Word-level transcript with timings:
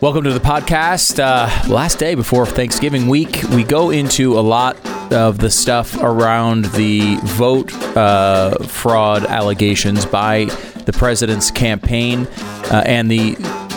Welcome 0.00 0.22
to 0.24 0.32
the 0.32 0.38
podcast. 0.38 1.18
Uh, 1.18 1.50
last 1.68 1.98
day 1.98 2.14
before 2.14 2.46
Thanksgiving 2.46 3.08
week, 3.08 3.42
we 3.50 3.64
go 3.64 3.90
into 3.90 4.38
a 4.38 4.40
lot 4.40 4.76
of 5.12 5.38
the 5.38 5.50
stuff 5.50 6.00
around 6.00 6.66
the 6.66 7.16
vote 7.24 7.72
uh, 7.96 8.56
fraud 8.62 9.24
allegations 9.24 10.06
by 10.06 10.44
the 10.86 10.92
president's 10.92 11.50
campaign 11.50 12.28
uh, 12.70 12.84
and 12.86 13.10
the 13.10 13.34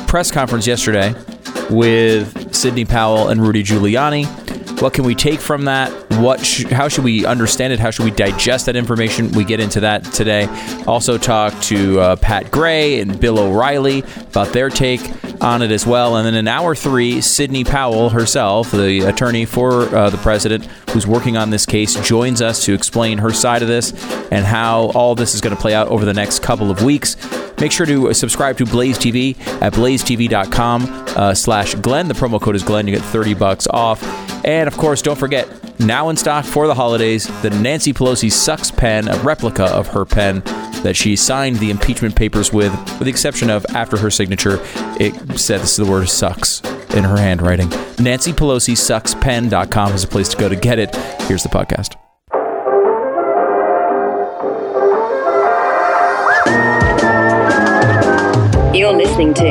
press 0.07 0.29
conference 0.29 0.67
yesterday 0.67 1.15
with 1.71 2.53
Sidney 2.53 2.85
Powell 2.85 3.29
and 3.29 3.41
Rudy 3.41 3.63
Giuliani. 3.63 4.27
What 4.79 4.93
can 4.93 5.05
we 5.05 5.15
take 5.15 5.39
from 5.39 5.65
that? 5.65 5.91
What? 6.19 6.45
Sh- 6.45 6.65
how 6.65 6.87
should 6.87 7.03
we 7.03 7.25
understand 7.25 7.73
it? 7.73 7.79
How 7.79 7.91
should 7.91 8.05
we 8.05 8.11
digest 8.11 8.65
that 8.65 8.75
information? 8.75 9.31
We 9.31 9.43
get 9.43 9.59
into 9.59 9.79
that 9.81 10.03
today. 10.03 10.47
Also, 10.85 11.17
talk 11.17 11.59
to 11.63 11.99
uh, 11.99 12.15
Pat 12.17 12.51
Gray 12.51 12.99
and 12.99 13.19
Bill 13.19 13.39
O'Reilly 13.39 13.99
about 13.99 14.53
their 14.53 14.69
take 14.69 15.01
on 15.41 15.61
it 15.61 15.71
as 15.71 15.85
well. 15.87 16.17
And 16.17 16.25
then 16.25 16.35
in 16.35 16.47
hour 16.47 16.75
three, 16.75 17.21
Sidney 17.21 17.63
Powell 17.63 18.09
herself, 18.09 18.71
the 18.71 19.01
attorney 19.01 19.45
for 19.45 19.83
uh, 19.95 20.09
the 20.09 20.17
president 20.17 20.65
who's 20.91 21.07
working 21.07 21.37
on 21.37 21.49
this 21.49 21.65
case, 21.65 21.95
joins 22.07 22.41
us 22.41 22.65
to 22.65 22.73
explain 22.73 23.17
her 23.19 23.31
side 23.31 23.61
of 23.61 23.67
this 23.67 23.91
and 24.31 24.45
how 24.45 24.91
all 24.93 25.15
this 25.15 25.33
is 25.33 25.41
going 25.41 25.55
to 25.55 25.61
play 25.61 25.73
out 25.73 25.87
over 25.87 26.05
the 26.05 26.13
next 26.13 26.41
couple 26.43 26.69
of 26.69 26.83
weeks. 26.83 27.15
Make 27.59 27.71
sure 27.71 27.85
to 27.85 28.13
subscribe 28.13 28.57
to 28.57 28.65
Blaze 28.65 28.97
TV 28.97 29.39
at 29.61 29.73
blazetv.com 29.73 30.83
uh, 31.15 31.33
slash 31.35 31.75
Glenn. 31.75 32.07
The 32.07 32.15
promo 32.15 32.41
code 32.41 32.55
is 32.55 32.63
Glenn. 32.63 32.87
You 32.87 32.95
get 32.95 33.05
30 33.05 33.35
bucks 33.35 33.67
off. 33.67 34.01
And 34.43 34.67
of 34.67 34.75
course, 34.77 35.03
don't 35.03 35.17
forget, 35.17 35.47
now 35.85 36.09
in 36.09 36.17
stock 36.17 36.45
for 36.45 36.67
the 36.67 36.75
holidays, 36.75 37.27
the 37.41 37.49
Nancy 37.49 37.93
Pelosi 37.93 38.31
Sucks 38.31 38.71
pen, 38.71 39.07
a 39.07 39.17
replica 39.19 39.65
of 39.65 39.87
her 39.87 40.05
pen 40.05 40.41
that 40.83 40.95
she 40.95 41.15
signed 41.15 41.57
the 41.57 41.69
impeachment 41.69 42.15
papers 42.15 42.51
with, 42.51 42.71
with 42.73 43.03
the 43.03 43.09
exception 43.09 43.49
of 43.49 43.65
after 43.69 43.97
her 43.97 44.09
signature, 44.09 44.59
it 44.99 45.39
says 45.39 45.75
the 45.75 45.85
word 45.85 46.09
sucks 46.09 46.61
in 46.93 47.03
her 47.03 47.17
handwriting. 47.17 47.69
Nancy 47.99 48.33
Pelosi 48.33 48.77
Sucks 48.77 49.15
Pen.com 49.15 49.93
is 49.93 50.03
a 50.03 50.07
place 50.07 50.29
to 50.29 50.37
go 50.37 50.49
to 50.49 50.55
get 50.55 50.79
it. 50.79 50.95
Here's 51.23 51.43
the 51.43 51.49
podcast. 51.49 51.95
You're 58.75 58.93
listening 58.93 59.33
to 59.35 59.43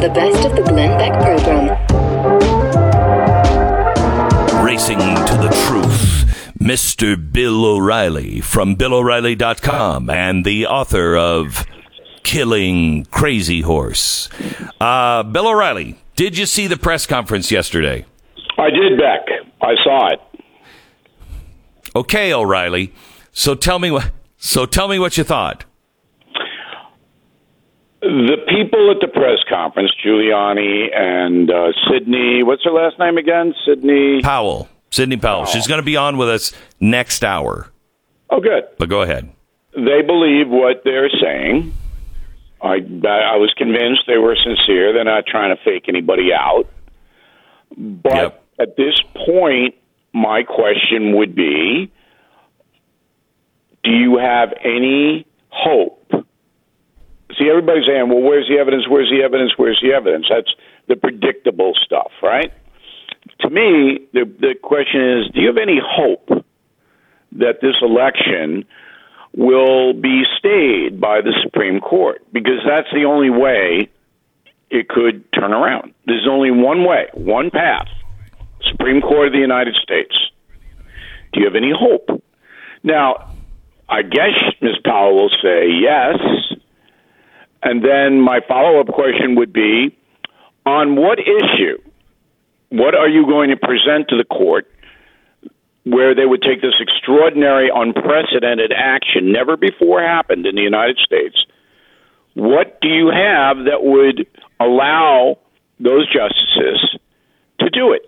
the 0.00 0.10
best 0.14 0.44
of 0.46 0.56
the 0.56 0.62
Glenn 0.62 0.98
Beck 0.98 1.12
program. 1.22 2.03
Racing 4.74 4.98
to 4.98 5.36
the 5.36 5.50
truth, 5.68 6.52
Mr. 6.58 7.14
Bill 7.32 7.64
O'Reilly 7.64 8.40
from 8.40 8.74
BillO'Reilly.com 8.74 10.10
and 10.10 10.44
the 10.44 10.66
author 10.66 11.16
of 11.16 11.64
Killing 12.24 13.04
Crazy 13.04 13.60
Horse. 13.60 14.28
Uh, 14.80 15.22
Bill 15.22 15.46
O'Reilly, 15.46 15.96
did 16.16 16.36
you 16.36 16.44
see 16.44 16.66
the 16.66 16.76
press 16.76 17.06
conference 17.06 17.52
yesterday? 17.52 18.04
I 18.58 18.70
did, 18.70 18.98
Beck. 18.98 19.20
I 19.62 19.74
saw 19.84 20.08
it. 20.08 20.20
Okay, 21.94 22.34
O'Reilly. 22.34 22.92
So 23.30 23.54
tell 23.54 23.78
me 23.78 23.92
what. 23.92 24.10
So 24.38 24.66
tell 24.66 24.88
me 24.88 24.98
what 24.98 25.16
you 25.16 25.22
thought. 25.22 25.64
The 28.04 28.36
people 28.48 28.90
at 28.90 29.00
the 29.00 29.08
press 29.08 29.38
conference, 29.48 29.90
Giuliani 30.04 30.94
and 30.94 31.50
uh, 31.50 31.72
Sidney, 31.90 32.42
what's 32.42 32.62
her 32.64 32.70
last 32.70 32.98
name 32.98 33.16
again? 33.16 33.54
Sidney 33.64 34.20
Powell, 34.22 34.68
Sidney 34.90 35.16
Powell. 35.16 35.46
She's 35.46 35.66
going 35.66 35.80
to 35.80 35.84
be 35.84 35.96
on 35.96 36.18
with 36.18 36.28
us 36.28 36.52
next 36.80 37.24
hour. 37.24 37.70
Oh, 38.28 38.40
good. 38.40 38.64
But 38.78 38.90
go 38.90 39.00
ahead. 39.02 39.32
They 39.74 40.02
believe 40.02 40.48
what 40.48 40.82
they're 40.84 41.08
saying. 41.08 41.72
I 42.62 42.74
I 42.76 43.36
was 43.36 43.54
convinced 43.56 44.02
they 44.06 44.18
were 44.18 44.36
sincere. 44.36 44.92
They're 44.92 45.04
not 45.04 45.24
trying 45.26 45.56
to 45.56 45.62
fake 45.64 45.84
anybody 45.88 46.28
out. 46.34 46.64
But 47.76 48.14
Yep. 48.14 48.44
at 48.60 48.76
this 48.76 49.00
point, 49.26 49.76
my 50.12 50.42
question 50.42 51.16
would 51.16 51.34
be: 51.34 51.90
Do 53.82 53.90
you 53.90 54.18
have 54.18 54.52
any 54.62 55.26
hope? 55.48 56.23
See, 57.38 57.48
everybody's 57.48 57.86
saying, 57.86 58.08
"Well, 58.08 58.22
where's 58.22 58.48
the 58.48 58.58
evidence? 58.58 58.84
Where's 58.88 59.10
the 59.10 59.22
evidence? 59.22 59.52
Where's 59.56 59.80
the 59.82 59.92
evidence?" 59.92 60.26
That's 60.28 60.50
the 60.86 60.96
predictable 60.96 61.72
stuff, 61.84 62.12
right? 62.22 62.52
To 63.40 63.50
me, 63.50 64.00
the 64.12 64.24
the 64.24 64.54
question 64.62 65.18
is: 65.18 65.30
Do 65.32 65.40
you 65.40 65.48
have 65.48 65.58
any 65.58 65.80
hope 65.82 66.28
that 67.32 67.60
this 67.60 67.76
election 67.82 68.64
will 69.36 69.92
be 69.92 70.22
stayed 70.38 71.00
by 71.00 71.20
the 71.20 71.34
Supreme 71.42 71.80
Court? 71.80 72.22
Because 72.32 72.60
that's 72.66 72.88
the 72.92 73.04
only 73.04 73.30
way 73.30 73.88
it 74.70 74.88
could 74.88 75.24
turn 75.32 75.52
around. 75.52 75.94
There's 76.06 76.26
only 76.28 76.50
one 76.50 76.84
way, 76.84 77.08
one 77.14 77.50
path. 77.50 77.88
Supreme 78.70 79.00
Court 79.00 79.28
of 79.28 79.32
the 79.32 79.40
United 79.40 79.74
States. 79.82 80.14
Do 81.32 81.40
you 81.40 81.46
have 81.46 81.56
any 81.56 81.72
hope? 81.76 82.22
Now, 82.82 83.34
I 83.88 84.02
guess 84.02 84.34
Ms. 84.60 84.76
Powell 84.84 85.16
will 85.16 85.30
say 85.42 85.68
yes. 85.80 86.18
And 87.64 87.82
then 87.82 88.20
my 88.20 88.40
follow 88.46 88.78
up 88.78 88.88
question 88.88 89.36
would 89.36 89.52
be 89.52 89.96
on 90.66 90.96
what 90.96 91.18
issue? 91.18 91.78
What 92.68 92.94
are 92.94 93.08
you 93.08 93.26
going 93.26 93.50
to 93.50 93.56
present 93.56 94.08
to 94.10 94.16
the 94.16 94.24
court 94.24 94.70
where 95.84 96.14
they 96.14 96.26
would 96.26 96.42
take 96.42 96.60
this 96.60 96.74
extraordinary, 96.78 97.70
unprecedented 97.74 98.72
action, 98.76 99.32
never 99.32 99.56
before 99.56 100.02
happened 100.02 100.46
in 100.46 100.54
the 100.54 100.62
United 100.62 100.98
States? 100.98 101.36
What 102.34 102.80
do 102.82 102.88
you 102.88 103.08
have 103.08 103.64
that 103.64 103.82
would 103.82 104.26
allow 104.60 105.38
those 105.80 106.06
justices 106.12 106.98
to 107.60 107.70
do 107.70 107.92
it? 107.92 108.02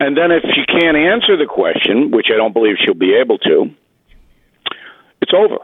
And 0.00 0.16
then 0.16 0.32
if 0.32 0.42
she 0.54 0.64
can't 0.66 0.96
answer 0.96 1.36
the 1.36 1.46
question, 1.46 2.10
which 2.10 2.26
I 2.32 2.36
don't 2.36 2.52
believe 2.52 2.76
she'll 2.84 2.94
be 2.94 3.14
able 3.14 3.38
to, 3.38 3.70
it's 5.20 5.32
over. 5.32 5.58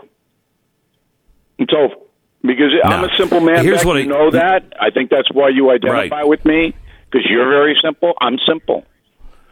It's 1.59 1.73
over. 1.77 1.97
Because 2.43 2.71
I'm 2.85 3.05
a 3.05 3.17
simple 3.17 3.41
man. 3.41 3.65
here's 3.65 3.79
Beck, 3.79 3.87
what 3.87 3.95
you 3.97 4.03
I- 4.15 4.19
know 4.19 4.31
that. 4.31 4.73
I 4.81 4.91
think 4.91 5.11
that's 5.11 5.31
why 5.33 5.49
you 5.49 5.71
identify 5.71 6.19
Right. 6.21 6.27
with 6.29 6.45
me. 6.45 6.75
Because 7.11 7.27
you're 7.29 7.49
very 7.49 7.77
simple. 7.83 8.13
I'm 8.21 8.39
simple. 8.47 8.85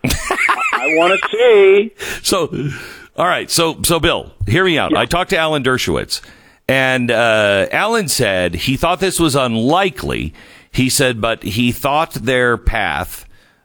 I 0.04 0.94
want 0.96 1.20
to 1.20 1.28
see. 1.30 1.90
So, 2.22 2.70
all 3.16 3.26
right. 3.26 3.50
So, 3.50 3.82
so 3.82 3.98
Bill, 3.98 4.32
hear 4.46 4.64
me 4.64 4.78
out. 4.78 4.94
I 4.96 5.06
talked 5.06 5.30
to 5.30 5.38
Alan 5.38 5.62
Dershowitz, 5.64 6.20
and 6.68 7.10
uh, 7.10 7.66
Alan 7.72 8.08
said 8.08 8.54
he 8.54 8.76
thought 8.76 9.00
this 9.00 9.18
was 9.18 9.34
unlikely. 9.34 10.34
He 10.70 10.90
said, 10.90 11.20
but 11.20 11.42
he 11.42 11.72
thought 11.72 12.12
their 12.12 12.56
path 12.58 13.24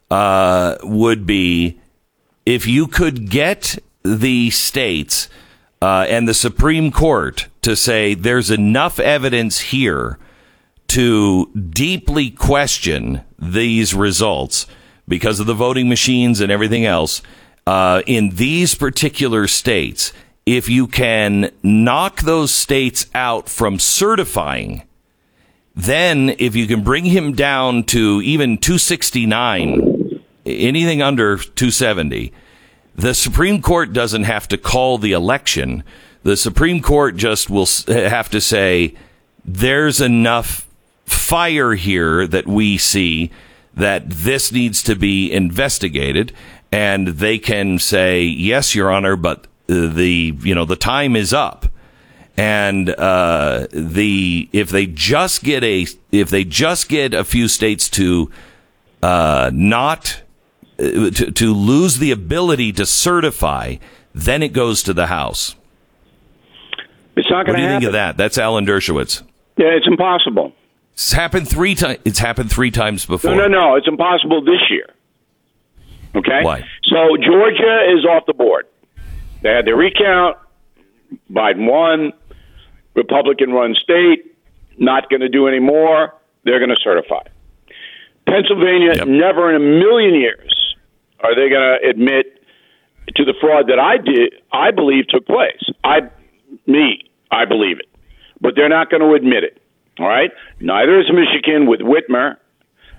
uh, 0.09 0.77
would 0.83 1.25
be 1.25 1.79
if 2.45 2.65
you 2.65 2.87
could 2.87 3.29
get 3.29 3.77
the 4.03 4.49
states 4.51 5.27
uh, 5.81 6.05
and 6.07 6.27
the 6.27 6.33
Supreme 6.33 6.91
Court 6.91 7.47
to 7.61 7.75
say 7.75 8.13
there's 8.13 8.51
enough 8.51 8.99
evidence 8.99 9.59
here 9.59 10.19
to 10.87 11.45
deeply 11.53 12.29
question 12.29 13.21
these 13.39 13.93
results 13.93 14.67
because 15.07 15.39
of 15.39 15.47
the 15.47 15.53
voting 15.53 15.89
machines 15.89 16.39
and 16.39 16.51
everything 16.51 16.85
else 16.85 17.21
uh, 17.65 18.01
in 18.05 18.31
these 18.35 18.75
particular 18.75 19.47
states. 19.47 20.13
If 20.45 20.69
you 20.69 20.87
can 20.87 21.51
knock 21.63 22.21
those 22.21 22.51
states 22.51 23.07
out 23.13 23.47
from 23.47 23.79
certifying, 23.79 24.83
then 25.75 26.35
if 26.39 26.55
you 26.55 26.67
can 26.67 26.83
bring 26.83 27.05
him 27.05 27.33
down 27.33 27.83
to 27.85 28.21
even 28.23 28.57
269, 28.57 30.21
anything 30.45 31.01
under 31.01 31.37
270, 31.37 32.33
the 32.95 33.13
Supreme 33.13 33.61
Court 33.61 33.93
doesn't 33.93 34.23
have 34.23 34.47
to 34.49 34.57
call 34.57 34.97
the 34.97 35.13
election. 35.13 35.83
The 36.23 36.37
Supreme 36.37 36.81
Court 36.81 37.15
just 37.15 37.49
will 37.49 37.67
have 37.87 38.29
to 38.29 38.41
say, 38.41 38.95
there's 39.43 40.01
enough 40.01 40.67
fire 41.05 41.73
here 41.73 42.27
that 42.27 42.47
we 42.47 42.77
see 42.77 43.31
that 43.73 44.09
this 44.09 44.51
needs 44.51 44.83
to 44.83 44.95
be 44.95 45.31
investigated. 45.31 46.33
And 46.71 47.07
they 47.07 47.37
can 47.37 47.79
say, 47.79 48.23
yes, 48.23 48.75
Your 48.75 48.91
Honor, 48.91 49.15
but 49.15 49.47
the, 49.67 50.35
you 50.41 50.55
know, 50.55 50.65
the 50.65 50.75
time 50.75 51.15
is 51.15 51.33
up. 51.33 51.65
And 52.37 52.89
uh, 52.89 53.67
the 53.71 54.49
if 54.53 54.69
they 54.69 54.85
just 54.87 55.43
get 55.43 55.63
a 55.63 55.85
if 56.11 56.29
they 56.29 56.43
just 56.43 56.87
get 56.87 57.13
a 57.13 57.25
few 57.25 57.47
states 57.47 57.89
to 57.91 58.31
uh, 59.03 59.51
not 59.53 60.21
Uh, 60.81 61.09
to, 61.11 61.31
to 61.31 61.53
lose 61.53 61.99
the 61.99 62.11
ability 62.11 62.71
to 62.73 62.85
certify, 62.85 63.75
then 64.15 64.41
it 64.41 64.53
goes 64.53 64.81
to 64.83 64.93
the 64.93 65.07
House. 65.07 65.55
It's 67.15 67.29
not 67.29 67.45
What 67.47 67.47
going 67.47 67.57
do 67.57 67.61
to 67.61 67.61
you 67.61 67.67
happen. 67.67 67.81
think 67.81 67.87
of 67.87 67.93
that? 67.93 68.17
That's 68.17 68.37
Alan 68.37 68.65
Dershowitz. 68.65 69.21
Yeah, 69.57 69.67
it's 69.67 69.87
impossible. 69.87 70.53
It's 70.93 71.11
happened 71.11 71.47
three 71.47 71.75
times. 71.75 71.99
It's 72.05 72.19
happened 72.19 72.49
three 72.51 72.71
times 72.71 73.05
before. 73.05 73.35
No, 73.35 73.47
no, 73.47 73.59
no. 73.59 73.75
It's 73.75 73.87
impossible 73.87 74.43
this 74.43 74.61
year. 74.69 74.87
Okay? 76.15 76.41
Why? 76.43 76.61
So 76.85 77.15
Georgia 77.17 77.93
is 77.95 78.05
off 78.05 78.25
the 78.25 78.33
board. 78.33 78.65
They 79.41 79.49
had 79.49 79.65
their 79.65 79.75
recount. 79.75 80.37
Biden 81.29 81.69
won. 81.69 82.13
Republican 82.95 83.51
run 83.51 83.75
state. 83.75 84.35
Not 84.77 85.09
going 85.09 85.21
to 85.21 85.29
do 85.29 85.47
any 85.47 85.59
more. 85.59 86.13
they're 86.43 86.59
going 86.59 86.69
to 86.69 86.75
certify. 86.83 87.21
Pennsylvania, 88.25 88.93
Yep. 88.95 89.07
never 89.07 89.49
in 89.49 89.55
a 89.55 89.59
million 89.59 90.15
years 90.15 90.50
are 91.23 91.35
they 91.35 91.49
going 91.49 91.79
to 91.81 91.89
admit 91.89 92.41
to 93.15 93.25
the 93.25 93.33
fraud 93.41 93.67
that 93.67 93.79
I 93.79 93.97
did. 93.97 94.33
I 94.51 94.71
believe 94.71 95.07
took 95.07 95.25
place. 95.25 95.61
I, 95.83 96.01
me, 96.67 97.09
I 97.31 97.45
believe 97.45 97.79
it, 97.79 97.89
but 98.39 98.55
they're 98.55 98.69
not 98.69 98.89
going 98.89 99.01
to 99.01 99.13
admit 99.13 99.43
it. 99.43 99.61
All 99.99 100.07
right. 100.07 100.31
Neither 100.59 100.99
is 100.99 101.07
Michigan 101.11 101.67
with 101.67 101.81
Whitmer. 101.81 102.37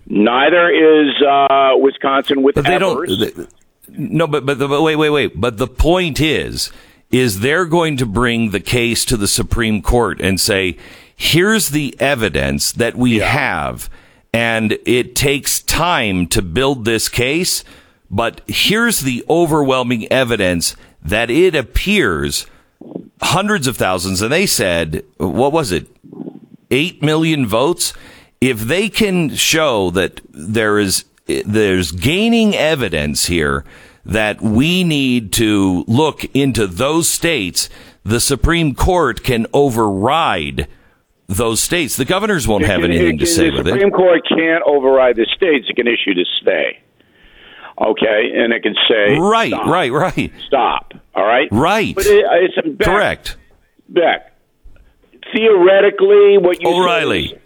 Neither 0.06 0.69
is 0.70 1.14
uh, 1.26 1.70
Wisconsin 1.76 2.42
with 2.42 2.56
But 2.56 2.64
they 2.66 2.74
Evers. 2.74 3.19
don't. 3.19 3.36
they- 3.36 3.46
no, 3.88 4.26
but 4.26 4.46
but, 4.46 4.58
the, 4.58 4.69
but 4.69 4.82
wait, 4.82 4.96
wait, 4.96 5.10
wait. 5.10 5.40
But 5.40 5.58
the 5.58 5.66
point 5.66 6.20
is, 6.20 6.70
is 7.10 7.40
they're 7.40 7.64
going 7.66 7.96
to 7.98 8.06
bring 8.06 8.50
the 8.50 8.60
case 8.60 9.04
to 9.06 9.16
the 9.16 9.26
Supreme 9.28 9.82
Court 9.82 10.20
and 10.20 10.40
say, 10.40 10.78
here's 11.14 11.70
the 11.70 11.94
evidence 12.00 12.72
that 12.72 12.96
we 12.96 13.16
have, 13.19 13.90
and 14.32 14.78
it 14.86 15.14
takes 15.16 15.60
time 15.60 16.26
to 16.28 16.40
build 16.42 16.84
this 16.84 17.08
case, 17.08 17.64
but 18.12 18.42
here's 18.46 19.00
the 19.00 19.24
overwhelming 19.28 20.06
evidence 20.12 20.76
that 21.02 21.30
it 21.30 21.54
appears 21.54 22.46
hundreds 23.22 23.66
of 23.66 23.76
thousands, 23.76 24.20
and 24.20 24.30
they 24.30 24.46
said, 24.46 25.04
what 25.16 25.52
was 25.52 25.72
it? 25.72 25.88
8 26.70 27.02
million 27.02 27.46
votes 27.46 27.92
if 28.40 28.60
they 28.60 28.88
can 28.88 29.34
show 29.34 29.90
that 29.90 30.20
there 30.30 30.78
is 30.78 31.04
there's 31.26 31.92
gaining 31.92 32.54
evidence 32.54 33.26
here 33.26 33.64
that 34.04 34.40
we 34.40 34.82
need 34.82 35.32
to 35.34 35.84
look 35.86 36.24
into 36.34 36.66
those 36.66 37.10
states 37.10 37.68
the 38.04 38.18
supreme 38.18 38.74
court 38.74 39.22
can 39.22 39.46
override 39.52 40.66
those 41.28 41.60
states 41.60 41.96
the 41.96 42.06
governors 42.06 42.48
won't 42.48 42.64
have 42.64 42.82
anything 42.82 43.16
it 43.16 43.20
to 43.20 43.26
say 43.26 43.50
the 43.50 43.58
Supreme 43.58 43.90
Court 43.90 44.22
can't 44.28 44.62
override 44.66 45.16
the 45.16 45.26
states. 45.36 45.66
It 45.68 45.76
can 45.76 45.86
issue 45.86 46.14
the 46.14 46.26
stay. 46.40 46.80
Okay, 47.84 48.31
and 48.37 48.52
it 48.52 48.62
can 48.62 48.75
say 48.88 49.19
right 49.19 49.50
stop, 49.50 49.67
right 49.67 49.90
right 49.93 50.32
stop. 50.46 50.93
All 51.14 51.25
right, 51.25 51.49
Right. 51.50 51.94
But 51.94 52.06
it, 52.06 52.25
it's 52.55 52.84
correct 52.84 53.37
Beck. 53.88 54.32
Theoretically, 55.34 56.38
what 56.38 56.61
you 56.62 56.69
said 56.69 56.75
o'reilly 56.79 57.25
is- 57.26 57.38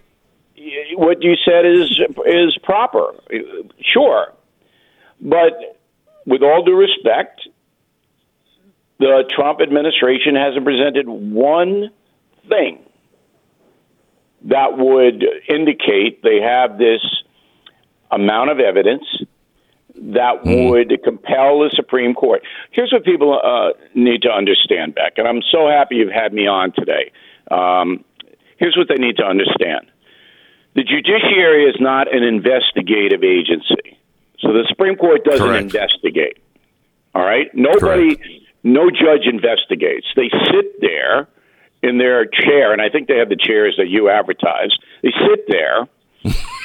what 0.96 1.22
you 1.22 1.34
said 1.44 1.64
is 1.64 1.98
is 2.26 2.58
proper. 2.62 3.14
Sure, 3.80 4.32
but 5.20 5.78
with 6.26 6.42
all 6.42 6.64
due 6.64 6.76
respect, 6.76 7.48
the 8.98 9.24
Trump 9.34 9.60
administration 9.60 10.34
hasn't 10.34 10.64
presented 10.64 11.08
one 11.08 11.90
thing 12.48 12.80
that 14.46 14.76
would 14.76 15.24
indicate 15.48 16.22
they 16.22 16.40
have 16.40 16.78
this 16.78 17.00
amount 18.10 18.50
of 18.50 18.58
evidence 18.60 19.04
that 20.14 20.44
would 20.44 21.02
compel 21.02 21.60
the 21.60 21.70
Supreme 21.74 22.14
Court. 22.14 22.42
Here's 22.70 22.92
what 22.92 23.04
people 23.04 23.38
uh, 23.42 23.70
need 23.94 24.22
to 24.22 24.30
understand, 24.30 24.94
Beck, 24.94 25.14
and 25.16 25.26
I'm 25.26 25.42
so 25.50 25.68
happy 25.68 25.96
you've 25.96 26.12
had 26.12 26.32
me 26.32 26.46
on 26.46 26.72
today. 26.72 27.12
Um, 27.50 28.04
here's 28.58 28.76
what 28.76 28.88
they 28.88 29.02
need 29.02 29.16
to 29.18 29.24
understand 29.24 29.90
the 30.76 30.84
judiciary 30.84 31.64
is 31.64 31.76
not 31.80 32.14
an 32.14 32.22
investigative 32.22 33.24
agency. 33.24 33.96
So 34.40 34.52
the 34.52 34.66
Supreme 34.68 34.96
Court 34.96 35.24
doesn't 35.24 35.46
Correct. 35.46 35.64
investigate. 35.64 36.38
All 37.14 37.24
right? 37.24 37.48
Nobody, 37.54 38.46
no 38.62 38.90
judge 38.90 39.24
investigates. 39.24 40.06
They 40.14 40.28
sit 40.52 40.78
there 40.82 41.28
in 41.82 41.96
their 41.96 42.26
chair, 42.26 42.72
and 42.72 42.82
I 42.82 42.90
think 42.90 43.08
they 43.08 43.16
have 43.16 43.30
the 43.30 43.40
chairs 43.40 43.76
that 43.78 43.88
you 43.88 44.10
advertise. 44.10 44.70
They 45.02 45.12
sit 45.26 45.46
there 45.48 45.88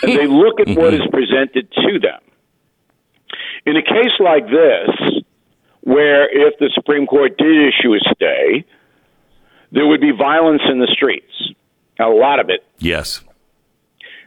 and 0.04 0.20
they 0.20 0.28
look 0.28 0.60
at 0.60 0.68
what 0.78 0.94
is 0.94 1.08
presented 1.10 1.72
to 1.72 2.00
them. 2.00 2.20
In 3.66 3.78
a 3.78 3.82
case 3.82 4.16
like 4.20 4.46
this, 4.48 5.24
where 5.82 6.28
if 6.30 6.58
the 6.60 6.70
Supreme 6.74 7.06
Court 7.08 7.38
did 7.38 7.68
issue 7.70 7.94
a 7.94 8.00
stay, 8.16 8.66
there 9.72 9.86
would 9.88 10.02
be 10.02 10.12
violence 10.12 10.62
in 10.70 10.80
the 10.80 10.88
streets, 10.88 11.32
a 12.00 12.08
lot 12.08 12.40
of 12.40 12.50
it. 12.50 12.64
yes 12.80 13.22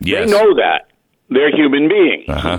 yes 0.01 0.31
They 0.31 0.37
know 0.37 0.55
that. 0.57 0.89
They're 1.31 1.55
human 1.55 1.89
beings. 1.89 2.25
uh-huh 2.29 2.59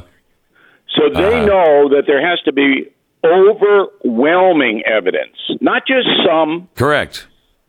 So 0.96 1.10
they 1.10 1.24
Uh-huh. 1.24 1.46
know 1.46 1.90
that 1.90 2.04
there 2.08 2.26
has 2.26 2.40
to 2.46 2.52
be 2.54 2.90
overwhelming 3.24 4.84
evidence, 4.86 5.36
not 5.62 5.86
just 5.88 6.08
some, 6.26 6.70
correct 6.76 7.28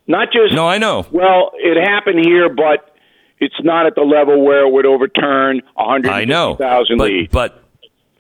not 0.09 0.29
just, 0.33 0.55
no 0.55 0.69
i 0.69 0.79
know 0.79 1.05
well, 1.11 1.51
it 1.57 1.77
happened 1.83 2.25
here, 2.25 2.49
but 2.49 2.95
it's 3.39 3.61
not 3.65 3.87
at 3.87 3.95
the 3.95 4.03
level 4.03 4.45
where 4.45 4.67
it 4.67 4.73
would 4.73 4.87
overturn 4.87 5.63
I 5.77 6.25
know, 6.25 6.57
but 6.59 6.89
leads. 6.91 7.33
but 7.33 7.65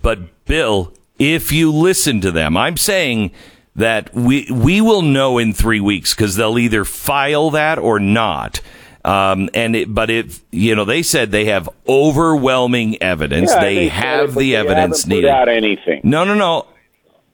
but 0.06 0.44
Bill, 0.44 0.92
if 1.18 1.50
you 1.50 1.72
listen 1.72 2.20
to 2.20 2.30
them, 2.30 2.56
I'm 2.56 2.76
saying 2.76 3.32
that 3.74 4.14
we 4.14 4.46
we 4.52 4.80
will 4.80 5.02
know 5.02 5.36
in 5.36 5.52
three 5.52 5.80
weeks 5.80 6.14
because 6.14 6.36
they'll 6.36 6.60
either 6.60 6.84
file 6.84 7.50
that 7.50 7.80
or 7.80 7.98
not. 7.98 8.60
Um, 9.04 9.50
and 9.52 9.74
it, 9.74 9.92
but 9.92 10.08
if 10.08 10.44
you 10.52 10.76
know, 10.76 10.84
they 10.84 11.02
said 11.02 11.32
they 11.32 11.46
have 11.46 11.68
overwhelming 11.88 13.02
evidence. 13.02 13.50
Yeah, 13.50 13.60
they, 13.60 13.88
said 13.88 13.92
have 13.94 14.28
it, 14.28 14.38
the 14.38 14.50
they 14.52 14.56
evidence 14.56 15.08
needed. 15.08 15.26
Put 15.26 15.34
out 15.34 15.48
anything. 15.48 16.02
No, 16.04 16.22
no, 16.22 16.34
no. 16.34 16.68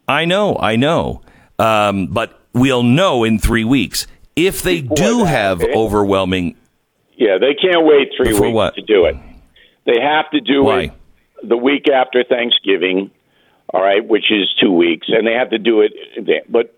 I 0.08 0.24
know, 0.24 0.56
I 0.58 0.76
know. 0.76 1.20
Um, 1.58 2.06
but 2.06 2.40
we'll 2.54 2.84
know 2.84 3.22
in 3.22 3.38
three 3.38 3.64
weeks 3.64 4.06
if 4.34 4.62
they 4.62 4.80
Before 4.80 4.96
do 4.96 5.18
that, 5.18 5.26
have 5.26 5.62
okay? 5.62 5.74
overwhelming. 5.74 6.56
Yeah, 7.18 7.36
they 7.36 7.52
can't 7.52 7.84
wait 7.84 8.12
three 8.16 8.30
Before 8.30 8.46
weeks 8.46 8.54
what? 8.54 8.74
to 8.76 8.80
do 8.80 9.04
it. 9.04 9.16
They 9.84 10.00
have 10.00 10.30
to 10.30 10.40
do 10.40 10.64
Why? 10.64 10.80
it 10.84 10.92
the 11.42 11.56
week 11.56 11.88
after 11.88 12.24
Thanksgiving, 12.24 13.10
all 13.72 13.82
right, 13.82 14.06
which 14.06 14.30
is 14.30 14.52
two 14.60 14.72
weeks, 14.72 15.08
and 15.08 15.26
they 15.26 15.32
have 15.32 15.50
to 15.50 15.58
do 15.58 15.80
it. 15.80 15.92
then. 16.16 16.40
But 16.48 16.74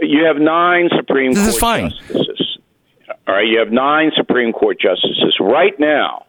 you 0.00 0.24
have 0.26 0.36
nine 0.36 0.88
Supreme 0.96 1.32
This 1.32 1.42
Court 1.44 1.54
is 1.54 1.58
fine. 1.58 1.90
justices. 1.90 2.58
All 3.28 3.34
right, 3.34 3.46
you 3.46 3.58
have 3.58 3.70
nine 3.72 4.12
Supreme 4.16 4.52
Court 4.52 4.78
justices 4.80 5.36
right 5.40 5.78
now, 5.78 6.26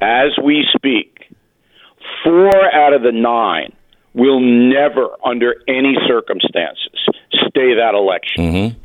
as 0.00 0.36
we 0.42 0.64
speak. 0.74 1.12
Four 2.24 2.74
out 2.74 2.92
of 2.92 3.02
the 3.02 3.12
nine 3.12 3.72
will 4.14 4.40
never, 4.40 5.08
under 5.24 5.56
any 5.68 5.94
circumstances, 6.08 6.90
stay 7.48 7.74
that 7.74 7.92
election. 7.94 8.76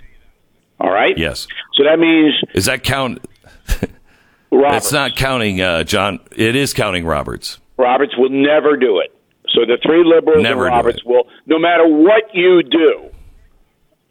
All 0.80 0.92
right. 0.92 1.14
Mm-hmm. 1.14 1.22
Yes. 1.22 1.48
So 1.76 1.84
that 1.84 2.00
means 2.00 2.34
Is 2.54 2.66
that 2.66 2.84
count? 2.84 3.26
Roberts. 4.52 4.86
It's 4.86 4.92
not 4.92 5.16
counting 5.16 5.62
uh, 5.62 5.84
John. 5.84 6.20
It 6.36 6.56
is 6.56 6.74
counting 6.74 7.06
Roberts. 7.06 7.60
Roberts 7.82 8.14
will 8.18 8.30
never 8.30 8.78
do 8.78 9.00
it. 9.00 9.14
So 9.50 9.66
the 9.66 9.78
three 9.84 10.04
liberals 10.06 10.44
Never 10.44 10.68
and 10.68 10.76
Roberts 10.76 11.04
will, 11.04 11.28
no 11.46 11.60
matter 11.60 11.86
what 11.86 12.34
you 12.34 12.62
do, 12.64 13.10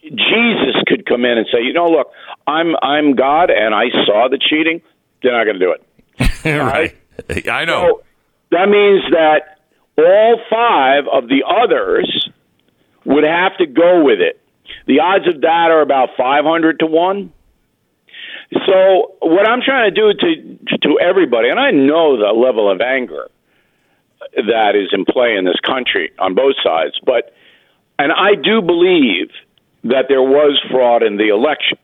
Jesus 0.03 0.77
could 0.87 1.07
come 1.07 1.25
in 1.25 1.39
and 1.39 1.47
say, 1.53 1.63
you 1.63 1.73
know, 1.73 1.87
look, 1.87 2.11
I'm 2.47 2.75
I'm 2.83 3.15
God 3.15 3.51
and 3.51 3.75
I 3.75 3.91
saw 4.07 4.29
the 4.29 4.39
cheating. 4.39 4.83
They're 5.23 5.33
not 5.33 5.45
going 5.45 5.59
to 5.59 5.65
do 5.65 5.73
it. 5.73 6.45
right. 6.45 6.97
I 7.49 7.65
know. 7.65 8.01
So 8.01 8.05
that 8.51 8.69
means 8.69 9.03
that 9.13 9.59
all 9.97 10.41
five 10.51 11.05
of 11.13 11.29
the 11.29 11.45
others 11.47 12.29
would 13.05 13.25
have 13.25 13.57
to 13.59 13.67
go 13.67 14.03
with 14.03 14.21
it. 14.21 14.41
The 14.87 15.01
odds 15.01 15.29
of 15.29 15.43
that 15.43 15.71
are 15.71 15.83
about 15.83 16.11
500 16.17 16.81
to 16.81 16.87
1. 16.87 17.33
So 18.67 19.15
what 19.21 19.49
I'm 19.49 19.61
trying 19.63 19.95
to 19.95 20.01
do 20.01 20.13
to 20.13 20.79
to 20.89 20.99
everybody, 20.99 21.51
and 21.51 21.61
I 21.61 21.71
know 21.71 22.17
the 22.17 22.33
level 22.33 22.71
of 22.71 22.81
anger 22.81 23.29
that 24.37 24.77
is 24.77 24.89
in 24.93 25.05
play 25.05 25.35
in 25.37 25.45
this 25.45 25.59
country 25.65 26.13
on 26.19 26.35
both 26.35 26.55
sides, 26.63 26.99
but 27.05 27.35
and 27.99 28.13
I 28.13 28.35
do 28.35 28.63
believe 28.63 29.31
that 29.85 30.07
there 30.09 30.23
was 30.23 30.59
fraud 30.71 31.03
in 31.03 31.17
the 31.17 31.29
election. 31.29 31.79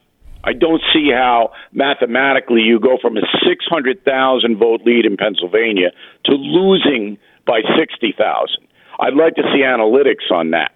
I 0.44 0.52
don't 0.52 0.82
see 0.92 1.10
how 1.12 1.52
mathematically 1.72 2.60
you 2.60 2.78
go 2.78 2.98
from 3.00 3.16
a 3.16 3.22
600,000 3.46 4.56
vote 4.56 4.82
lead 4.84 5.04
in 5.04 5.16
Pennsylvania 5.16 5.90
to 6.26 6.32
losing 6.32 7.18
by 7.46 7.60
60,000. 7.76 8.66
I'd 9.00 9.14
like 9.14 9.34
to 9.34 9.42
see 9.52 9.60
analytics 9.60 10.30
on 10.30 10.50
that. 10.50 10.72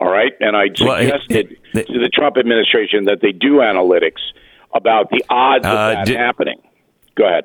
All 0.00 0.10
right, 0.10 0.32
and 0.40 0.56
I 0.56 0.70
Well, 0.80 0.96
it- 0.96 1.04
suggested 1.22 1.56
it- 1.74 1.86
to 1.86 1.98
the 1.98 2.08
Trump 2.08 2.36
administration 2.36 3.04
that 3.04 3.20
they 3.20 3.30
do 3.32 3.56
analytics 3.58 4.22
about 4.74 5.10
the 5.10 5.22
odds 5.28 5.66
of 5.66 5.72
Uh, 5.72 5.94
that 5.94 6.06
did- 6.06 6.16
happening. 6.16 6.60
Go 7.14 7.26
ahead. 7.26 7.44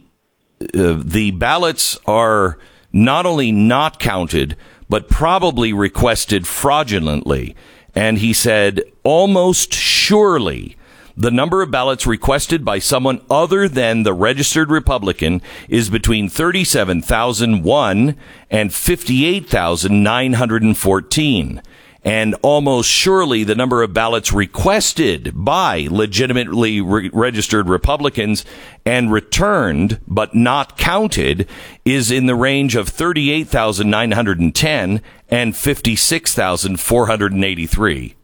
uh, 0.62 1.01
the 1.03 1.32
ballots 1.32 1.98
are 2.06 2.60
not 2.94 3.25
only 3.25 3.51
not 3.51 4.00
counted, 4.00 4.56
but 4.89 5.10
probably 5.10 5.74
requested 5.74 6.46
fraudulently. 6.46 7.56
And 7.96 8.20
he 8.20 8.34
said, 8.34 8.84
almost 9.03 9.74
surely 9.74 10.77
the 11.21 11.29
number 11.29 11.61
of 11.61 11.69
ballots 11.69 12.07
requested 12.07 12.65
by 12.65 12.79
someone 12.79 13.21
other 13.29 13.67
than 13.67 14.01
the 14.01 14.13
registered 14.13 14.71
Republican 14.71 15.39
is 15.69 15.87
between 15.87 16.27
37,001 16.27 18.15
and 18.49 18.73
58,914 18.73 21.61
and 22.03 22.33
almost 22.41 22.89
surely 22.89 23.43
the 23.43 23.53
number 23.53 23.83
of 23.83 23.93
ballots 23.93 24.33
requested 24.33 25.31
by 25.35 25.87
legitimately 25.91 26.81
re- 26.81 27.11
registered 27.13 27.69
Republicans 27.69 28.43
and 28.83 29.11
returned 29.11 29.99
but 30.07 30.33
not 30.33 30.75
counted 30.75 31.47
is 31.85 32.09
in 32.09 32.25
the 32.25 32.33
range 32.33 32.75
of 32.75 32.89
38,910 32.89 35.01
and 35.29 35.55
56,483. 35.55 38.15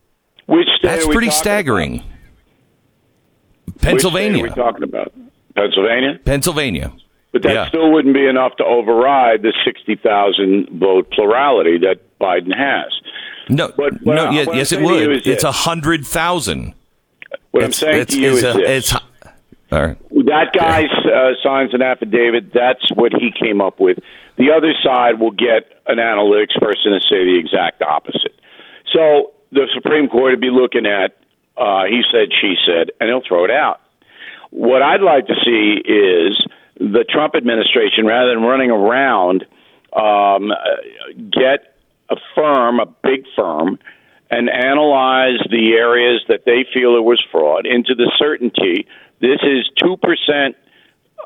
Which 0.48 0.68
That's 0.82 1.06
pretty 1.06 1.30
staggering. 1.30 1.98
About? 1.98 2.17
Pennsylvania. 3.82 4.44
Which 4.44 4.52
are 4.52 4.56
we 4.56 4.64
talking 4.64 4.84
about? 4.84 5.14
Pennsylvania? 5.56 6.20
Pennsylvania. 6.24 6.94
But 7.34 7.44
that 7.44 7.54
yeah. 7.54 7.68
still 7.68 7.92
wouldn't 7.92 8.14
be 8.14 8.26
enough 8.26 8.56
to 8.58 8.64
override 8.64 9.42
the 9.42 9.54
60,000 9.66 10.80
vote 10.80 11.12
plurality 11.12 11.78
that 11.80 12.00
Biden 12.20 12.56
has. 12.56 12.92
No, 13.50 13.72
but, 13.76 14.06
no, 14.06 14.32
yeah, 14.32 14.46
yes, 14.54 14.72
it 14.72 14.82
would. 14.82 15.26
It's 15.26 15.44
a 15.44 15.52
hundred 15.52 16.06
thousand. 16.06 16.74
What 17.52 17.64
it's, 17.64 17.82
I'm 17.82 17.92
saying 17.92 18.06
to 18.08 18.20
you 18.20 18.32
is 18.32 18.44
a, 18.44 18.54
this. 18.54 18.94
all 18.94 19.02
right. 19.72 19.98
That 20.12 20.52
guy 20.54 20.84
uh, 20.84 21.32
signs 21.42 21.74
an 21.74 21.82
affidavit. 21.82 22.54
That's 22.54 22.92
what 22.94 23.14
he 23.14 23.32
came 23.32 23.62
up 23.62 23.80
with. 23.80 24.00
The 24.38 24.52
other 24.52 24.74
side 24.84 25.20
will 25.20 25.32
get 25.32 25.82
an 25.88 25.98
analytics 25.98 26.60
person 26.60 26.92
to 26.92 27.00
say 27.00 27.24
the 27.24 27.38
exact 27.40 27.82
opposite. 27.82 28.36
So 28.94 29.32
the 29.52 29.68
Supreme 29.74 30.10
Court 30.10 30.34
would 30.34 30.42
be 30.42 30.52
looking 30.52 30.86
at 30.86 31.18
uh, 31.58 31.86
he 31.86 32.02
said, 32.12 32.30
she 32.40 32.56
said, 32.66 32.92
and 33.00 33.10
he'll 33.10 33.24
throw 33.28 33.46
it 33.46 33.52
out. 33.52 33.82
What 34.50 34.82
I'd 34.82 35.02
like 35.02 35.28
to 35.28 35.36
see 35.44 35.82
is 35.84 36.38
the 36.80 37.06
Trump 37.10 37.36
administration, 37.36 38.06
rather 38.06 38.34
than 38.34 38.44
running 38.44 38.72
around, 38.72 39.46
um, 39.94 40.52
get 41.32 41.76
a 42.10 42.16
firm, 42.36 42.80
a 42.80 42.86
big 42.86 43.26
firm, 43.36 43.80
and 44.30 44.50
analyze 44.50 45.40
the 45.50 45.74
areas 45.74 46.22
that 46.28 46.46
they 46.46 46.66
feel 46.74 46.96
it 46.96 47.04
was 47.04 47.24
fraud 47.32 47.66
into 47.66 47.96
the 47.96 48.12
certainty 48.18 48.86
this 49.20 49.40
is 49.42 49.70
2%, 49.82 50.54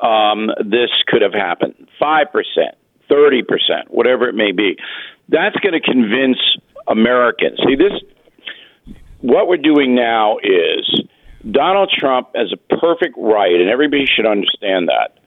um, 0.02 0.50
this 0.64 0.90
could 1.06 1.22
have 1.22 1.34
happened, 1.34 1.88
5%, 2.00 2.26
30%, 3.10 3.42
whatever 3.88 4.28
it 4.28 4.34
may 4.34 4.52
be. 4.52 4.78
That's 5.28 5.56
going 5.56 5.74
to 5.74 5.80
convince 5.80 6.38
Americans. 6.88 7.58
See, 7.66 7.76
this, 7.76 7.92
what 9.22 9.48
we're 9.48 9.56
doing 9.56 9.94
now 9.94 10.38
is 10.42 11.02
Donald 11.50 11.90
Trump 11.96 12.30
has 12.34 12.52
a 12.52 12.76
perfect 12.76 13.16
right, 13.16 13.54
and 13.54 13.70
everybody 13.70 14.06
should 14.06 14.26
understand 14.26 14.88
that 14.88 15.18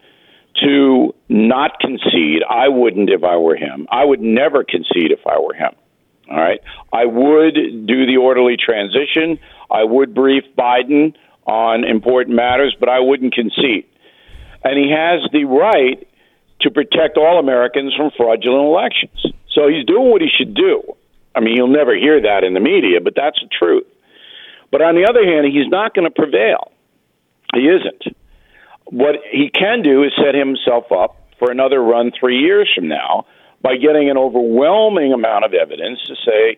to 0.64 1.14
not 1.28 1.80
concede. 1.80 2.44
I 2.50 2.70
wouldn't 2.70 3.10
if 3.10 3.24
I 3.24 3.36
were 3.38 3.56
him. 3.56 3.88
I 3.92 4.06
would 4.06 4.22
never 4.22 4.64
concede 4.64 5.12
if 5.12 5.20
I 5.28 5.40
were 5.40 5.54
him. 5.54 5.72
All 6.30 6.38
right. 6.38 6.62
I 6.94 7.06
would 7.06 7.54
do 7.54 8.06
the 8.06 8.18
orderly 8.22 8.58
transition. 8.58 9.40
I 9.70 9.84
would 9.84 10.16
brief 10.16 10.44
Biden 10.58 11.16
on 11.46 11.84
important 11.84 12.36
matters, 12.36 12.76
but 12.80 12.90
I 12.90 13.00
wouldn't 13.00 13.34
concede. 13.34 13.86
And 14.64 14.78
he 14.78 14.92
has 14.92 15.30
the 15.32 15.46
right 15.46 16.08
to 16.62 16.72
protect 16.72 17.18
all 17.18 17.38
Americans 17.40 17.94
from 17.96 18.12
fraudulent 18.18 18.66
elections. 18.66 19.34
So 19.52 19.68
he's 19.68 19.86
doing 19.86 20.10
what 20.10 20.22
he 20.22 20.30
should 20.36 20.56
do. 20.56 20.82
I 21.36 21.42
mean, 21.42 21.56
you'll 21.56 21.68
never 21.68 21.96
hear 21.96 22.22
that 22.22 22.44
in 22.44 22.54
the 22.54 22.60
media, 22.60 23.02
but 23.02 23.14
that's 23.16 23.40
the 23.40 23.48
truth. 23.48 23.86
But 24.72 24.82
on 24.82 24.96
the 24.96 25.06
other 25.10 25.24
hand, 25.26 25.46
he's 25.46 25.68
not 25.68 25.94
going 25.94 26.06
to 26.06 26.14
prevail. 26.14 26.72
He 27.54 27.68
isn't 27.68 28.16
what 28.86 29.16
he 29.32 29.50
can 29.50 29.82
do 29.82 30.04
is 30.04 30.12
set 30.16 30.36
himself 30.36 30.86
up 30.92 31.18
for 31.40 31.52
another 31.52 31.82
run 31.82 32.12
three 32.18 32.40
years 32.40 32.72
from 32.74 32.88
now 32.88 33.26
by 33.62 33.78
getting 33.78 34.10
an 34.10 34.18
overwhelming 34.18 35.12
amount 35.12 35.44
of 35.44 35.54
evidence 35.54 36.00
to 36.06 36.16
say, 36.26 36.58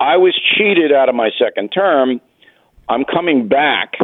I 0.00 0.16
was 0.16 0.34
cheated 0.56 0.92
out 0.92 1.08
of 1.08 1.14
my 1.14 1.30
second 1.38 1.68
term. 1.68 2.20
I'm 2.88 3.04
coming 3.04 3.48
back 3.48 3.94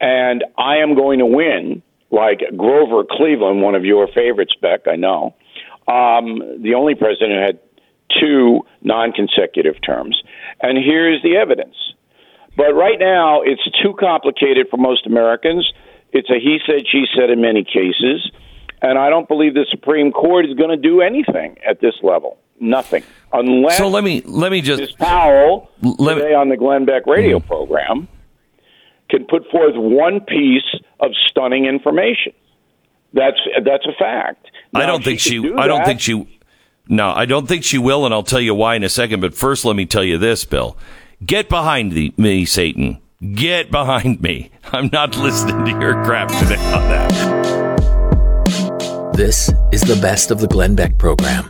and 0.00 0.44
I 0.58 0.78
am 0.78 0.94
going 0.94 1.20
to 1.20 1.26
win, 1.26 1.82
like 2.10 2.40
Grover 2.56 3.04
Cleveland, 3.08 3.62
one 3.62 3.74
of 3.74 3.84
your 3.84 4.08
favorites, 4.08 4.52
Beck, 4.60 4.88
I 4.88 4.96
know. 4.96 5.34
Um, 5.86 6.62
the 6.62 6.74
only 6.76 6.94
president 6.94 7.32
who 7.32 7.38
had 7.38 7.60
two 8.22 8.60
non 8.82 9.12
consecutive 9.12 9.74
terms. 9.84 10.20
And 10.60 10.78
here's 10.78 11.22
the 11.22 11.36
evidence. 11.36 11.74
But 12.56 12.74
right 12.74 12.98
now, 12.98 13.42
it's 13.42 13.62
too 13.82 13.94
complicated 13.98 14.68
for 14.70 14.76
most 14.76 15.06
Americans. 15.06 15.70
It's 16.12 16.30
a 16.30 16.34
he 16.34 16.58
said, 16.66 16.86
she 16.90 17.04
said 17.16 17.30
in 17.30 17.40
many 17.40 17.64
cases. 17.64 18.30
And 18.82 18.98
I 18.98 19.10
don't 19.10 19.28
believe 19.28 19.54
the 19.54 19.66
Supreme 19.70 20.12
Court 20.12 20.44
is 20.44 20.54
going 20.54 20.70
to 20.70 20.76
do 20.76 21.00
anything 21.00 21.56
at 21.66 21.80
this 21.80 21.94
level. 22.02 22.38
Nothing. 22.60 23.02
Unless 23.32 23.78
so 23.78 23.88
let 23.88 24.04
me 24.04 24.20
let 24.22 24.52
me 24.52 24.60
just 24.60 24.80
Ms. 24.80 24.92
Powell 24.92 25.70
let 25.82 26.14
today 26.14 26.34
on 26.34 26.48
the 26.48 26.56
Glenn 26.56 26.84
Beck 26.84 27.06
radio 27.06 27.38
mm. 27.38 27.46
program 27.46 28.08
can 29.08 29.24
put 29.24 29.48
forth 29.50 29.74
one 29.74 30.20
piece 30.20 30.80
of 31.00 31.10
stunning 31.28 31.66
information. 31.66 32.32
That's 33.14 33.38
that's 33.64 33.86
a 33.86 33.92
fact. 33.98 34.50
Now, 34.72 34.80
I 34.80 34.86
don't 34.86 35.02
think 35.02 35.20
she. 35.20 35.40
Do 35.40 35.58
I 35.58 35.66
don't 35.66 35.84
think 35.84 36.00
she. 36.00 36.40
No, 36.88 37.10
I 37.10 37.26
don't 37.26 37.46
think 37.46 37.62
she 37.62 37.78
will, 37.78 38.04
and 38.04 38.12
I'll 38.12 38.24
tell 38.24 38.40
you 38.40 38.54
why 38.54 38.74
in 38.74 38.82
a 38.82 38.88
second. 38.88 39.20
But 39.20 39.34
first, 39.34 39.64
let 39.64 39.76
me 39.76 39.86
tell 39.86 40.02
you 40.02 40.18
this, 40.18 40.44
Bill. 40.44 40.76
Get 41.24 41.48
behind 41.48 41.92
the, 41.92 42.12
me, 42.16 42.44
Satan. 42.44 42.98
Get 43.34 43.70
behind 43.70 44.20
me. 44.20 44.50
I'm 44.72 44.90
not 44.92 45.16
listening 45.18 45.64
to 45.64 45.70
your 45.80 46.02
crap 46.02 46.28
today 46.28 46.56
on 46.56 46.88
that. 46.90 47.12
This 49.14 49.52
is 49.70 49.82
the 49.82 49.98
best 50.02 50.32
of 50.32 50.40
the 50.40 50.48
Glenn 50.48 50.74
Beck 50.74 50.98
program. 50.98 51.48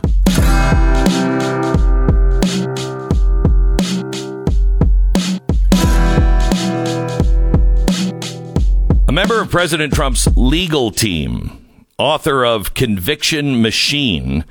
A 9.07 9.11
member 9.11 9.41
of 9.41 9.49
President 9.49 9.93
Trump's 9.93 10.27
legal 10.35 10.91
team, 10.91 11.65
author 11.97 12.45
of 12.45 12.75
Conviction 12.75 13.61
Machine, 13.63 14.45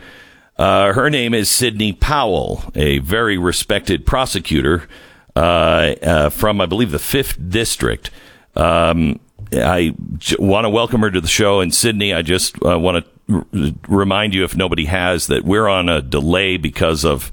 uh, 0.62 0.92
her 0.92 1.10
name 1.10 1.34
is 1.34 1.50
Sidney 1.50 1.92
Powell, 1.92 2.62
a 2.76 2.98
very 2.98 3.36
respected 3.36 4.06
prosecutor 4.06 4.86
uh, 5.34 5.40
uh, 5.40 6.30
from, 6.30 6.60
I 6.60 6.66
believe, 6.66 6.92
the 6.92 7.00
fifth 7.00 7.50
district. 7.50 8.12
Um, 8.54 9.18
I 9.52 9.92
j- 10.18 10.36
want 10.38 10.64
to 10.64 10.70
welcome 10.70 11.00
her 11.00 11.10
to 11.10 11.20
the 11.20 11.26
show. 11.26 11.58
And 11.58 11.74
Sidney, 11.74 12.14
I 12.14 12.22
just 12.22 12.54
uh, 12.64 12.78
want 12.78 13.04
to 13.28 13.34
r- 13.34 13.72
remind 13.88 14.34
you, 14.34 14.44
if 14.44 14.54
nobody 14.54 14.84
has, 14.84 15.26
that 15.26 15.44
we're 15.44 15.66
on 15.66 15.88
a 15.88 16.00
delay 16.00 16.58
because 16.58 17.04
of 17.04 17.32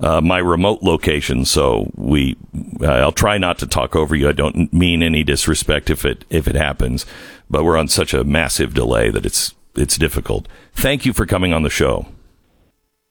uh, 0.00 0.22
my 0.22 0.38
remote 0.38 0.82
location. 0.82 1.44
So 1.44 1.90
we, 1.96 2.38
I'll 2.82 3.12
try 3.12 3.36
not 3.36 3.58
to 3.58 3.66
talk 3.66 3.94
over 3.94 4.16
you. 4.16 4.26
I 4.26 4.32
don't 4.32 4.72
mean 4.72 5.02
any 5.02 5.22
disrespect 5.22 5.90
if 5.90 6.06
it 6.06 6.24
if 6.30 6.48
it 6.48 6.56
happens, 6.56 7.04
but 7.50 7.62
we're 7.62 7.76
on 7.76 7.88
such 7.88 8.14
a 8.14 8.24
massive 8.24 8.72
delay 8.72 9.10
that 9.10 9.26
it's 9.26 9.54
it's 9.76 9.98
difficult. 9.98 10.48
Thank 10.72 11.04
you 11.04 11.12
for 11.12 11.26
coming 11.26 11.52
on 11.52 11.62
the 11.62 11.68
show. 11.68 12.06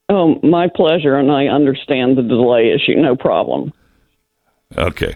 Oh, 0.09 0.39
my 0.41 0.67
pleasure, 0.67 1.15
and 1.15 1.31
I 1.31 1.45
understand 1.47 2.17
the 2.17 2.23
delay 2.23 2.71
issue. 2.71 2.95
No 2.99 3.15
problem. 3.15 3.71
Okay. 4.77 5.15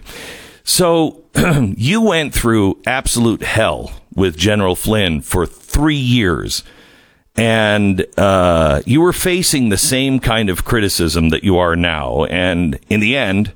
So 0.62 1.24
you 1.76 2.00
went 2.00 2.32
through 2.32 2.80
absolute 2.86 3.42
hell 3.42 3.92
with 4.14 4.36
General 4.36 4.76
Flynn 4.76 5.20
for 5.20 5.46
three 5.46 5.96
years. 5.96 6.62
and 7.36 8.06
uh, 8.16 8.80
you 8.86 9.00
were 9.00 9.12
facing 9.12 9.68
the 9.68 9.76
same 9.76 10.20
kind 10.20 10.48
of 10.48 10.64
criticism 10.64 11.30
that 11.30 11.42
you 11.42 11.58
are 11.58 11.74
now. 11.74 12.24
And 12.26 12.78
in 12.88 13.00
the 13.00 13.16
end, 13.16 13.52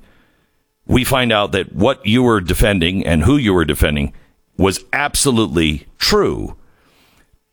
we 0.87 1.05
find 1.05 1.31
out 1.33 1.53
that 1.53 1.73
what 1.73 2.05
you 2.05 2.25
were 2.25 2.41
defending 2.41 3.07
and 3.07 3.23
who 3.23 3.37
you 3.37 3.55
were 3.55 3.65
defending 3.65 4.13
was 4.57 4.85
absolutely 4.93 5.87
true. 5.99 6.57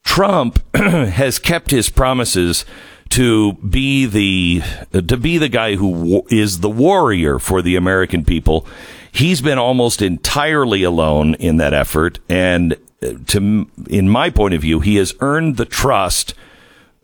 Trump 0.04 0.60
has 0.75 1.38
kept 1.38 1.70
his 1.70 1.89
promises 1.92 2.65
to 3.10 3.54
be 3.54 4.06
the 4.06 4.62
to 4.92 5.18
be 5.18 5.38
the 5.38 5.50
guy 5.50 5.76
who 5.76 6.26
is 6.30 6.60
the 6.60 6.70
warrior 6.70 7.40
for 7.40 7.62
the 7.62 7.76
American 7.76 8.26
people. 8.26 8.68
He's 9.12 9.42
been 9.42 9.58
almost 9.58 10.02
entirely 10.02 10.84
alone 10.84 11.36
in 11.36 11.58
that 11.58 11.74
effort, 11.74 12.20
and 12.28 12.74
uh, 13.02 13.14
to 13.28 13.70
in 13.90 14.10
my 14.10 14.30
point 14.30 14.54
of 14.54 14.62
view, 14.62 14.80
he 14.82 14.96
has 14.98 15.14
earned 15.22 15.58
the 15.58 15.66
trust, 15.66 16.34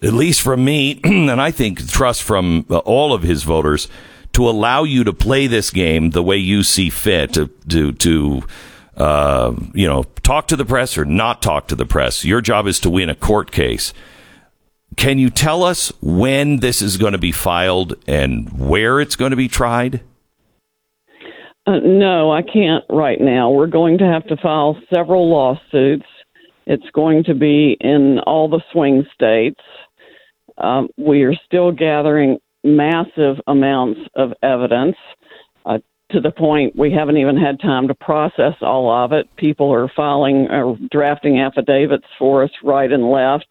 at 0.01 0.13
least 0.13 0.41
from 0.41 0.65
me, 0.65 0.99
and 1.03 1.41
I 1.41 1.51
think 1.51 1.87
trust 1.87 2.23
from 2.23 2.65
uh, 2.69 2.79
all 2.79 3.13
of 3.13 3.23
his 3.23 3.43
voters, 3.43 3.87
to 4.33 4.49
allow 4.49 4.83
you 4.83 5.03
to 5.03 5.13
play 5.13 5.47
this 5.47 5.71
game 5.71 6.09
the 6.09 6.23
way 6.23 6.37
you 6.37 6.63
see 6.63 6.89
fit 6.89 7.33
to 7.33 7.47
to 7.69 7.93
to 7.93 8.43
uh, 8.97 9.53
you 9.73 9.87
know 9.87 10.03
talk 10.23 10.47
to 10.49 10.55
the 10.55 10.65
press 10.65 10.97
or 10.97 11.05
not 11.05 11.41
talk 11.41 11.67
to 11.67 11.75
the 11.75 11.85
press. 11.85 12.25
Your 12.25 12.41
job 12.41 12.67
is 12.67 12.79
to 12.81 12.89
win 12.89 13.09
a 13.09 13.15
court 13.15 13.51
case. 13.51 13.93
Can 14.97 15.17
you 15.17 15.29
tell 15.29 15.63
us 15.63 15.91
when 16.01 16.57
this 16.57 16.81
is 16.81 16.97
going 16.97 17.13
to 17.13 17.17
be 17.17 17.31
filed 17.31 17.95
and 18.07 18.49
where 18.59 18.99
it's 18.99 19.15
going 19.15 19.31
to 19.31 19.37
be 19.37 19.47
tried? 19.47 20.01
Uh, 21.65 21.79
no, 21.83 22.31
I 22.31 22.41
can't 22.41 22.83
right 22.89 23.19
now. 23.19 23.49
We're 23.49 23.67
going 23.67 23.97
to 23.99 24.05
have 24.05 24.25
to 24.27 24.37
file 24.37 24.77
several 24.93 25.29
lawsuits. 25.29 26.05
It's 26.65 26.89
going 26.93 27.23
to 27.25 27.33
be 27.33 27.77
in 27.79 28.19
all 28.25 28.49
the 28.49 28.61
swing 28.71 29.05
states. 29.13 29.61
Um, 30.57 30.89
we 30.97 31.23
are 31.23 31.33
still 31.45 31.71
gathering 31.71 32.39
massive 32.63 33.37
amounts 33.47 34.01
of 34.15 34.33
evidence 34.43 34.95
uh, 35.65 35.79
to 36.11 36.19
the 36.19 36.31
point 36.31 36.75
we 36.75 36.91
haven't 36.91 37.17
even 37.17 37.37
had 37.37 37.59
time 37.59 37.87
to 37.87 37.95
process 37.95 38.55
all 38.61 38.91
of 38.91 39.13
it. 39.13 39.27
People 39.37 39.73
are 39.73 39.91
filing 39.95 40.47
or 40.51 40.77
drafting 40.91 41.39
affidavits 41.39 42.05
for 42.19 42.43
us 42.43 42.51
right 42.63 42.91
and 42.91 43.09
left 43.09 43.47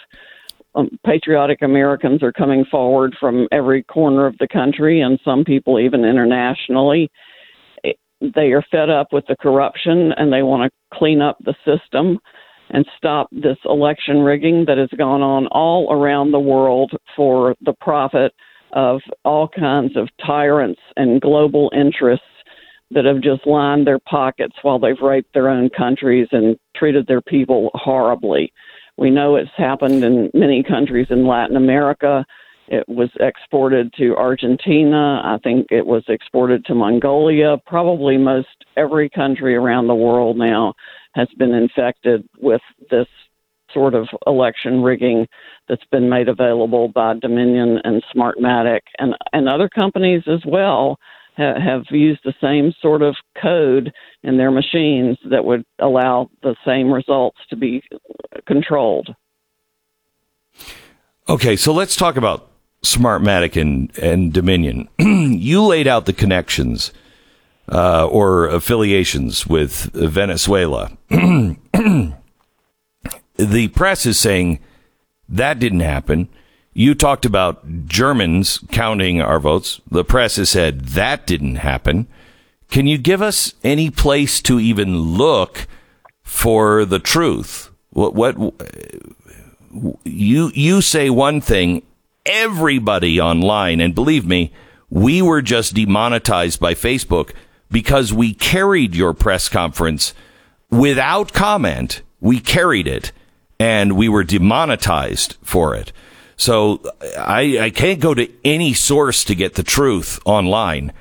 um, 0.74 0.88
patriotic 1.04 1.62
Americans 1.62 2.22
are 2.22 2.32
coming 2.32 2.64
forward 2.70 3.14
from 3.18 3.48
every 3.52 3.82
corner 3.82 4.26
of 4.26 4.36
the 4.38 4.48
country 4.48 5.00
and 5.00 5.18
some 5.24 5.44
people 5.44 5.78
even 5.78 6.04
internationally. 6.04 7.10
They 8.20 8.52
are 8.52 8.64
fed 8.70 8.90
up 8.90 9.08
with 9.12 9.24
the 9.26 9.36
corruption 9.40 10.12
and 10.16 10.32
they 10.32 10.42
want 10.42 10.70
to 10.70 10.96
clean 10.96 11.20
up 11.20 11.38
the 11.44 11.54
system 11.64 12.18
and 12.70 12.86
stop 12.96 13.28
this 13.32 13.56
election 13.64 14.20
rigging 14.20 14.64
that 14.66 14.78
has 14.78 14.90
gone 14.96 15.22
on 15.22 15.46
all 15.48 15.92
around 15.92 16.30
the 16.30 16.40
world 16.40 16.92
for 17.16 17.56
the 17.62 17.74
profit 17.80 18.32
of 18.72 19.00
all 19.24 19.48
kinds 19.48 19.96
of 19.96 20.08
tyrants 20.24 20.80
and 20.96 21.20
global 21.20 21.72
interests 21.74 22.24
that 22.92 23.04
have 23.04 23.20
just 23.20 23.46
lined 23.46 23.86
their 23.86 23.98
pockets 23.98 24.54
while 24.62 24.78
they've 24.78 25.00
raped 25.02 25.32
their 25.32 25.48
own 25.48 25.70
countries 25.70 26.28
and 26.32 26.56
treated 26.76 27.06
their 27.06 27.20
people 27.20 27.70
horribly. 27.74 28.52
We 29.00 29.08
know 29.08 29.36
it's 29.36 29.50
happened 29.56 30.04
in 30.04 30.30
many 30.34 30.62
countries 30.62 31.06
in 31.08 31.26
Latin 31.26 31.56
America. 31.56 32.22
It 32.68 32.86
was 32.86 33.08
exported 33.18 33.94
to 33.96 34.14
Argentina. 34.14 35.22
I 35.24 35.38
think 35.42 35.68
it 35.70 35.86
was 35.86 36.04
exported 36.06 36.66
to 36.66 36.74
Mongolia. 36.74 37.56
Probably 37.66 38.18
most 38.18 38.48
every 38.76 39.08
country 39.08 39.56
around 39.56 39.86
the 39.86 39.94
world 39.94 40.36
now 40.36 40.74
has 41.14 41.28
been 41.38 41.54
infected 41.54 42.28
with 42.40 42.60
this 42.90 43.08
sort 43.72 43.94
of 43.94 44.06
election 44.26 44.82
rigging 44.82 45.26
that's 45.66 45.84
been 45.90 46.10
made 46.10 46.28
available 46.28 46.88
by 46.88 47.14
Dominion 47.14 47.78
and 47.84 48.04
Smartmatic 48.14 48.80
and, 48.98 49.14
and 49.32 49.48
other 49.48 49.70
companies 49.70 50.24
as 50.26 50.40
well 50.44 50.98
ha- 51.36 51.60
have 51.60 51.84
used 51.90 52.20
the 52.24 52.34
same 52.40 52.72
sort 52.80 53.02
of 53.02 53.16
code 53.40 53.92
in 54.22 54.36
their 54.36 54.50
machines 54.50 55.18
that 55.30 55.44
would 55.44 55.64
allow 55.78 56.30
the 56.42 56.56
same 56.64 56.92
results 56.92 57.38
to 57.50 57.56
be 57.56 57.82
controlled. 58.46 59.14
Okay, 61.28 61.56
so 61.56 61.72
let's 61.72 61.96
talk 61.96 62.16
about 62.16 62.50
Smartmatic 62.82 63.60
and, 63.60 63.96
and 63.98 64.32
Dominion. 64.32 64.88
you 64.98 65.62
laid 65.62 65.86
out 65.86 66.06
the 66.06 66.12
connections 66.12 66.92
uh, 67.70 68.06
or 68.06 68.46
affiliations 68.46 69.46
with 69.46 69.90
Venezuela. 69.92 70.96
the 73.36 73.68
press 73.74 74.06
is 74.06 74.18
saying 74.18 74.60
that 75.28 75.58
didn't 75.58 75.80
happen. 75.80 76.28
You 76.80 76.94
talked 76.94 77.26
about 77.26 77.84
Germans 77.88 78.60
counting 78.70 79.20
our 79.20 79.38
votes. 79.38 79.82
The 79.90 80.02
press 80.02 80.36
has 80.36 80.48
said 80.48 80.80
that 80.80 81.26
didn't 81.26 81.56
happen. 81.56 82.06
Can 82.70 82.86
you 82.86 82.96
give 82.96 83.20
us 83.20 83.52
any 83.62 83.90
place 83.90 84.40
to 84.40 84.58
even 84.58 84.98
look 84.98 85.66
for 86.22 86.86
the 86.86 86.98
truth? 86.98 87.70
What, 87.90 88.14
what 88.14 88.34
you 90.04 90.52
you 90.54 90.80
say 90.80 91.10
one 91.10 91.42
thing, 91.42 91.82
everybody 92.24 93.20
online, 93.20 93.82
and 93.82 93.94
believe 93.94 94.26
me, 94.26 94.50
we 94.88 95.20
were 95.20 95.42
just 95.42 95.74
demonetized 95.74 96.60
by 96.60 96.72
Facebook 96.72 97.34
because 97.70 98.10
we 98.10 98.32
carried 98.32 98.94
your 98.94 99.12
press 99.12 99.50
conference 99.50 100.14
without 100.70 101.34
comment. 101.34 102.00
We 102.20 102.40
carried 102.40 102.86
it, 102.86 103.12
and 103.58 103.98
we 103.98 104.08
were 104.08 104.24
demonetized 104.24 105.36
for 105.42 105.74
it. 105.74 105.92
So 106.40 106.80
I, 107.18 107.58
I 107.60 107.70
can't 107.70 108.00
go 108.00 108.14
to 108.14 108.26
any 108.46 108.72
source 108.72 109.24
to 109.24 109.34
get 109.34 109.56
the 109.56 109.62
truth 109.62 110.18
online. 110.24 110.94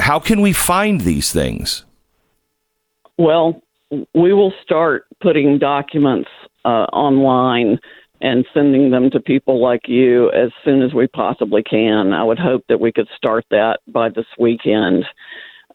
How 0.00 0.18
can 0.18 0.40
we 0.40 0.52
find 0.52 1.02
these 1.02 1.32
things? 1.32 1.84
Well, 3.16 3.62
we 3.90 4.32
will 4.32 4.52
start 4.64 5.06
putting 5.22 5.60
documents 5.60 6.28
uh, 6.64 6.86
online 6.92 7.78
and 8.20 8.44
sending 8.52 8.90
them 8.90 9.10
to 9.10 9.20
people 9.20 9.62
like 9.62 9.82
you 9.86 10.32
as 10.32 10.50
soon 10.64 10.82
as 10.82 10.92
we 10.92 11.06
possibly 11.06 11.62
can. 11.62 12.12
I 12.12 12.24
would 12.24 12.40
hope 12.40 12.64
that 12.68 12.80
we 12.80 12.90
could 12.90 13.08
start 13.16 13.44
that 13.52 13.78
by 13.86 14.08
this 14.08 14.26
weekend. 14.40 15.04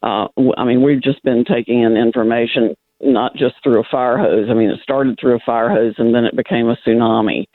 Uh, 0.03 0.27
I 0.57 0.65
mean, 0.65 0.83
we've 0.83 1.01
just 1.01 1.23
been 1.23 1.45
taking 1.45 1.83
in 1.83 1.95
information 1.95 2.75
not 2.99 3.33
just 3.33 3.55
through 3.63 3.79
a 3.79 3.87
fire 3.89 4.17
hose. 4.17 4.49
I 4.51 4.55
mean, 4.55 4.71
it 4.71 4.81
started 4.83 5.17
through 5.21 5.37
a 5.37 5.45
fire 5.45 5.69
hose 5.69 5.95
and 5.97 6.13
then 6.13 6.25
it 6.25 6.35
became 6.35 6.67
a 6.67 6.75
tsunami. 6.85 7.45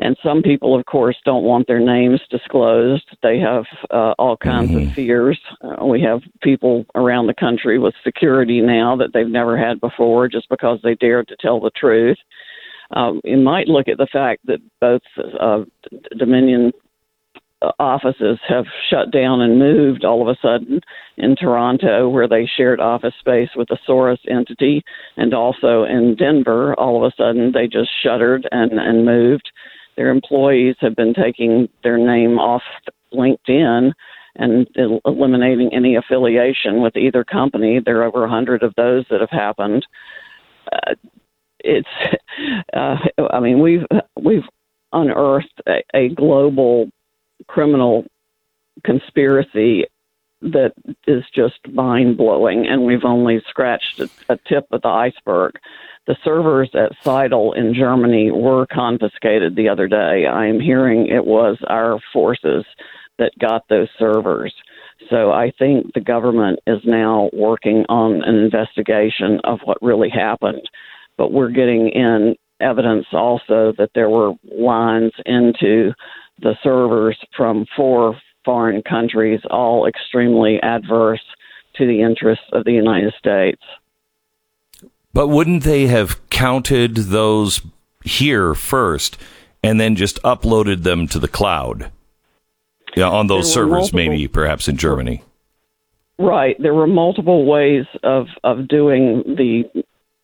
And 0.00 0.16
some 0.22 0.42
people, 0.42 0.78
of 0.78 0.86
course, 0.86 1.16
don't 1.24 1.44
want 1.44 1.66
their 1.66 1.78
names 1.78 2.20
disclosed. 2.30 3.04
They 3.22 3.38
have 3.38 3.64
uh, 3.90 4.14
all 4.18 4.36
kinds 4.36 4.70
mm-hmm. 4.70 4.88
of 4.88 4.94
fears. 4.94 5.38
Uh, 5.62 5.84
we 5.84 6.00
have 6.02 6.22
people 6.42 6.86
around 6.94 7.26
the 7.26 7.34
country 7.34 7.78
with 7.78 7.94
security 8.02 8.62
now 8.62 8.96
that 8.96 9.12
they've 9.12 9.28
never 9.28 9.58
had 9.58 9.78
before 9.78 10.26
just 10.26 10.48
because 10.48 10.78
they 10.82 10.94
dared 10.94 11.28
to 11.28 11.36
tell 11.38 11.60
the 11.60 11.70
truth. 11.70 12.16
Um, 12.92 13.20
you 13.24 13.36
might 13.36 13.68
look 13.68 13.88
at 13.88 13.98
the 13.98 14.08
fact 14.10 14.46
that 14.46 14.60
both 14.80 15.02
uh, 15.38 15.64
Dominion 16.16 16.72
uh, 17.62 17.72
offices 17.78 18.38
have 18.48 18.64
shut 18.88 19.10
down 19.12 19.42
and 19.42 19.58
moved 19.58 20.04
all 20.04 20.22
of 20.22 20.34
a 20.34 20.40
sudden 20.40 20.80
in 21.18 21.36
Toronto, 21.36 22.08
where 22.08 22.26
they 22.26 22.46
shared 22.56 22.80
office 22.80 23.14
space 23.20 23.50
with 23.54 23.70
a 23.70 23.78
Soros 23.86 24.18
entity, 24.28 24.82
and 25.18 25.34
also 25.34 25.84
in 25.84 26.16
Denver, 26.16 26.74
all 26.80 26.96
of 26.96 27.12
a 27.12 27.14
sudden 27.14 27.52
they 27.52 27.66
just 27.66 27.90
shuttered 28.02 28.48
and, 28.50 28.72
and 28.72 29.04
moved 29.04 29.52
their 30.00 30.08
employees 30.08 30.76
have 30.80 30.96
been 30.96 31.12
taking 31.12 31.68
their 31.82 31.98
name 31.98 32.38
off 32.38 32.62
LinkedIn 33.12 33.92
and 34.34 34.66
eliminating 35.04 35.74
any 35.74 35.94
affiliation 35.94 36.80
with 36.80 36.96
either 36.96 37.22
company. 37.22 37.80
There 37.84 38.00
are 38.00 38.04
over 38.04 38.24
a 38.24 38.30
hundred 38.30 38.62
of 38.62 38.74
those 38.76 39.04
that 39.10 39.20
have 39.20 39.28
happened. 39.28 39.86
Uh, 40.72 40.94
it's, 41.58 41.88
uh, 42.72 42.96
I 43.30 43.40
mean, 43.40 43.60
we've 43.60 43.84
we've 44.18 44.48
unearthed 44.90 45.60
a, 45.68 45.82
a 45.92 46.08
global 46.08 46.90
criminal 47.46 48.06
conspiracy 48.82 49.84
that 50.40 50.72
is 51.06 51.24
just 51.34 51.58
mind 51.70 52.16
blowing, 52.16 52.66
and 52.66 52.86
we've 52.86 53.04
only 53.04 53.42
scratched 53.50 54.00
a, 54.00 54.08
a 54.30 54.38
tip 54.48 54.66
of 54.70 54.80
the 54.80 54.88
iceberg. 54.88 55.58
The 56.06 56.16
servers 56.24 56.70
at 56.74 56.92
Scytl 57.04 57.56
in 57.56 57.74
Germany 57.74 58.30
were 58.30 58.66
confiscated 58.66 59.54
the 59.54 59.68
other 59.68 59.86
day. 59.86 60.26
I 60.26 60.46
am 60.46 60.58
hearing 60.58 61.06
it 61.06 61.24
was 61.24 61.58
our 61.68 62.00
forces 62.12 62.64
that 63.18 63.32
got 63.38 63.68
those 63.68 63.88
servers. 63.98 64.52
So 65.08 65.30
I 65.30 65.52
think 65.58 65.92
the 65.94 66.00
government 66.00 66.58
is 66.66 66.80
now 66.84 67.30
working 67.32 67.84
on 67.88 68.22
an 68.24 68.34
investigation 68.34 69.40
of 69.44 69.60
what 69.64 69.82
really 69.82 70.10
happened. 70.10 70.62
But 71.16 71.32
we're 71.32 71.50
getting 71.50 71.88
in 71.90 72.34
evidence 72.60 73.06
also 73.12 73.72
that 73.78 73.90
there 73.94 74.10
were 74.10 74.32
lines 74.50 75.12
into 75.26 75.92
the 76.40 76.54
servers 76.62 77.18
from 77.36 77.66
four 77.76 78.18
foreign 78.44 78.82
countries, 78.82 79.40
all 79.50 79.86
extremely 79.86 80.58
adverse 80.62 81.22
to 81.76 81.86
the 81.86 82.02
interests 82.02 82.46
of 82.52 82.64
the 82.64 82.72
United 82.72 83.12
States. 83.18 83.62
But 85.12 85.28
wouldn't 85.28 85.64
they 85.64 85.86
have 85.86 86.28
counted 86.30 86.96
those 86.96 87.60
here 88.04 88.54
first 88.54 89.16
and 89.62 89.80
then 89.80 89.96
just 89.96 90.22
uploaded 90.22 90.82
them 90.82 91.06
to 91.08 91.18
the 91.18 91.28
cloud. 91.28 91.90
Yeah, 92.96 93.08
on 93.08 93.26
those 93.26 93.52
servers, 93.52 93.92
multiple- 93.92 93.98
maybe 93.98 94.28
perhaps 94.28 94.68
in 94.68 94.76
Germany. 94.76 95.22
Right. 96.18 96.56
There 96.58 96.74
were 96.74 96.86
multiple 96.86 97.46
ways 97.46 97.86
of, 98.02 98.26
of 98.44 98.68
doing 98.68 99.22
the 99.26 99.64